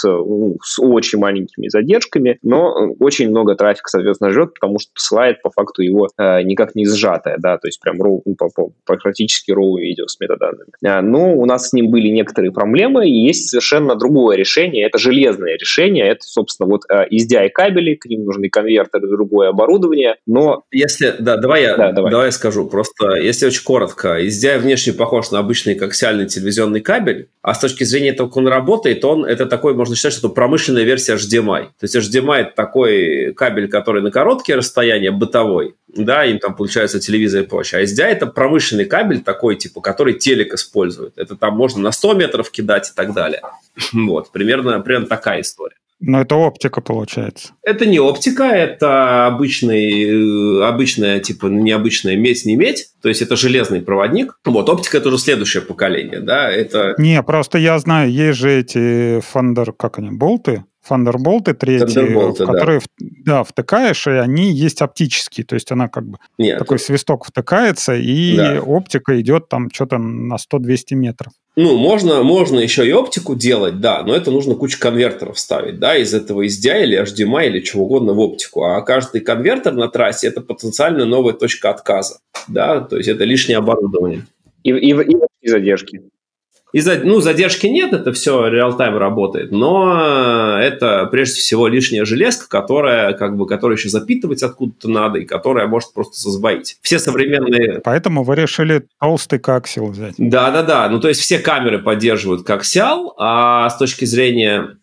[0.62, 5.82] с очень маленькими задержками, но очень много трафика, соответственно, ждет, потому что посылает по факту
[5.82, 8.36] его никак не сжатое, да, то есть прям роу, ну,
[8.84, 10.70] практически роу видео с метаданными.
[10.80, 15.54] Но у нас с ним были некоторые проблемы, и есть совершенно другое решение, это железное
[15.54, 20.62] решение, это, собственно, вот SDI кабель, кабели, к ним нужны конвертеры, другое оборудование, но...
[20.70, 22.10] Если, да, давай я, да, давай.
[22.10, 27.28] давай я скажу, просто если очень коротко, SDI внешне похож на обычный коаксиальный телевизионный кабель,
[27.42, 30.34] а с точки зрения того, как он работает, он, это такой, можно считать, что это
[30.34, 31.64] промышленная версия HDMI.
[31.78, 37.00] То есть HDMI это такой кабель, который на короткие расстояния, бытовой, да, им там получается
[37.00, 37.80] телевизор и прочее.
[37.80, 41.16] А SDI это промышленный кабель такой, типа, который телек использует.
[41.16, 43.42] Это там можно на 100 метров кидать и так далее.
[43.92, 45.76] Вот, примерно, примерно такая история.
[46.00, 47.54] Но это оптика получается.
[47.62, 52.88] Это не оптика, это обычный, э, обычная, типа, необычная медь, не медь.
[53.00, 54.38] То есть это железный проводник.
[54.44, 56.94] Вот, оптика– это уже следующее поколение, да, это...
[56.98, 62.80] Не, просто я знаю, есть же эти фандер, как они, болты, Thunderbolt третий, в которые
[62.98, 63.06] да.
[63.24, 66.58] да, втыкаешь, и они есть оптические, то есть она как бы Нет.
[66.58, 68.60] такой свисток втыкается, и да.
[68.60, 71.32] оптика идет там что-то на 100-200 метров.
[71.56, 75.96] Ну, можно, можно еще и оптику делать, да, но это нужно кучу конвертеров ставить, да,
[75.96, 78.64] из этого SDI или HDMI или чего угодно в оптику.
[78.64, 82.18] А каждый конвертер на трассе– это потенциально новая точка отказа,
[82.48, 84.26] да, то есть это лишнее оборудование.
[84.64, 86.02] И, и, и, и задержки.
[86.74, 93.12] И ну, задержки нет, это все реал-тайм работает, но это прежде всего лишняя железка, которая,
[93.12, 96.78] как бы, которая еще запитывать откуда-то надо и которая может просто созбоить.
[96.82, 97.80] Все современные...
[97.84, 100.16] Поэтому вы решили толстый коксил взять.
[100.18, 104.76] Да-да-да, ну то есть все камеры поддерживают коксиал, а с точки зрения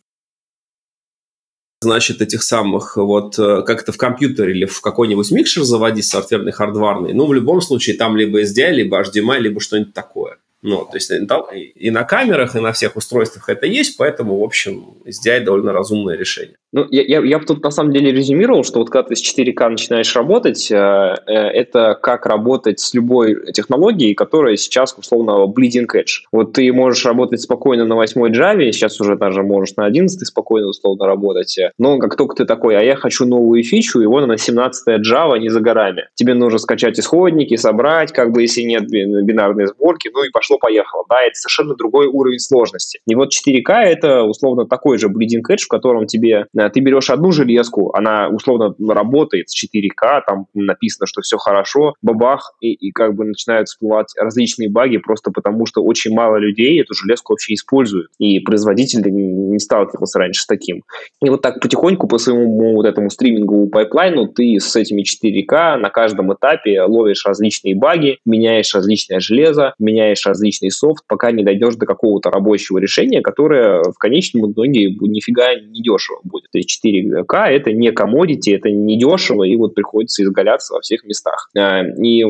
[1.82, 6.54] значит, этих самых, вот, э, как это в компьютере или в какой-нибудь микшер заводить софтверный,
[6.54, 10.38] хардварный, ну, в любом случае, там либо SDI, либо HDMI, либо что-нибудь такое.
[10.62, 14.96] Ну, то есть и на камерах, и на всех устройствах это есть, поэтому, в общем,
[15.06, 16.56] SDI довольно разумное решение.
[16.74, 19.22] Ну, я, я, я бы тут на самом деле резюмировал, что вот когда ты с
[19.22, 25.88] 4К начинаешь работать, э, э, это как работать с любой технологией, которая сейчас, условно, bleeding
[25.94, 26.24] edge.
[26.32, 30.68] Вот ты можешь работать спокойно на 8 Java, сейчас уже даже можешь на 11 спокойно,
[30.68, 34.38] условно, работать, но как только ты такой, а я хочу новую фичу, и вон на
[34.38, 36.08] 17 Java не за горами.
[36.16, 41.06] Тебе нужно скачать исходники, собрать, как бы, если нет бинарной сборки, ну и пошло пошло-поехало.
[41.10, 43.00] Да, это совершенно другой уровень сложности.
[43.08, 47.10] И вот 4К это условно такой же bleeding edge, в котором тебе э, ты берешь
[47.10, 52.92] одну железку, она условно работает с 4К, там написано, что все хорошо, бабах, и, и
[52.92, 57.54] как бы начинают всплывать различные баги просто потому, что очень мало людей эту железку вообще
[57.54, 58.12] используют.
[58.20, 60.84] И производитель не сталкивался раньше с таким.
[61.24, 65.90] И вот так потихоньку по своему вот этому стриминговому пайплайну ты с этими 4К на
[65.90, 71.86] каждом этапе ловишь различные баги, меняешь различное железо, меняешь различный софт, пока не дойдешь до
[71.86, 76.50] какого-то рабочего решения, которое в конечном итоге нифига не дешево будет.
[76.52, 81.04] То есть 4К это не комодити, это не дешево, и вот приходится изгаляться во всех
[81.04, 81.50] местах.
[81.58, 82.24] А, и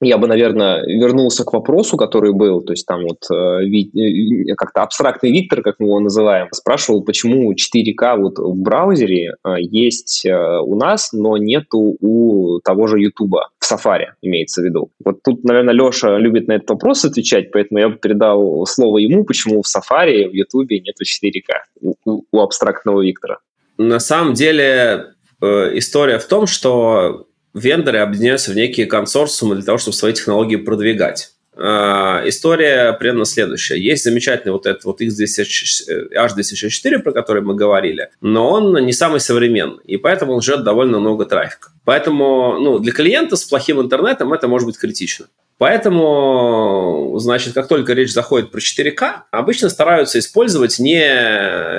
[0.00, 4.82] я бы, наверное, вернулся к вопросу, который был, то есть там вот э, э, как-то
[4.82, 10.74] абстрактный Виктор, как мы его называем, спрашивал, почему 4К вот в браузере э, есть у
[10.74, 14.90] нас, но нету у того же Ютуба, в Safari имеется в виду.
[15.04, 19.24] Вот тут, наверное, Леша любит на этот вопрос отвечать, поэтому я бы передал слово ему,
[19.24, 23.38] почему в Safari, в Ютубе нету 4К у, у абстрактного Виктора.
[23.78, 29.96] На самом деле история в том, что вендоры объединяются в некие консорциумы для того, чтобы
[29.96, 31.30] свои технологии продвигать.
[31.60, 33.80] А, история примерно следующая.
[33.80, 39.82] Есть замечательный вот этот вот H264, про который мы говорили, но он не самый современный,
[39.84, 41.70] и поэтому он ждет довольно много трафика.
[41.88, 45.24] Поэтому ну, для клиента с плохим интернетом это может быть критично.
[45.58, 51.00] Поэтому, значит, как только речь заходит про 4К, обычно стараются использовать не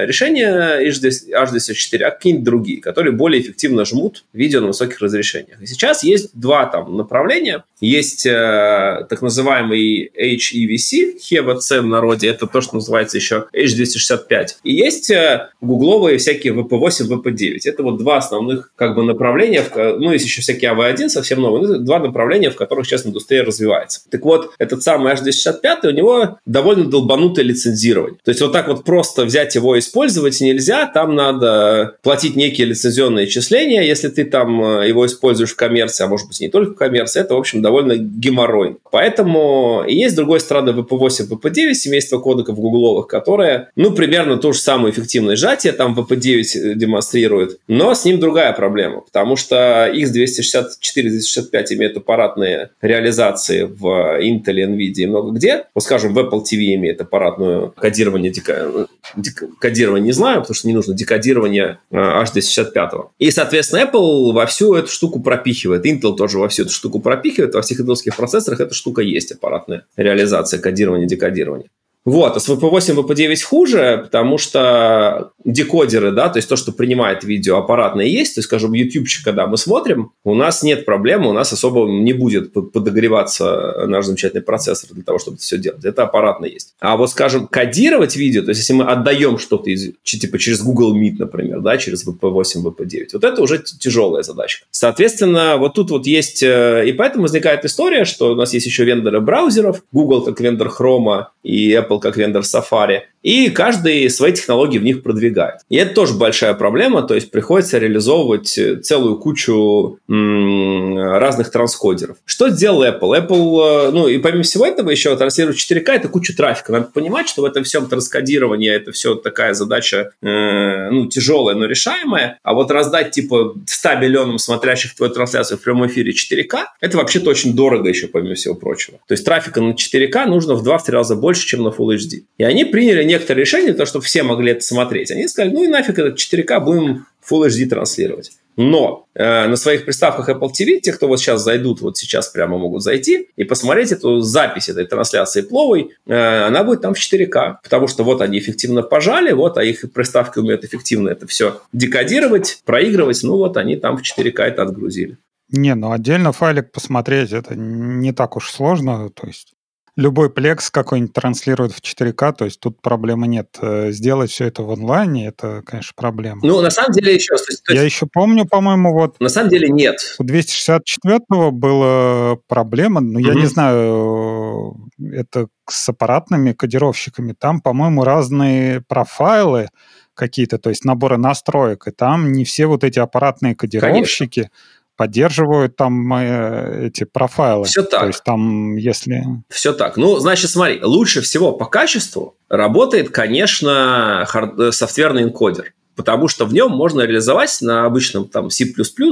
[0.05, 5.61] решения H264, а какие-нибудь другие, которые более эффективно жмут видео на высоких разрешениях.
[5.61, 7.63] И сейчас есть два там направления.
[7.79, 14.47] Есть э, так называемый HEVC, HEVC в народе, это то, что называется еще H265.
[14.63, 17.59] И есть э, гугловые всякие VP8, VP9.
[17.63, 19.63] Это вот два основных как бы направления,
[19.99, 24.01] ну, есть еще всякие AV1 совсем новые, ну, два направления, в которых сейчас индустрия развивается.
[24.09, 28.19] Так вот, этот самый H265, у него довольно долбанутое лицензирование.
[28.23, 32.67] То есть вот так вот просто взять его и использовать нельзя, там надо платить некие
[32.67, 36.73] лицензионные числения, если ты там э, его используешь в коммерции, а может быть не только
[36.73, 38.77] в коммерции, это, в общем, довольно геморрой.
[38.91, 44.51] Поэтому и есть, с другой стороны, VP8, VP9, семейство кодеков гугловых, которые, ну, примерно то
[44.51, 49.88] же самое эффективное сжатие там VP9 э, демонстрирует, но с ним другая проблема, потому что
[49.91, 53.85] X264, 265 имеют аппаратные реализации в
[54.21, 55.65] Intel, Nvidia и много где.
[55.73, 58.87] Вот, скажем, в Apple TV имеет аппаратную кодирование, дека...
[59.15, 59.43] Дек...
[59.59, 62.73] кодирование не знаю, потому что не нужно декодирование H265.
[62.73, 65.85] Э, и, соответственно, Apple во всю эту штуку пропихивает.
[65.85, 67.53] Intel тоже во всю эту штуку пропихивает.
[67.53, 71.69] Во всех интелских процессорах эта штука есть, аппаратная реализация кодирования, декодирования.
[72.09, 77.23] Вот, а с VP8 VP9 хуже, потому что декодеры, да, то есть то, что принимает
[77.23, 81.33] видео, аппаратное есть, то есть, скажем, ютубчик, когда мы смотрим, у нас нет проблемы, у
[81.33, 85.85] нас особо не будет подогреваться наш замечательный процессор для того, чтобы это все делать.
[85.85, 86.73] Это аппаратно есть.
[86.79, 90.99] А вот, скажем, кодировать видео, то есть если мы отдаем что-то из, типа через Google
[90.99, 94.63] Meet, например, да, через VP8, VP9, вот это уже тяжелая задача.
[94.71, 98.83] Соответственно, вот тут вот есть, э, и поэтому возникает история, что у нас есть еще
[98.83, 104.31] вендоры браузеров, Google как вендор Chrome и Apple Apple как вендор Safari, и каждый свои
[104.31, 105.55] технологии в них продвигает.
[105.69, 112.17] И это тоже большая проблема, то есть приходится реализовывать целую кучу м- разных транскодеров.
[112.25, 113.27] Что сделал Apple?
[113.27, 116.71] Apple, э, ну и помимо всего этого еще транслирует 4К, это куча трафика.
[116.71, 121.65] Надо понимать, что в этом всем транскодировании это все такая задача, э, ну, тяжелая, но
[121.65, 122.39] решаемая.
[122.43, 127.29] А вот раздать типа 100 миллионам смотрящих твою трансляцию в прямом эфире 4К, это вообще-то
[127.29, 128.99] очень дорого еще, помимо всего прочего.
[129.07, 132.23] То есть трафика на 4К нужно в 2-3 раза больше, чем на Full HD.
[132.37, 135.11] И они приняли некоторые решения, то, чтобы все могли это смотреть.
[135.11, 138.31] Они сказали, ну и нафиг этот 4К будем Full HD транслировать.
[138.61, 142.57] Но э, на своих приставках Apple TV, те, кто вот сейчас зайдут, вот сейчас прямо
[142.57, 147.59] могут зайти и посмотреть эту запись этой трансляции пловой, э, она будет там в 4К,
[147.63, 152.61] потому что вот они эффективно пожали, вот, а их приставки умеют эффективно это все декодировать,
[152.65, 155.17] проигрывать, ну вот они там в 4К это отгрузили.
[155.51, 159.53] Не, ну отдельно файлик посмотреть, это не так уж сложно, то есть
[159.99, 163.57] любой плекс какой-нибудь транслирует в 4К, то есть тут проблемы нет.
[163.61, 166.39] Э, сделать все это в онлайне, это, конечно, проблема.
[166.43, 167.35] Ну, на самом деле еще...
[167.35, 169.19] То есть, Я еще помню, по-моему, вот...
[169.19, 170.15] На самом деле нет.
[170.17, 173.27] У 264-го была проблема, но угу.
[173.27, 177.33] я не знаю, это с аппаратными кодировщиками.
[177.37, 179.67] Там, по-моему, разные профайлы
[180.13, 184.41] какие-то, то есть наборы настроек, и там не все вот эти аппаратные кодировщики...
[184.41, 187.63] Конечно поддерживают там э, эти профайлы.
[187.63, 188.01] Все так.
[188.01, 189.23] То есть там, если...
[189.47, 189.95] Все так.
[189.95, 194.59] Ну, значит, смотри, лучше всего по качеству работает, конечно, хард...
[194.59, 195.71] Э, софтверный энкодер.
[195.99, 198.65] Потому что в нем можно реализовать на обычном там C++,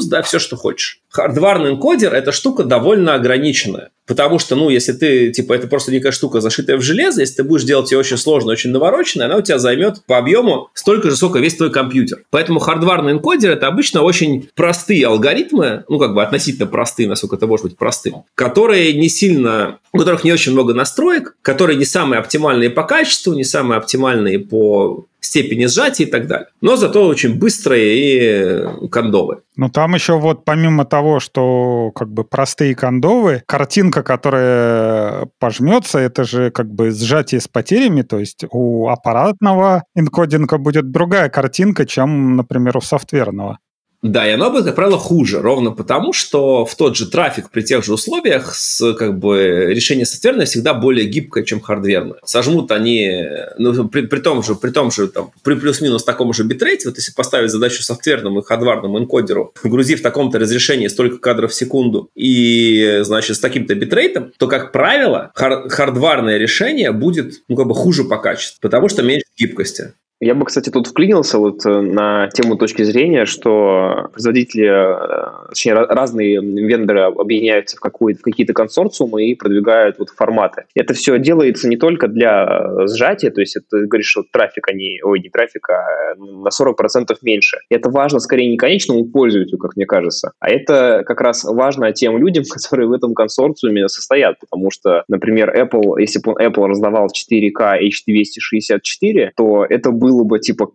[0.06, 1.02] да, все, что хочешь.
[1.10, 3.90] Хардварный энкодер– это штука довольно ограниченная.
[4.06, 7.44] Потому что, ну, если ты, типа, это просто некая штука, зашитая в железо, если ты
[7.44, 11.18] будешь делать ее очень сложно, очень навороченной, она у тебя займет по объему столько же,
[11.18, 12.24] сколько весь твой компьютер.
[12.30, 17.48] Поэтому хардварный энкодер– это обычно очень простые алгоритмы, ну, как бы относительно простые, насколько это
[17.48, 22.20] может быть простым, которые не сильно, у которых не очень много настроек, которые не самые
[22.20, 26.47] оптимальные по качеству, не самые оптимальные по степени сжатия и так далее.
[26.61, 29.41] Но зато очень быстрые и кондовые.
[29.55, 36.24] Ну, там еще вот помимо того, что как бы простые кондовы, картинка, которая пожмется, это
[36.24, 42.36] же как бы сжатие с потерями, то есть у аппаратного энкодинга будет другая картинка, чем,
[42.36, 43.59] например, у софтверного.
[44.04, 47.62] Да, и оно будет, как правило, хуже, ровно потому, что в тот же трафик при
[47.62, 52.20] тех же условиях с, как бы, решение софтверное всегда более гибкое, чем хардверное.
[52.24, 53.26] Сожмут они,
[53.58, 56.98] ну, при, при том же, при том же, там, при плюс-минус таком же битрейте, вот
[56.98, 62.12] если поставить задачу софтверному и хардварному энкодеру, грузив в таком-то разрешении столько кадров в секунду
[62.14, 67.74] и, значит, с таким-то битрейтом, то, как правило, хар- хардварное решение будет, ну, как бы
[67.74, 69.93] хуже по качеству, потому что меньше гибкости.
[70.20, 75.76] Я бы, кстати, тут вклинился вот э, на тему точки зрения, что производители, э, точнее,
[75.76, 80.65] разные вендоры объединяются в, в какие-то консорциумы и продвигают вот форматы.
[80.74, 84.99] Это все делается не только для э, сжатия, то есть это, говоришь, что трафик, они,
[85.03, 87.57] ой, не трафик, а на 40% меньше.
[87.70, 92.18] Это важно скорее не конечному пользователю, как мне кажется, а это как раз важно тем
[92.18, 97.82] людям, которые в этом консорциуме состоят, потому что, например, Apple, если бы Apple раздавал 4K
[97.84, 100.68] H264, то это было было бы типа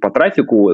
[0.00, 0.72] по трафику,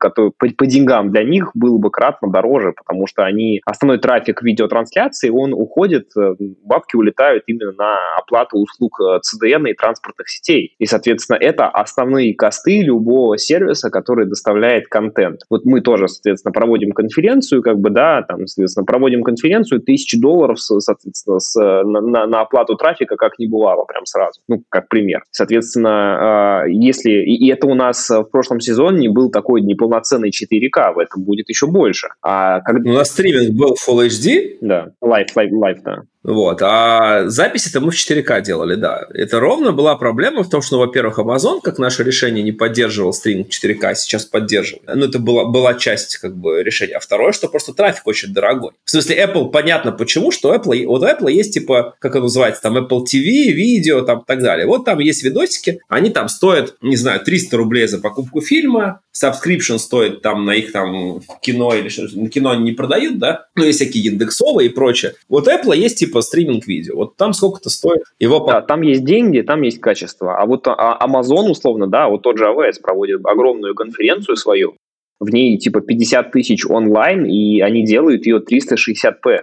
[0.00, 4.42] который, по, по деньгам для них было бы кратно дороже, потому что они основной трафик
[4.42, 6.34] видеотрансляции, он уходит, э,
[6.64, 10.74] бабки улетают именно на оплату услуг CDN э, и транспортных сетей.
[10.78, 15.42] И, соответственно, это основные косты любого сервиса, который доставляет контент.
[15.50, 20.60] Вот мы тоже, соответственно, проводим конференцию, как бы, да, там, соответственно, проводим конференцию, тысячи долларов,
[20.60, 25.22] соответственно, с, на, на, оплату трафика как не бывало, прям сразу, ну, как пример.
[25.30, 27.10] Соответственно, а, если,
[27.44, 31.66] и это у нас в прошлом сезоне был такой неполноценный 4К, в этом будет еще
[31.66, 32.08] больше.
[32.22, 32.90] А когда...
[32.90, 34.56] У нас стриминг был Full HD.
[34.62, 36.02] Да, live, live, live, да.
[36.24, 36.60] Вот.
[36.62, 39.06] А записи-то мы в 4К делали, да.
[39.14, 43.46] Это ровно была проблема в том, что, во-первых, Amazon, как наше решение, не поддерживал стрим
[43.48, 44.88] 4К, а сейчас поддерживает.
[44.92, 46.94] Ну, это была, была часть как бы решения.
[46.94, 48.72] А второе, что просто трафик очень дорогой.
[48.84, 52.62] В смысле, Apple, понятно почему, что Apple, вот у Apple есть типа, как это называется,
[52.62, 54.66] там Apple TV, видео, там так далее.
[54.66, 59.78] Вот там есть видосики, они там стоят, не знаю, 300 рублей за покупку фильма, subscription
[59.78, 63.64] стоит там на их там кино или что на кино они не продают, да, ну,
[63.64, 65.14] есть всякие индексовые и прочее.
[65.28, 68.44] Вот Apple есть типа стриминг видео, вот там сколько-то стоит его...
[68.46, 72.38] Да, там есть деньги, там есть качество, а вот а Amazon условно, да, вот тот
[72.38, 74.76] же AWS проводит огромную конференцию свою,
[75.20, 79.40] в ней типа 50 тысяч онлайн, и они делают ее 360p.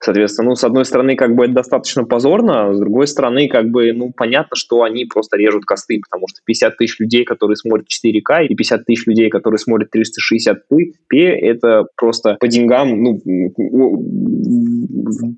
[0.00, 3.68] Соответственно, ну, с одной стороны, как бы это достаточно позорно, а с другой стороны, как
[3.70, 7.86] бы, ну, понятно, что они просто режут косты, потому что 50 тысяч людей, которые смотрят
[7.88, 13.20] 4К, и 50 тысяч людей, которые смотрят 360p, это просто по деньгам, ну,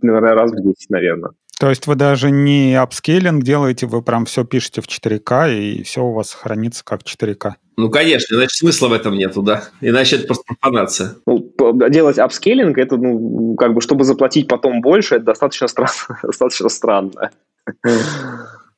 [0.02, 1.30] раз в 10, наверное.
[1.61, 6.02] То есть вы даже не upscaling делаете, вы прям все пишете в 4К, и все
[6.02, 7.52] у вас хранится как 4К?
[7.76, 9.64] Ну, конечно, иначе смысла в этом нету, да.
[9.82, 11.16] Иначе это просто профанация.
[11.26, 11.52] Ну,
[11.90, 15.92] делать upscaling, это, ну, как бы, чтобы заплатить потом больше, это достаточно странно.
[16.22, 17.30] достаточно странно.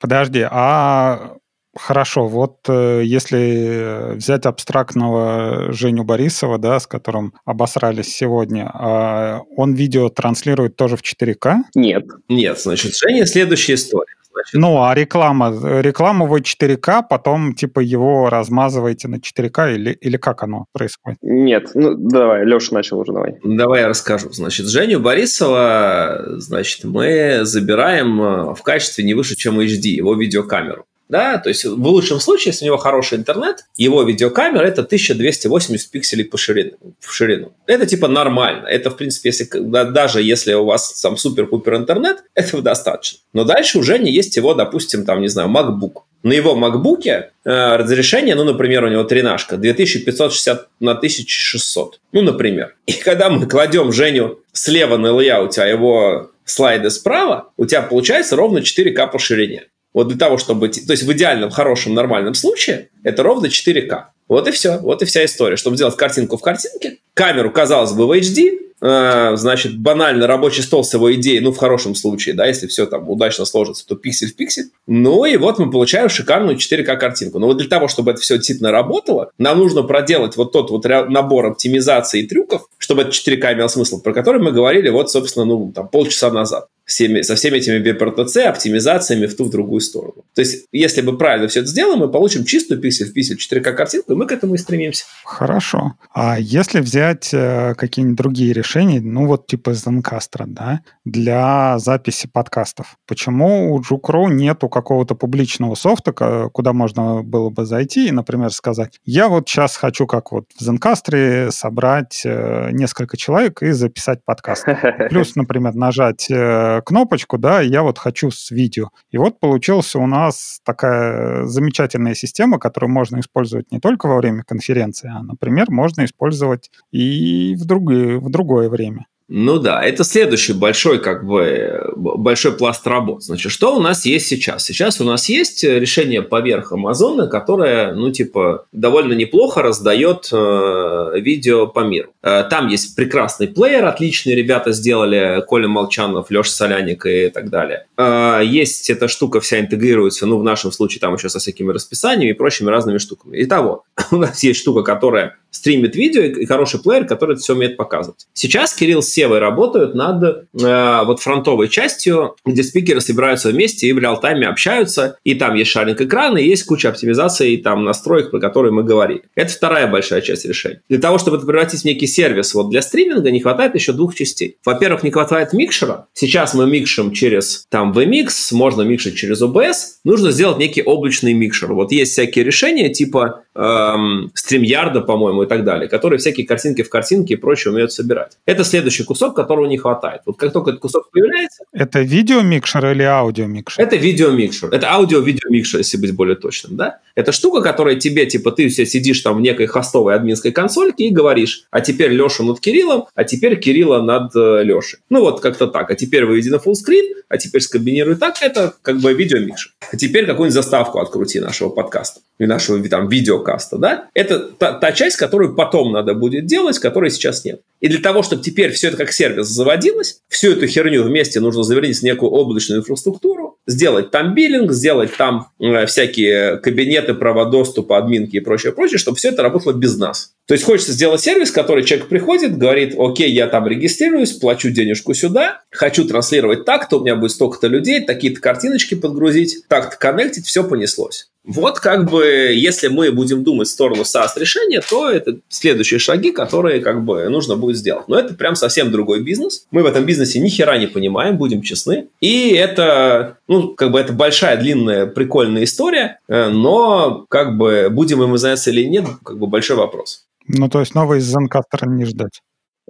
[0.01, 1.37] Подожди, а
[1.75, 9.73] Хорошо, вот э, если взять абстрактного Женю Борисова, да, с которым обосрались сегодня, э, он
[9.75, 11.61] видео транслирует тоже в 4К?
[11.75, 12.05] Нет.
[12.29, 14.13] Нет, значит, Женя следующая история.
[14.33, 14.55] Значит.
[14.55, 15.51] Ну, а реклама?
[15.81, 21.19] Рекламу вы 4К, потом типа его размазываете на 4К или, или как оно происходит?
[21.23, 23.37] Нет, ну давай, Леша начал уже, давай.
[23.45, 24.31] Давай я расскажу.
[24.33, 30.87] Значит, Женю Борисова, значит, мы забираем э, в качестве не выше, чем HD, его видеокамеру.
[31.13, 35.91] Да, то есть в лучшем случае, если у него хороший интернет, его видеокамера это 1280
[35.91, 37.53] пикселей по ширину, в ширину.
[37.67, 38.67] Это типа нормально.
[38.67, 43.19] Это, в принципе, если, даже если у вас там супер-пупер интернет, этого достаточно.
[43.35, 46.05] Но дальше уже не есть его, допустим, там, не знаю, MacBook.
[46.23, 52.01] На его MacBook э, разрешение, ну, например, у него тренажка 2560 на 1600.
[52.13, 52.75] Ну, например.
[52.87, 58.37] И когда мы кладем Женю слева на лейауте, а его слайды справа, у тебя получается
[58.37, 59.67] ровно 4К по ширине.
[59.95, 60.69] Вот для того, чтобы...
[60.69, 64.05] То есть в идеальном, хорошем, нормальном случае это ровно 4К.
[64.29, 64.79] Вот и все.
[64.79, 65.57] Вот и вся история.
[65.57, 70.85] Чтобы сделать картинку в картинке, камеру, казалось бы, в HD, э, значит, банально рабочий стол
[70.85, 74.31] с его идеей, ну, в хорошем случае, да, если все там удачно сложится, то пиксель
[74.31, 74.71] в пиксель.
[74.87, 77.39] Ну, и вот мы получаем шикарную 4К картинку.
[77.39, 80.85] Но вот для того, чтобы это все действительно работало, нам нужно проделать вот тот вот
[80.85, 85.45] набор оптимизации и трюков, чтобы это 4К имел смысл, про который мы говорили вот, собственно,
[85.45, 90.25] ну, там, полчаса назад всеми, со всеми этими BPRTC, оптимизациями в ту, в другую сторону.
[90.35, 93.73] То есть, если мы правильно все это сделаем, мы получим чистую пиксель в пиксель 4К
[93.73, 95.05] картинку, и мы к этому и стремимся.
[95.25, 95.95] Хорошо.
[96.15, 102.97] А если взять э, какие-нибудь другие решения, ну вот типа Zencaster, да, для записи подкастов,
[103.07, 106.13] почему у Жукро нету какого-то публичного софта,
[106.53, 110.63] куда можно было бы зайти и, например, сказать, я вот сейчас хочу, как вот в
[110.63, 114.67] Zencaster, собрать э, несколько человек и записать подкаст.
[115.11, 118.89] Плюс, например, нажать э, кнопочку, да, я вот хочу с видео.
[119.11, 124.43] И вот получился у нас такая замечательная система, которую можно использовать не только во время
[124.45, 129.07] конференции, а, например, можно использовать и в, другое, в другое время.
[129.35, 133.23] Ну да, это следующий большой, как бы, большой пласт работ.
[133.23, 134.63] Значит, что у нас есть сейчас?
[134.67, 141.67] Сейчас у нас есть решение поверх Амазона, которое, ну, типа, довольно неплохо раздает э, видео
[141.67, 142.11] по миру.
[142.23, 147.87] Э, там есть прекрасный плеер, отличные ребята сделали, Коля Молчанов, Леша Соляник и так далее.
[147.97, 152.33] Э, есть эта штука вся интегрируется, ну, в нашем случае там еще со всякими расписаниями
[152.33, 153.43] и прочими разными штуками.
[153.43, 157.77] Итого, у нас есть штука, которая стримит видео и хороший плеер, который это все умеет
[157.77, 158.27] показывать.
[158.33, 163.93] Сейчас Кирилл с Севой работают над э, вот фронтовой частью, где спикеры собираются вместе и
[163.93, 168.31] в реал-тайме общаются, и там есть шаринг экрана, и есть куча оптимизаций и там настроек,
[168.31, 169.23] про которые мы говорили.
[169.35, 170.81] Это вторая большая часть решения.
[170.89, 174.15] Для того, чтобы это превратить в некий сервис вот для стриминга, не хватает еще двух
[174.15, 174.57] частей.
[174.65, 176.07] Во-первых, не хватает микшера.
[176.15, 179.75] Сейчас мы микшем через там VMix, можно микшить через OBS.
[180.05, 181.73] Нужно сделать некий облачный микшер.
[181.75, 186.89] Вот есть всякие решения типа эм, StreamYard, по-моему, и так далее, которые всякие картинки в
[186.89, 188.33] картинке и прочее умеют собирать.
[188.47, 190.23] Это следующий кусок, которого не хватает.
[190.27, 191.65] Вот как только этот кусок появляется...
[191.73, 193.85] Это видеомикшер или аудиомикшер?
[193.85, 194.71] Это видеомикшер.
[194.73, 197.01] Это аудио-видеомикшер, если быть более точным, да?
[197.15, 201.11] Это штука, которая тебе, типа, ты все сидишь там в некой хостовой админской консольке и
[201.11, 205.01] говоришь, а теперь Леша над Кириллом, а теперь Кирилла над э, Лешей.
[205.11, 205.91] Ну вот как-то так.
[205.91, 208.37] А теперь выведи на full screen, а теперь скомбинируй так.
[208.41, 209.73] Это как бы видеомикшер.
[209.93, 214.09] А теперь какую-нибудь заставку открути нашего подкаста и нашего там видеокаста, да?
[214.15, 217.63] Это та, та часть, которую потом надо будет делать, которой сейчас нет.
[217.81, 221.63] И для того, чтобы теперь все это как сервис заводилось, всю эту херню вместе нужно
[221.63, 227.97] завернуть в некую облачную инфраструктуру, сделать там биллинг, сделать там э, всякие кабинеты, права доступа,
[227.97, 230.33] админки и прочее, прочее, чтобы все это работало без нас.
[230.47, 235.15] То есть хочется сделать сервис, который человек приходит, говорит, окей, я там регистрируюсь, плачу денежку
[235.15, 240.63] сюда, хочу транслировать так-то, у меня будет столько-то людей, такие-то картиночки подгрузить, так-то коннектить, все
[240.63, 241.29] понеслось.
[241.45, 242.25] Вот как бы,
[242.55, 247.57] если мы будем думать в сторону SaaS-решения, то это следующие шаги, которые как бы нужно
[247.57, 248.09] будет сделать.
[248.09, 249.67] Но это прям совсем другой бизнес.
[249.71, 252.09] Мы в этом бизнесе ни хера не понимаем, будем честны.
[252.21, 258.23] И это, ну, как бы это большая, длинная, прикольная история, э, но как бы будем
[258.23, 260.27] им заняться или нет, как бы большой вопрос.
[260.49, 262.41] Ну, то есть новый из Zencaster не ждать.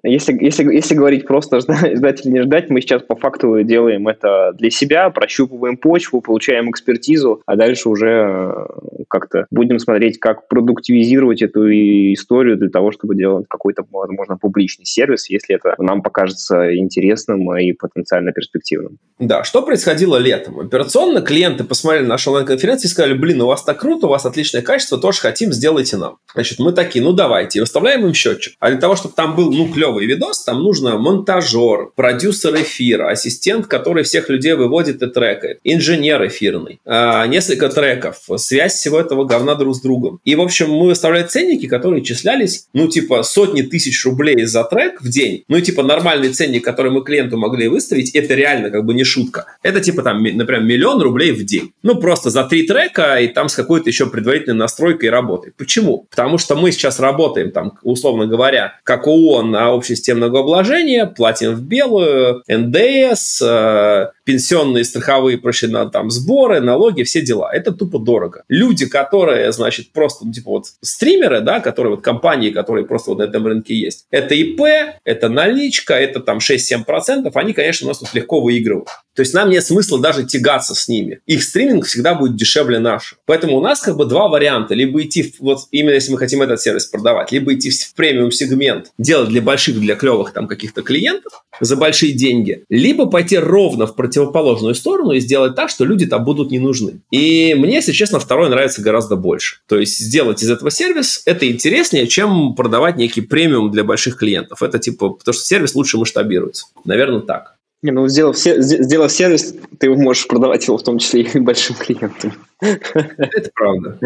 [0.03, 4.53] Если, если, если говорить просто ждать или не ждать, мы сейчас по факту делаем это
[4.55, 11.43] для себя, прощупываем почву, получаем экспертизу, а дальше уже э, как-то будем смотреть, как продуктивизировать
[11.43, 11.71] эту
[12.13, 17.73] историю для того, чтобы делать какой-то, возможно, публичный сервис, если это нам покажется интересным и
[17.73, 18.99] потенциально перспективным.
[19.19, 20.59] Да, что происходило летом?
[20.59, 24.63] Операционно клиенты посмотрели нашу онлайн-конференцию и сказали, блин, у вас так круто, у вас отличное
[24.63, 26.17] качество, тоже хотим, сделайте нам.
[26.35, 28.55] Значит, мы такие, ну давайте, и выставляем им счетчик.
[28.59, 33.11] А для того, чтобы там был, ну, клевый клевый видос, там нужно монтажер, продюсер эфира,
[33.11, 39.25] ассистент, который всех людей выводит и трекает, инженер эфирный, э, несколько треков, связь всего этого
[39.25, 40.21] говна друг с другом.
[40.25, 45.03] И, в общем, мы выставляли ценники, которые числялись, ну, типа, сотни тысяч рублей за трек
[45.03, 45.43] в день.
[45.49, 49.05] Ну, и, типа, нормальный ценник, который мы клиенту могли выставить, это реально как бы не
[49.05, 49.47] шутка.
[49.63, 51.73] Это, типа, там, например, миллион рублей в день.
[51.83, 55.53] Ну, просто за три трека и там с какой-то еще предварительной настройкой работы.
[55.57, 56.07] Почему?
[56.11, 61.55] Потому что мы сейчас работаем, там, условно говоря, как ООН на общей системе налогообложения, платим
[61.55, 67.51] в белую, НДС, э, пенсионные, страховые, прочие, на, там, сборы, налоги, все дела.
[67.53, 68.45] Это тупо дорого.
[68.49, 73.19] Люди, которые, значит, просто, ну, типа вот стримеры, да, которые вот компании, которые просто вот
[73.19, 74.61] на этом рынке есть, это ИП,
[75.05, 78.89] это наличка, это там 6-7%, они, конечно, у нас тут легко выигрывают.
[79.15, 81.21] То есть нам нет смысла даже тягаться с ними.
[81.27, 83.21] Их стриминг всегда будет дешевле нашего.
[83.27, 84.75] Поэтому у нас как бы два варианта.
[84.75, 88.93] Либо идти, в, вот именно если мы хотим этот сервис продавать, либо идти в премиум-сегмент,
[88.99, 93.95] делать для больших, для клевых там каких-то клиентов за большие деньги, либо пойти ровно в
[93.95, 97.01] противоположную сторону и сделать так, что люди там будут не нужны.
[97.11, 99.59] И мне, если честно, второе нравится гораздо больше.
[99.69, 104.63] То есть сделать из этого сервис, это интереснее, чем продавать некий премиум для больших клиентов.
[104.63, 106.67] Это типа, потому что сервис лучше масштабируется.
[106.85, 107.57] Наверное, так.
[107.83, 112.33] Не, ну, сделав, сделав сервис, ты можешь продавать его в том числе и большим клиентам.
[112.61, 113.99] Это правда.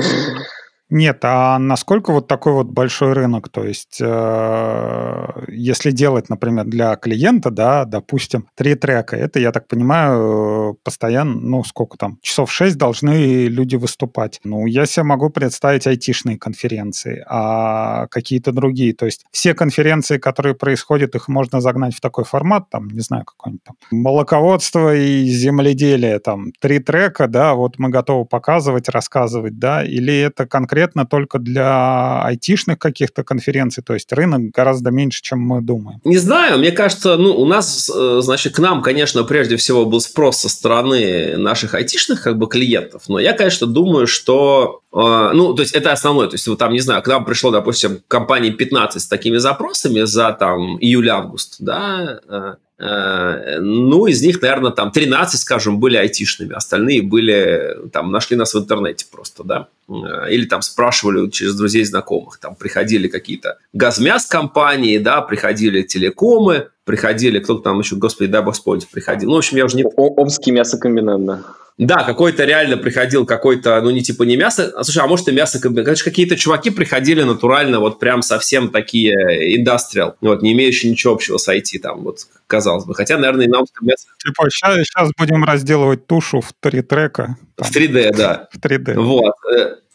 [0.89, 3.49] Нет, а насколько вот такой вот большой рынок?
[3.49, 9.67] То есть, э, если делать, например, для клиента, да, допустим, три трека, это, я так
[9.67, 14.39] понимаю, постоянно, ну, сколько там, часов шесть должны люди выступать.
[14.45, 18.95] Ну, я себе могу представить айтишные конференции, а какие-то другие.
[18.95, 23.25] То есть, все конференции, которые происходят, их можно загнать в такой формат, там, не знаю,
[23.25, 29.85] какой-нибудь там, молоководство и земледелие, там, три трека, да, вот мы готовы показывать, рассказывать, да,
[29.85, 35.41] или это конкретно конкретно только для айтишных каких-то конференций, то есть рынок гораздо меньше, чем
[35.41, 36.01] мы думаем.
[36.05, 40.01] Не знаю, мне кажется, ну, у нас, э, значит, к нам, конечно, прежде всего был
[40.01, 45.55] спрос со стороны наших айтишных как бы клиентов, но я, конечно, думаю, что, э, ну,
[45.55, 48.51] то есть это основное, то есть вот там, не знаю, к нам пришло, допустим, компании
[48.51, 54.91] 15 с такими запросами за там июль-август, да, э, Э, ну, из них, наверное, там
[54.91, 60.63] 13, скажем, были айтишными, остальные были, там, нашли нас в интернете просто, да, или там
[60.63, 67.81] спрашивали через друзей знакомых, там приходили какие-то газмяс компании, да, приходили телекомы, приходили, кто-то там
[67.81, 69.29] еще, господи, бог вспомнить, приходил.
[69.29, 69.85] Ну, в общем, я уже не...
[69.85, 71.43] Омский мясокомбинат, да.
[71.79, 75.33] Да, какой-то реально приходил какой-то, ну, не типа не мясо, а, слушай, а может и
[75.33, 79.13] мясо, конечно, какие-то чуваки приходили натурально, вот прям совсем такие
[79.59, 82.95] индастриал, вот, не имеющие ничего общего с IT, там, вот, казалось бы.
[82.95, 84.07] Хотя, наверное, и на мясо...
[84.25, 87.37] Типа, сейчас, сейчас будем разделывать тушу в три трека.
[87.57, 88.49] Там, в 3D, да.
[88.53, 88.99] В 3D.
[88.99, 89.35] Вот.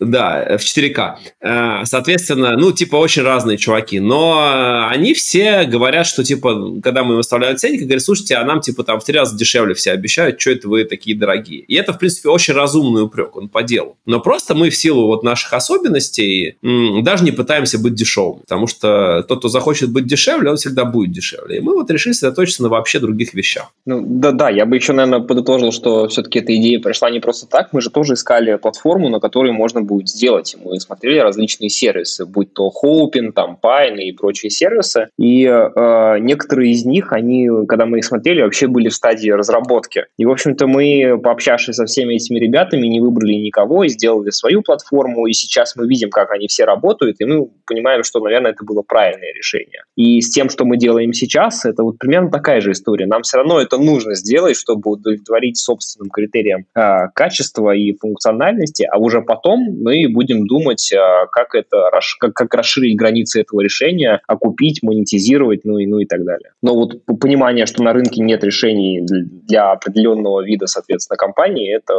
[0.01, 1.15] Э, да, в 4К.
[1.41, 3.99] Э, соответственно, ну, типа, очень разные чуваки.
[3.99, 8.83] Но они все говорят, что, типа, когда мы выставляем ценник, говорят, слушайте, а нам, типа,
[8.83, 11.61] там в три раза дешевле все обещают, что это вы такие дорогие.
[11.61, 13.97] И это, в принципе, очень разумный упрек, он по делу.
[14.05, 18.39] Но просто мы в силу вот наших особенностей даже не пытаемся быть дешевым.
[18.39, 21.57] Потому что тот, кто захочет быть дешевле, он всегда будет дешевле.
[21.57, 23.71] И мы вот решили сосредоточиться на вообще других вещах.
[23.85, 27.73] Ну, да-да, я бы еще, наверное, подытожил, что все-таки эта идея пришла не просто так.
[27.73, 30.55] Мы же тоже искали платформу, на которой можно будет сделать.
[30.63, 35.07] Мы смотрели различные сервисы, будь то Hopin, там, Pine и прочие сервисы.
[35.19, 40.05] И э, некоторые из них, они, когда мы их смотрели, вообще были в стадии разработки.
[40.17, 44.61] И, в общем-то, мы, пообщавшись со всеми этими ребятами, не выбрали никого и сделали свою
[44.61, 45.27] платформу.
[45.27, 48.81] И сейчас мы видим, как они все работают, и мы понимаем, что, наверное, это было
[48.81, 49.83] правильное решение.
[49.97, 53.07] И с тем, что мы делаем сейчас, это вот примерно такая же история.
[53.07, 58.97] Нам все равно это нужно сделать, чтобы удовлетворить собственным критериям э, качества и функциональности, а
[58.97, 61.89] уже потом мы будем думать, а, как это,
[62.19, 66.51] как, как расширить границы этого решения, окупить, монетизировать, ну и, ну и так далее.
[66.61, 71.93] Но вот понимание, что на рынке нет решений для определенного вида, соответственно, компании, это,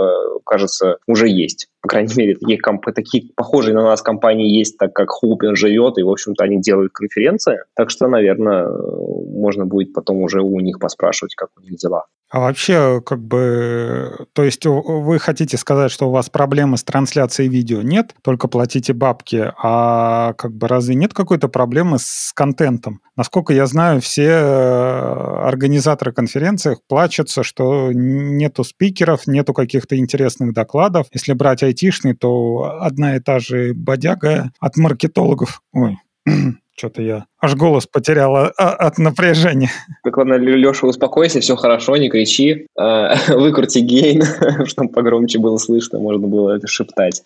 [0.44, 1.68] кажется, уже есть.
[1.80, 5.98] По крайней мере, такие, комп- такие похожие на нас компании есть, так как Хупин живет,
[5.98, 7.58] и, в общем-то, они делают конференции.
[7.74, 12.06] Так что, наверное, можно будет потом уже у них поспрашивать, как у них дела.
[12.32, 17.50] А вообще, как бы, то есть вы хотите сказать, что у вас проблемы с трансляцией
[17.50, 23.02] видео нет, только платите бабки, а как бы разве нет какой-то проблемы с контентом?
[23.16, 31.08] Насколько я знаю, все э, организаторы конференций плачутся, что нету спикеров, нету каких-то интересных докладов.
[31.12, 35.60] Если брать айтишный, то одна и та же бодяга от маркетологов.
[35.74, 35.98] Ой,
[36.76, 39.70] что-то я аж голос потерял от напряжения.
[40.04, 42.66] Так ладно, Леша, успокойся, все хорошо, не кричи.
[42.78, 44.22] А, выкрути гейн,
[44.66, 47.22] чтобы погромче было слышно, можно было это шептать.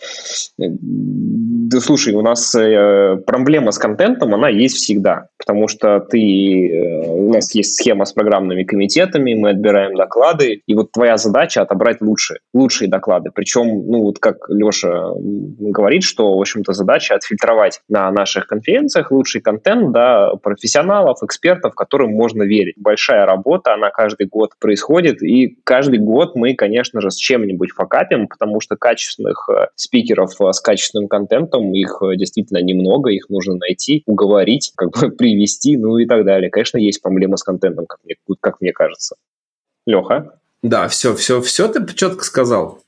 [0.58, 7.06] Да слушай, у нас э, проблема с контентом, она есть всегда, потому что ты, э,
[7.06, 12.00] у нас есть схема с программными комитетами, мы отбираем доклады, и вот твоя задача отобрать
[12.00, 13.30] лучшие, лучшие доклады.
[13.32, 19.40] Причем, ну вот как Леша говорит, что, в общем-то, задача отфильтровать на наших конференциях лучший
[19.40, 22.74] контент, да, профессионалов, экспертов, которым можно верить.
[22.76, 28.26] Большая работа, она каждый год происходит, и каждый год мы, конечно же, с чем-нибудь факапим,
[28.26, 34.02] потому что качественных э, спикеров э, с качественным контентом, их действительно немного, их нужно найти,
[34.06, 36.50] уговорить, как бы привести, ну и так далее.
[36.50, 39.16] Конечно, есть проблемы с контентом, как мне, как мне кажется.
[39.86, 40.38] Леха?
[40.62, 42.82] Да, все, все, все ты четко сказал.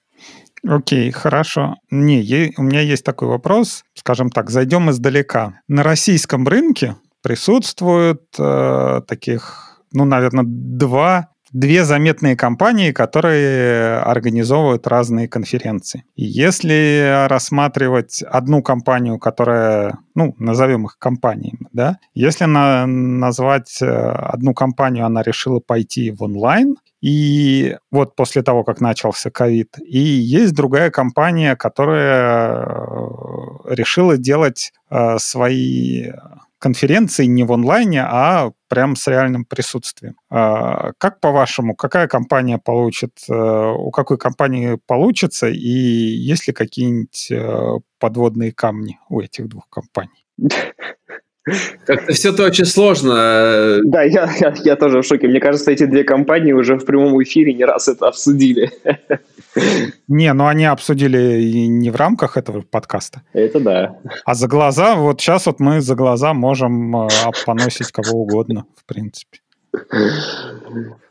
[0.66, 1.76] Окей, хорошо.
[1.90, 5.60] Не, у меня есть такой вопрос, скажем так, зайдем издалека.
[5.68, 15.28] На российском рынке присутствуют э, таких, ну, наверное, два две заметные компании, которые организовывают разные
[15.28, 16.04] конференции.
[16.16, 24.54] Если рассматривать одну компанию, которая, ну, назовем их компаниями, да, если на, назвать э, одну
[24.54, 30.54] компанию, она решила пойти в онлайн, и вот после того, как начался ковид, и есть
[30.54, 36.10] другая компания, которая э, решила делать э, свои
[36.59, 40.16] конференции не в онлайне, а прям с реальным присутствием.
[40.30, 47.30] А, как по-вашему, какая компания получит, э, у какой компании получится, и есть ли какие-нибудь
[47.30, 50.26] э, подводные камни у этих двух компаний?
[51.86, 53.80] Как-то все это очень сложно.
[53.84, 55.28] Да, я, я, я тоже в шоке.
[55.28, 58.70] Мне кажется, эти две компании уже в прямом эфире не раз это обсудили.
[60.08, 63.22] Не, ну они обсудили не в рамках этого подкаста.
[63.32, 63.98] Это да.
[64.24, 67.08] А за глаза, вот сейчас вот мы за глаза можем э,
[67.46, 69.38] поносить кого угодно, в принципе.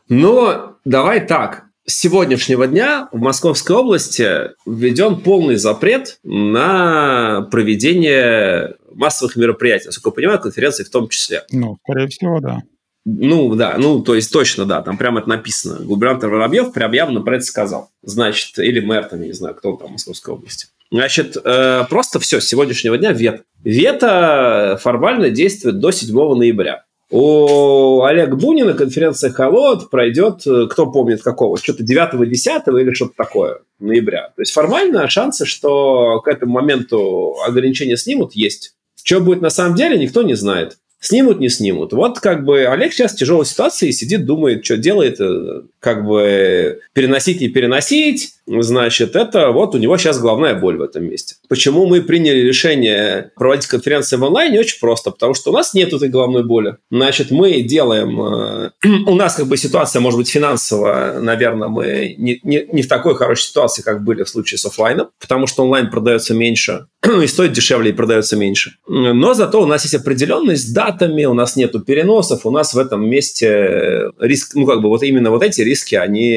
[0.08, 1.64] Ну, давай так.
[1.86, 10.14] С сегодняшнего дня в Московской области введен полный запрет на проведение массовых мероприятий, насколько я
[10.14, 11.44] понимаю, конференции в том числе.
[11.50, 12.62] Ну, скорее всего, да.
[13.04, 15.82] Ну, да, ну, то есть точно, да, там прямо это написано.
[15.82, 17.90] Губернатор Воробьев прям явно про это сказал.
[18.02, 20.66] Значит, или мэр там, я не знаю, кто он там в Московской области.
[20.90, 23.44] Значит, э, просто все, с сегодняшнего дня вето.
[23.62, 26.84] Вето формально действует до 7 ноября.
[27.10, 33.60] У Олега Бунина конференция «Холод» пройдет, э, кто помнит какого, что-то 9-10 или что-то такое,
[33.78, 34.32] ноября.
[34.36, 38.74] То есть формально шансы, что к этому моменту ограничения снимут, есть.
[39.08, 40.76] Что будет на самом деле, никто не знает.
[41.00, 41.94] Снимут, не снимут.
[41.94, 46.80] Вот как бы Олег сейчас в тяжелой ситуации сидит, думает, что делает, э, как бы
[46.92, 48.34] переносить, не переносить.
[48.48, 51.36] Значит, это вот у него сейчас главная боль в этом месте.
[51.48, 54.60] Почему мы приняли решение проводить конференции в онлайне?
[54.60, 56.76] Очень просто, потому что у нас нет этой головной боли.
[56.90, 58.20] Значит, мы делаем...
[58.20, 58.70] Э,
[59.06, 63.14] у нас как бы ситуация, может быть, финансово, наверное, мы не, не, не в такой
[63.16, 66.86] хорошей ситуации, как были в случае с офлайном, потому что онлайн продается меньше
[67.22, 68.76] и стоит дешевле и продается меньше.
[68.86, 72.78] Но зато у нас есть определенность с датами, у нас нету переносов, у нас в
[72.78, 76.30] этом месте риск, ну как бы вот именно вот эти риски, они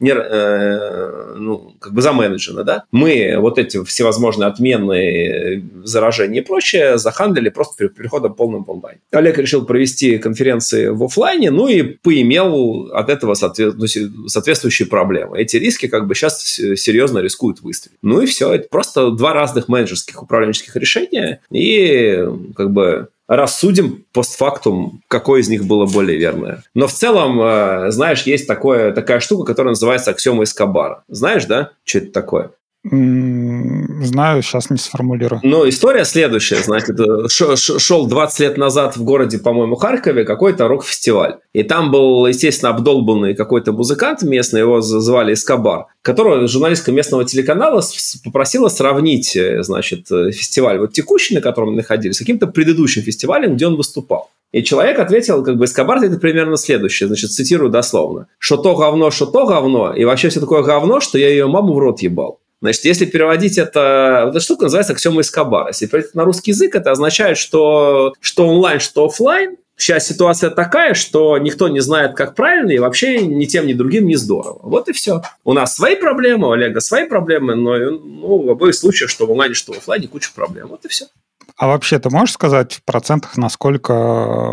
[0.00, 2.84] не, э, ну, как бы заменеджены, да.
[2.90, 8.98] Мы вот эти всевозможные отмены, заражения и прочее захандлили просто переходом полным в онлайн.
[9.12, 13.86] Олег решил провести конференции в офлайне, ну и поимел от этого ну,
[14.28, 15.38] соответствующие проблемы.
[15.38, 17.98] Эти риски как бы сейчас серьезно рискуют выстрелить.
[18.02, 22.24] Ну и все, это просто два разных менеджерских управленческих решения, и
[22.56, 26.62] как бы рассудим постфактум, какое из них было более верное.
[26.74, 31.04] Но в целом, э, знаешь, есть такое, такая штука, которая называется аксиома Эскобара.
[31.08, 32.50] Знаешь, да, что это такое?
[32.90, 35.40] Знаю, сейчас не сформулирую.
[35.42, 36.56] Ну, история следующая.
[36.56, 36.96] Значит,
[37.30, 41.38] шел 20 лет назад в городе, по-моему, Харькове какой-то рок-фестиваль.
[41.52, 47.82] И там был, естественно, обдолбанный какой-то музыкант местный, его звали Эскобар, которого журналистка местного телеканала
[48.24, 53.02] попросила сравнить, э, значит, э, фестиваль вот текущий, на котором мы находились, с каким-то предыдущим
[53.02, 54.30] фестивалем, где он выступал.
[54.52, 58.28] И человек ответил, как бы, Эскобар это примерно следующее, значит, цитирую дословно.
[58.38, 61.74] «Что то говно, что то говно, и вообще все такое говно, что я ее маму
[61.74, 62.38] в рот ебал».
[62.62, 65.68] Значит, если переводить это, вот эта штука называется аксиома Эскобара.
[65.68, 70.94] Если переводить на русский язык, это означает, что что онлайн, что офлайн, сейчас ситуация такая,
[70.94, 74.58] что никто не знает, как правильно, и вообще ни тем, ни другим не здорово.
[74.62, 75.22] Вот и все.
[75.44, 79.30] У нас свои проблемы, у Олега свои проблемы, но ну, в обоих случаях, что в
[79.30, 80.68] онлайне, что в офлайне, куча проблем.
[80.68, 81.06] Вот и все.
[81.56, 83.92] А вообще, ты можешь сказать в процентах, насколько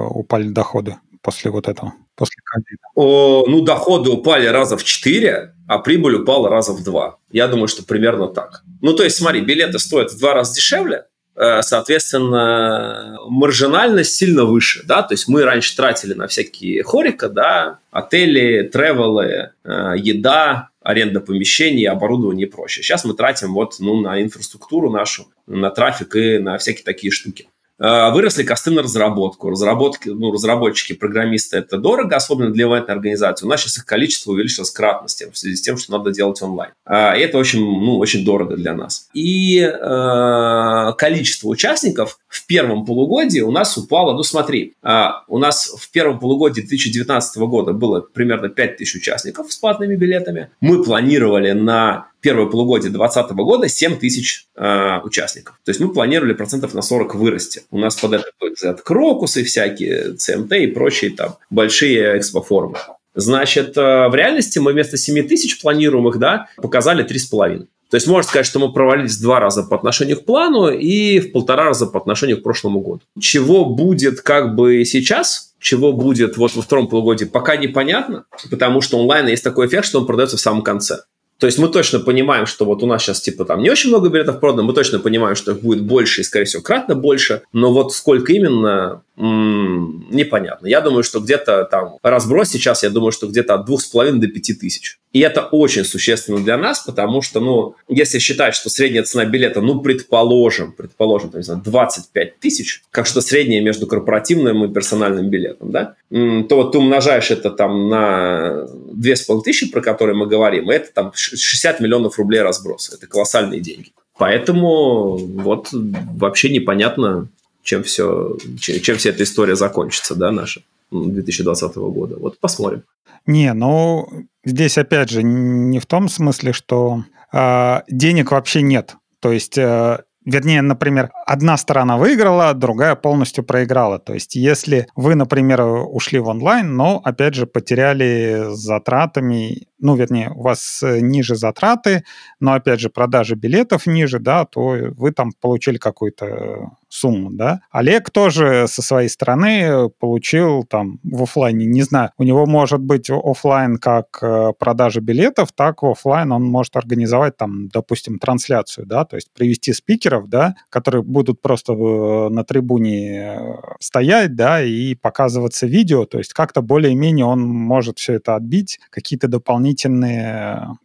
[0.09, 3.49] упали доходы после вот этого, после ковида?
[3.49, 7.17] Ну, доходы упали раза в 4, а прибыль упала раза в 2.
[7.34, 8.64] Я думаю, что примерно так.
[8.81, 11.05] Ну, то есть, смотри, билеты стоят в два раза дешевле,
[11.35, 17.80] э, соответственно, маржинальность сильно выше, да, то есть мы раньше тратили на всякие хорика, да,
[17.89, 22.84] отели, тревелы, э, еда, аренда помещений, оборудование и прочее.
[22.84, 27.47] Сейчас мы тратим вот, ну, на инфраструктуру нашу, на трафик и на всякие такие штуки.
[27.84, 29.49] Э, выросли косты на разработку.
[29.49, 33.45] Разработки, ну, разработчики, программисты– это дорого, особенно для ивентной организации.
[33.45, 36.72] У нас сейчас их количество увеличилось кратности в связи с тем, что надо делать онлайн.
[36.85, 39.10] Э, и это очень, ну, очень дорого для нас.
[39.14, 44.14] И э, количество участников в первом полугодии у нас упало.
[44.14, 49.57] Ну, смотри, э, у нас в первом полугодии 2019 года было примерно 5000 участников с
[49.57, 50.49] платными билетами.
[50.60, 55.60] Мы планировали на первое полугодие 2020 года 7 тысяч э, участников.
[55.64, 57.61] То есть мы планировали процентов на 40 вырасти.
[57.69, 62.80] У нас под это PXZ Крокусы всякие, CMT и прочие там большие экспоформы.
[63.15, 67.68] Значит, э, в реальности мы вместо 7 тысяч планируемых, да, показали 3,5.
[67.90, 71.31] То есть можно сказать, что мы провалились два раза по отношению к плану и в
[71.31, 73.02] полтора раза по отношению к прошлому году.
[73.19, 78.98] Чего будет как бы сейчас, чего будет вот во втором полугодии, пока непонятно, потому что
[78.98, 81.02] онлайн есть такой эффект, что он продается в самом конце.
[81.44, 84.10] То есть мы точно понимаем, что вот у нас сейчас типа там не очень много
[84.10, 87.73] билетов продано, мы точно понимаем, что их будет больше и, скорее всего, кратно больше, но
[87.73, 90.68] вот сколько именно, м-м, непонятно.
[90.68, 94.19] Я думаю, что где-то там разброс сейчас, я думаю, что где-то от двух с половиной
[94.19, 94.99] до пяти тысяч.
[95.11, 99.61] И это очень существенно для нас, потому что, ну, если считать, что средняя цена билета,
[99.61, 105.30] ну, предположим, предположим, там, не знаю, 25 тысяч, как что среднее между корпоративным и персональным
[105.30, 108.65] билетом, да, то вот ты умножаешь это там на
[108.95, 112.95] 2,5 тысячи, про которые мы говорим, и это там 60 миллионов рублей разброса.
[112.95, 113.91] Это колоссальные деньги.
[114.18, 117.30] Поэтому вот вообще непонятно,
[117.64, 120.61] чем все, чем, вся эта история закончится, да, наша
[120.91, 122.18] 2020 года.
[122.19, 122.84] Вот посмотрим.
[123.26, 124.07] Не, ну
[124.44, 128.95] здесь опять же не в том смысле, что э, денег вообще нет.
[129.19, 133.99] То есть э, Вернее, например, одна сторона выиграла, другая полностью проиграла.
[133.99, 140.31] То есть, если вы, например, ушли в онлайн, но, опять же, потеряли затратами, ну, вернее,
[140.34, 142.05] у вас э, ниже затраты,
[142.39, 147.61] но, опять же, продажи билетов ниже, да, то вы там получили какую-то сумму, да.
[147.72, 153.10] Олег тоже со своей стороны получил там в офлайне, не знаю, у него может быть
[153.10, 159.03] офлайн как э, продажа билетов, так в офлайн он может организовать там, допустим, трансляцию, да,
[159.03, 163.38] то есть привести спикеров, да, которые будут просто на трибуне э,
[163.80, 169.27] стоять, да, и показываться видео, то есть как-то более-менее он может все это отбить, какие-то
[169.27, 169.72] дополнительные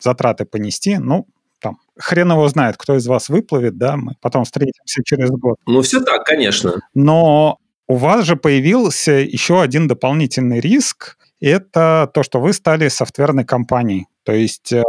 [0.01, 1.27] затраты понести, ну,
[1.61, 5.59] там, хрен его знает, кто из вас выплывет, да, мы потом встретимся через год.
[5.67, 6.75] Ну, все так, конечно.
[6.95, 13.45] Но у вас же появился еще один дополнительный риск, это то, что вы стали софтверной
[13.45, 14.07] компанией.
[14.25, 14.73] То есть...
[14.73, 14.83] Э,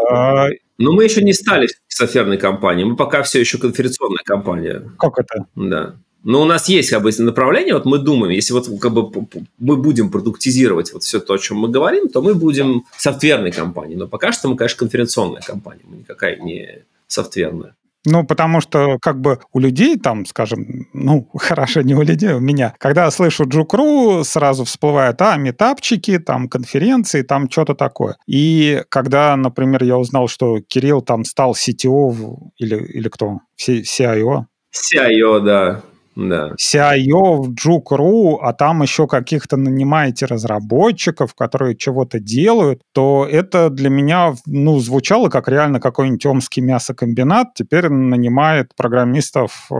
[0.77, 4.91] но мы еще не стали софтверной компанией, мы пока все еще конференционная компания.
[4.97, 5.45] Как это?
[5.55, 5.95] Да.
[6.23, 9.09] Но у нас есть как бы направление, вот мы думаем, если вот как бы
[9.57, 13.97] мы будем продуктизировать вот все то, о чем мы говорим, то мы будем софтверной компанией.
[13.97, 17.75] Но пока что мы, конечно, конференционная компания, мы никакая не софтверная.
[18.05, 22.39] Ну, потому что как бы у людей там, скажем, ну, хорошо, не у людей, у
[22.39, 28.17] меня, когда я слышу Джукру, сразу всплывают, а, метапчики, там, конференции, там что-то такое.
[28.25, 33.39] И когда, например, я узнал, что Кирилл там стал CTO или, или кто?
[33.59, 34.45] CIO?
[34.73, 35.83] CIO, да
[36.27, 36.51] да.
[36.59, 43.89] CIO в Juke.ru, а там еще каких-то нанимаете разработчиков, которые чего-то делают, то это для
[43.89, 49.75] меня ну, звучало как реально какой-нибудь омский мясокомбинат теперь нанимает программистов э,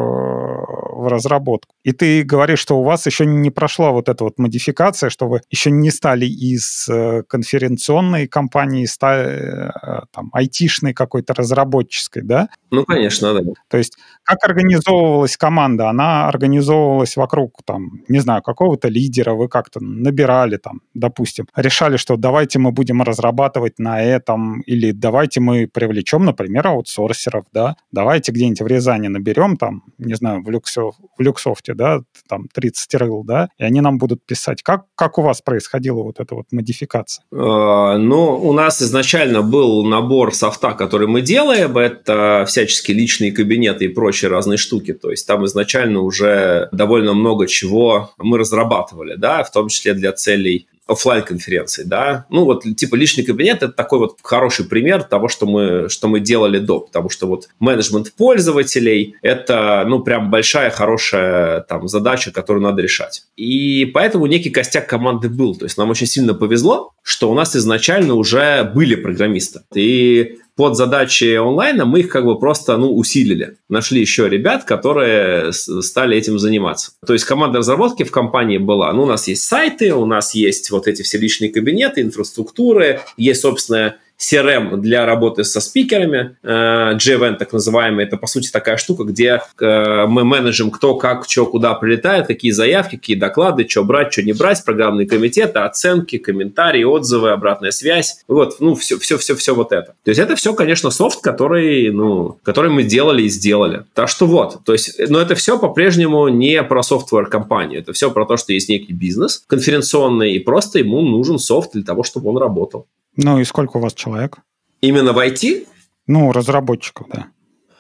[0.68, 1.76] в разработку.
[1.84, 5.42] И ты говоришь, что у вас еще не прошла вот эта вот модификация, что вы
[5.50, 12.50] еще не стали из э, конференционной компании, стали э, там айтишной какой-то разработческой, да?
[12.72, 13.42] Ну, конечно, да.
[13.70, 15.90] То есть как организовывалась команда?
[15.90, 22.18] Она организовывалась вокруг, там, не знаю, какого-то лидера, вы как-то набирали там, допустим, решали, что
[22.18, 28.62] давайте мы будем разрабатывать на этом, или давайте мы привлечем, например, аутсорсеров, да, давайте где-нибудь
[28.62, 33.50] в Рязани наберем там, не знаю, в, Люксо, в Люксофте, да, там 30 рыл, да,
[33.58, 34.64] и они нам будут писать.
[34.64, 37.24] Как, как у вас происходила вот эта вот модификация?
[37.34, 43.86] Uh, ну, у нас изначально был набор софта, который мы делаем, это всяческие личные кабинеты
[43.86, 49.44] и прочие разные штуки, то есть там изначально уже довольно много чего мы разрабатывали, да,
[49.44, 52.26] в том числе для целей офлайн конференции, да.
[52.30, 56.20] Ну, вот, типа, личный кабинет– это такой вот хороший пример того, что мы, что мы
[56.20, 62.64] делали до, потому что вот менеджмент пользователей– это, ну, прям большая, хорошая там задача, которую
[62.64, 63.24] надо решать.
[63.38, 65.56] И поэтому некий костяк команды был.
[65.56, 69.62] То есть нам очень сильно повезло, что у нас изначально уже были программисты.
[69.74, 73.56] И под задачи онлайна мы их как бы просто ну, усилили.
[73.70, 76.92] Нашли еще ребят, которые стали этим заниматься.
[77.08, 78.92] То есть команда разработки в компании была.
[78.92, 83.40] Ну, у нас есть сайты, у нас есть вот эти все личные кабинеты, инфраструктуры, есть,
[83.40, 89.04] собственно, CRM для работы со спикерами, JVN э, так называемый, это по сути такая штука,
[89.04, 94.12] где э, мы менеджем кто, как, что, куда прилетает, какие заявки, какие доклады, что брать,
[94.12, 99.36] что не брать, программные комитеты, оценки, комментарии, отзывы, обратная связь, вот, ну, все, все, все,
[99.36, 99.96] все вот это.
[100.04, 103.86] То есть это все, конечно, софт, который, ну, который мы делали и сделали.
[103.94, 108.12] Так что вот, то есть, но это все по-прежнему не про софтвер компанию, это все
[108.12, 112.30] про то, что есть некий бизнес конференционный, и просто ему нужен софт для того, чтобы
[112.30, 112.86] он работал.
[113.22, 114.38] Ну и сколько у вас человек?
[114.80, 115.68] Именно в IT?
[116.08, 117.28] Ну, разработчиков, да.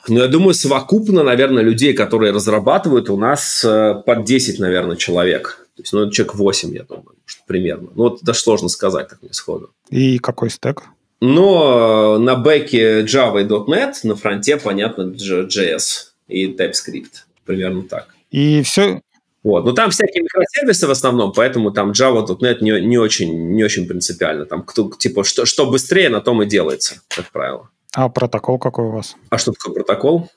[0.10, 5.66] Ну, я думаю, совокупно, наверное, людей, которые разрабатывают, у нас э, под 10, наверное, человек.
[5.78, 7.88] То есть, ну, человек 8, я думаю, что примерно.
[7.95, 9.70] Ну, вот даже сложно сказать, так мне сходу.
[9.90, 10.84] И какой стек?
[11.22, 17.24] Но на бэке Java и .NET, на фронте, понятно, JS и TypeScript.
[17.45, 18.10] Примерно так.
[18.30, 19.02] И все,
[19.44, 19.66] Вот.
[19.66, 24.45] Но там всякие микросервисы в основном, поэтому там Java.NET не, не, очень, не очень принципиально.
[24.45, 27.70] Там кто, типа, что, что быстрее, на том и делается, как правило.
[27.94, 29.16] А протокол какой у вас?
[29.30, 30.30] А что такое протокол?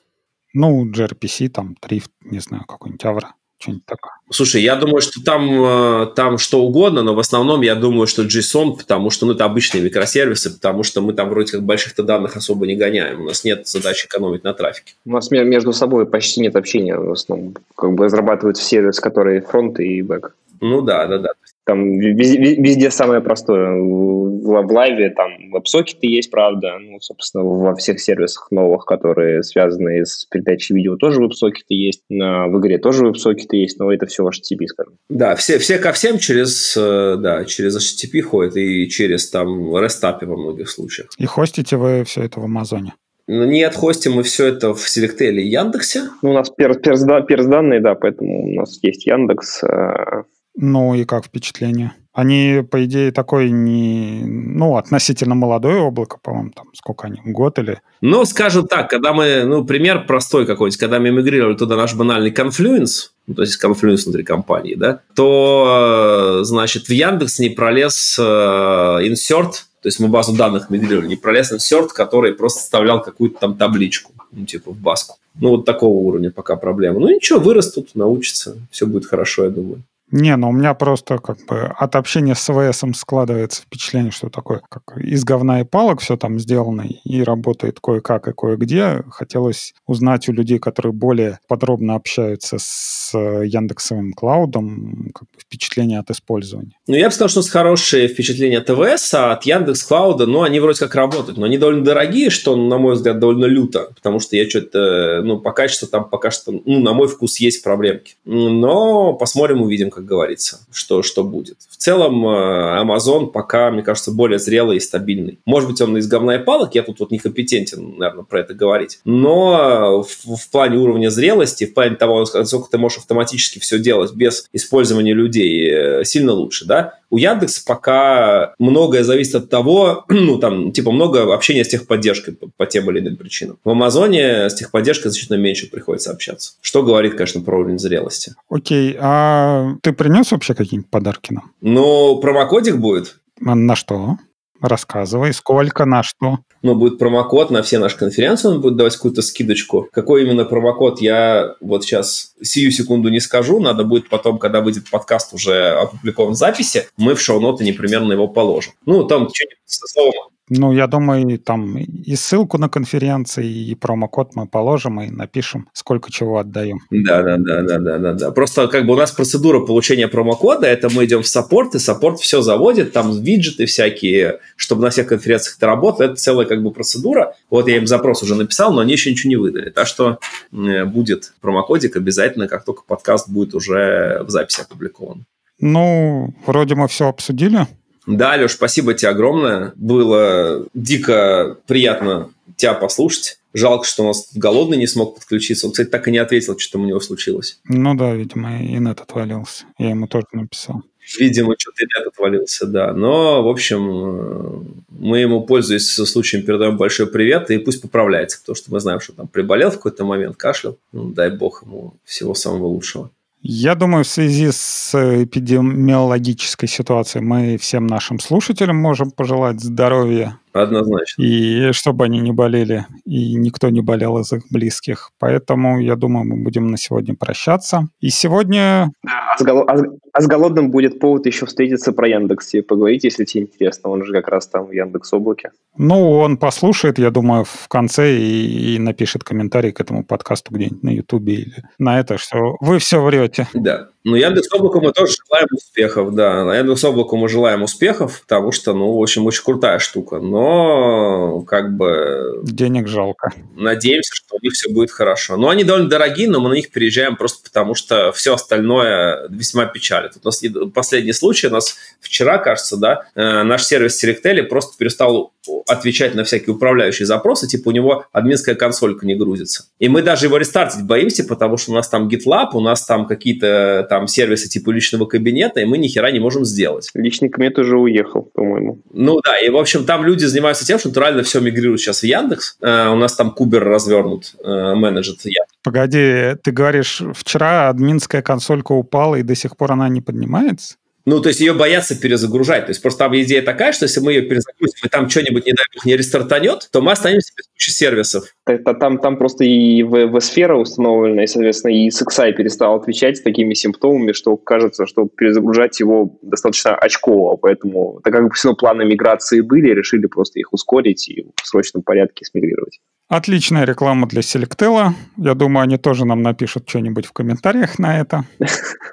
[0.53, 3.27] Ну, gRPC, там, Drift, не знаю, какой-нибудь Avro
[3.63, 4.13] что-нибудь такое.
[4.33, 8.23] Слушай, я думаю, что там, э, там что угодно, но в основном я думаю, что
[8.23, 12.35] JSON, потому что ну, это обычные микросервисы, потому что мы там вроде как больших-то данных
[12.35, 13.21] особо не гоняем.
[13.21, 14.95] У нас нет задачи экономить на трафике.
[15.05, 17.55] У нас между собой почти нет общения в основном.
[17.75, 20.33] Как бы разрабатывают сервис, который фронт и бэк.
[20.61, 21.29] Ну да, да, да.
[21.65, 23.79] Там везде, везде самое простое.
[23.79, 26.77] В, в лайве там веб-сокеты есть, правда.
[26.79, 32.03] Ну, собственно, во всех сервисах новых, которые связаны с передачей видео, тоже веб-сокеты есть.
[32.09, 34.97] На, в игре тоже веб-сокеты есть, но это все HTTP, скажем.
[35.09, 40.03] Да, все, все ко всем через, э, да, через HTTP ходят и через там REST
[40.03, 41.09] API во многих случаях.
[41.17, 42.93] И хостите вы все это в Амазоне?
[43.27, 46.09] Ну, нет, хостим мы все это в Selectel и Яндексе.
[46.21, 50.23] Ну, у нас перс, перс, перс данные, да, поэтому у нас есть Яндекс, э,
[50.55, 51.93] ну и как впечатление?
[52.13, 54.21] Они, по идее, такой не...
[54.23, 57.81] Ну, относительно молодое облако, по-моему, там сколько они, год или...
[58.01, 59.45] Ну, скажем так, когда мы...
[59.45, 60.79] Ну, пример простой какой-нибудь.
[60.79, 66.41] Когда мы мигрировали туда наш банальный Confluence, ну, то есть Confluence внутри компании, да, то,
[66.43, 71.51] значит, в Яндекс не пролез э, insert, то есть мы базу данных мигрировали, не пролез
[71.51, 75.17] insert, который просто вставлял какую-то там табличку, ну, типа в баску.
[75.39, 76.99] Ну, вот такого уровня пока проблема.
[76.99, 79.81] Ну, ничего, вырастут, научатся, все будет хорошо, я думаю.
[80.15, 84.61] Не, ну у меня просто как бы от общения с ВС складывается впечатление, что такое
[84.69, 89.03] как из говна и палок все там сделано и работает кое-как и кое-где.
[89.09, 96.11] Хотелось узнать у людей, которые более подробно общаются с Яндексовым клаудом, как бы впечатление от
[96.11, 96.73] использования.
[96.85, 100.43] Ну, я бы сказал, что с хорошие впечатления от ТВС, а от Яндекс Клауда, ну,
[100.43, 104.19] они вроде как работают, но они довольно дорогие, что, на мой взгляд, довольно люто, потому
[104.19, 108.13] что я что-то, ну, по качеству там пока что, ну, на мой вкус есть проблемки.
[108.25, 111.57] Но посмотрим, увидим, как говорится, что, что будет.
[111.69, 115.39] В целом, э, Amazon пока, мне кажется, более зрелый и стабильный.
[115.45, 118.99] Может быть, он из говна и палок, я тут вот некомпетентен, наверное, про это говорить.
[119.05, 124.13] Но в, в плане уровня зрелости, в плане того, насколько ты можешь автоматически все делать
[124.13, 126.99] без использования людей, э, сильно лучше, да?
[127.13, 132.47] У Яндекса пока многое зависит от того, ну, там, типа, много общения с техподдержкой по,
[132.57, 133.59] по тем или иным причинам.
[133.63, 136.53] В Амазоне с техподдержкой значительно меньше приходится общаться.
[136.61, 138.33] Что говорит, конечно, про уровень зрелости.
[138.49, 141.51] Окей, а ты принес вообще какие-нибудь подарки нам?
[141.61, 143.19] Ну, промокодик будет.
[143.45, 144.17] А на что?
[144.63, 146.37] Рассказывай, сколько, на что?
[146.61, 149.89] Ну, будет промокод на все наши конференции, он будет давать какую-то скидочку.
[149.91, 153.59] Какой именно промокод, я вот сейчас сию секунду не скажу.
[153.59, 158.29] Надо будет потом, когда выйдет подкаст уже опубликован в записи, мы в шоу-ноты непременно его
[158.29, 158.71] положим.
[158.85, 164.35] Ну, там что-нибудь со словом ну, я думаю, там и ссылку на конференции, и промокод
[164.35, 166.79] мы положим и напишем, сколько чего отдаем.
[166.91, 168.31] Да, да, да, да, да, да, да.
[168.31, 172.19] Просто как бы у нас процедура получения промокода, это мы идем в саппорт, и саппорт
[172.19, 176.07] все заводит, там виджеты всякие, чтобы на всех конференциях это работало.
[176.07, 177.35] Это целая как бы процедура.
[177.49, 179.69] Вот я им запрос уже написал, но они еще ничего не выдали.
[179.69, 180.19] Так что
[180.51, 185.25] будет промокодик обязательно, как только подкаст будет уже в записи опубликован.
[185.59, 187.67] Ну, вроде мы все обсудили.
[188.05, 189.73] Да, Леш, спасибо тебе огромное.
[189.75, 193.39] Было дико приятно тебя послушать.
[193.53, 195.67] Жалко, что у нас голодный не смог подключиться.
[195.67, 197.59] Он, кстати, так и не ответил, что там у него случилось.
[197.65, 199.65] Ну да, видимо, и нет отвалился.
[199.77, 200.81] Я ему тоже написал.
[201.19, 202.93] Видимо, что-то нет отвалился, да.
[202.93, 208.71] Но, в общем, мы ему, пользуясь случаем, передаем большой привет, и пусть поправляется, потому что
[208.71, 210.77] мы знаем, что там приболел в какой-то момент, кашлял.
[210.91, 213.11] Ну, дай бог ему всего самого лучшего.
[213.45, 221.21] Я думаю, в связи с эпидемиологической ситуацией мы всем нашим слушателям можем пожелать здоровья Однозначно.
[221.21, 225.09] И чтобы они не болели, и никто не болел из их близких.
[225.19, 227.87] Поэтому, я думаю, мы будем на сегодня прощаться.
[227.99, 228.91] И сегодня...
[229.05, 229.67] А с, гол...
[230.13, 233.89] А, с голодным будет повод еще встретиться про Яндекс и поговорить, если тебе интересно.
[233.89, 235.51] Он же как раз там в Яндекс облаке.
[235.75, 240.83] Ну, он послушает, я думаю, в конце и, и напишет комментарий к этому подкасту где-нибудь
[240.83, 243.47] на Ютубе или на это, что вы все врете.
[243.55, 243.89] Да.
[244.03, 246.43] Ну, Яндекс Облаку мы тоже желаем успехов, да.
[246.43, 250.19] На Яндекс Облаку мы желаем успехов, потому что, ну, в общем, очень крутая штука.
[250.19, 252.41] Но, как бы...
[252.43, 253.31] Денег жалко.
[253.55, 255.37] Надеемся, что у них все будет хорошо.
[255.37, 259.65] Но они довольно дорогие, но мы на них переезжаем просто потому, что все остальное весьма
[260.03, 260.17] печалит.
[260.21, 265.33] У нас последний случай, у нас вчера, кажется, да, э, наш сервис Selectel просто перестал
[265.67, 269.65] отвечать на всякие управляющие запросы, типа у него админская консолька не грузится.
[269.79, 273.05] И мы даже его рестартить боимся, потому что у нас там GitLab, у нас там
[273.05, 276.89] какие-то там сервисы типа личного кабинета, и мы ни хера не можем сделать.
[276.93, 278.79] Личный кабинет уже уехал, по-моему.
[278.93, 282.03] Ну да, и в общем там люди занимаются тем, что натурально все мигрируют сейчас в
[282.03, 282.57] Яндекс.
[282.61, 288.73] Uh, у нас там Кубер развернут, uh, менеджер Яндекс Погоди, ты говоришь, вчера админская консолька
[288.73, 290.75] упала, и до сих пор она не поднимается?
[291.05, 292.65] Ну, то есть ее боятся перезагружать.
[292.65, 295.51] То есть просто там идея такая, что если мы ее перезагрузим, и там что-нибудь, не
[295.51, 298.33] дай бог, не рестартанет, то мы останемся без кучи сервисов.
[298.45, 303.53] Это, там, там просто и в-сфера установлена, и, соответственно, и SXI перестал отвечать с такими
[303.53, 307.35] симптомами, что кажется, что перезагружать его достаточно очково.
[307.35, 312.23] Поэтому, так как все планы миграции были, решили просто их ускорить и в срочном порядке
[312.23, 312.79] смигрировать.
[313.13, 314.89] Отличная реклама для Selectel.
[315.17, 318.25] Я думаю, они тоже нам напишут что-нибудь в комментариях на это.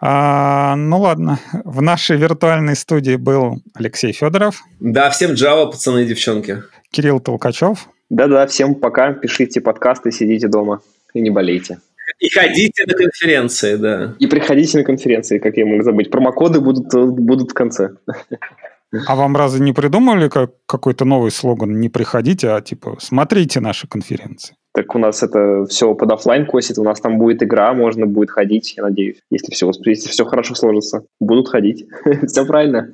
[0.02, 1.38] А, ну ладно.
[1.64, 4.62] В нашей виртуальной студии был Алексей Федоров.
[4.78, 6.62] Да, всем Java, пацаны и девчонки.
[6.90, 7.86] Кирилл Толкачев.
[8.08, 9.12] Да-да, всем пока.
[9.12, 10.80] Пишите подкасты, сидите дома
[11.12, 11.80] и не болейте.
[12.18, 14.14] И ходите на конференции, да.
[14.18, 16.10] И приходите на конференции, как я мог забыть.
[16.10, 17.90] Промокоды будут, будут в конце.
[19.06, 21.80] А вам разве не придумали как, какой-то новый слоган?
[21.80, 24.56] Не приходите, а типа смотрите наши конференции.
[24.72, 28.30] Так у нас это все под офлайн косит, у нас там будет игра, можно будет
[28.30, 31.02] ходить, я надеюсь, если все, если все хорошо сложится.
[31.20, 31.86] Будут ходить.
[32.26, 32.88] все правильно.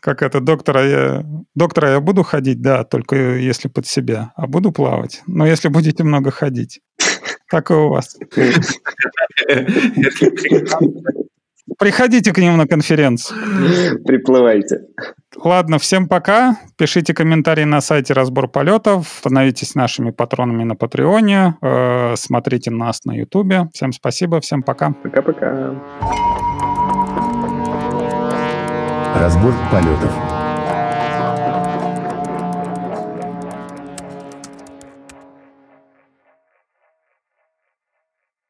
[0.00, 4.70] Как это, доктора я, доктора я буду ходить, да, только если под себя, а буду
[4.70, 5.22] плавать.
[5.26, 6.80] Но если будете много ходить.
[7.50, 8.16] Так и у вас.
[11.80, 14.04] Приходите к ним на конференцию.
[14.04, 14.80] Приплывайте.
[15.42, 16.58] Ладно, всем пока.
[16.76, 19.08] Пишите комментарии на сайте «Разбор полетов».
[19.08, 21.54] Становитесь нашими патронами на Патреоне.
[21.62, 23.70] Э, смотрите нас на Ютубе.
[23.72, 24.92] Всем спасибо, всем пока.
[25.02, 25.74] Пока-пока.
[29.18, 30.29] Разбор полетов.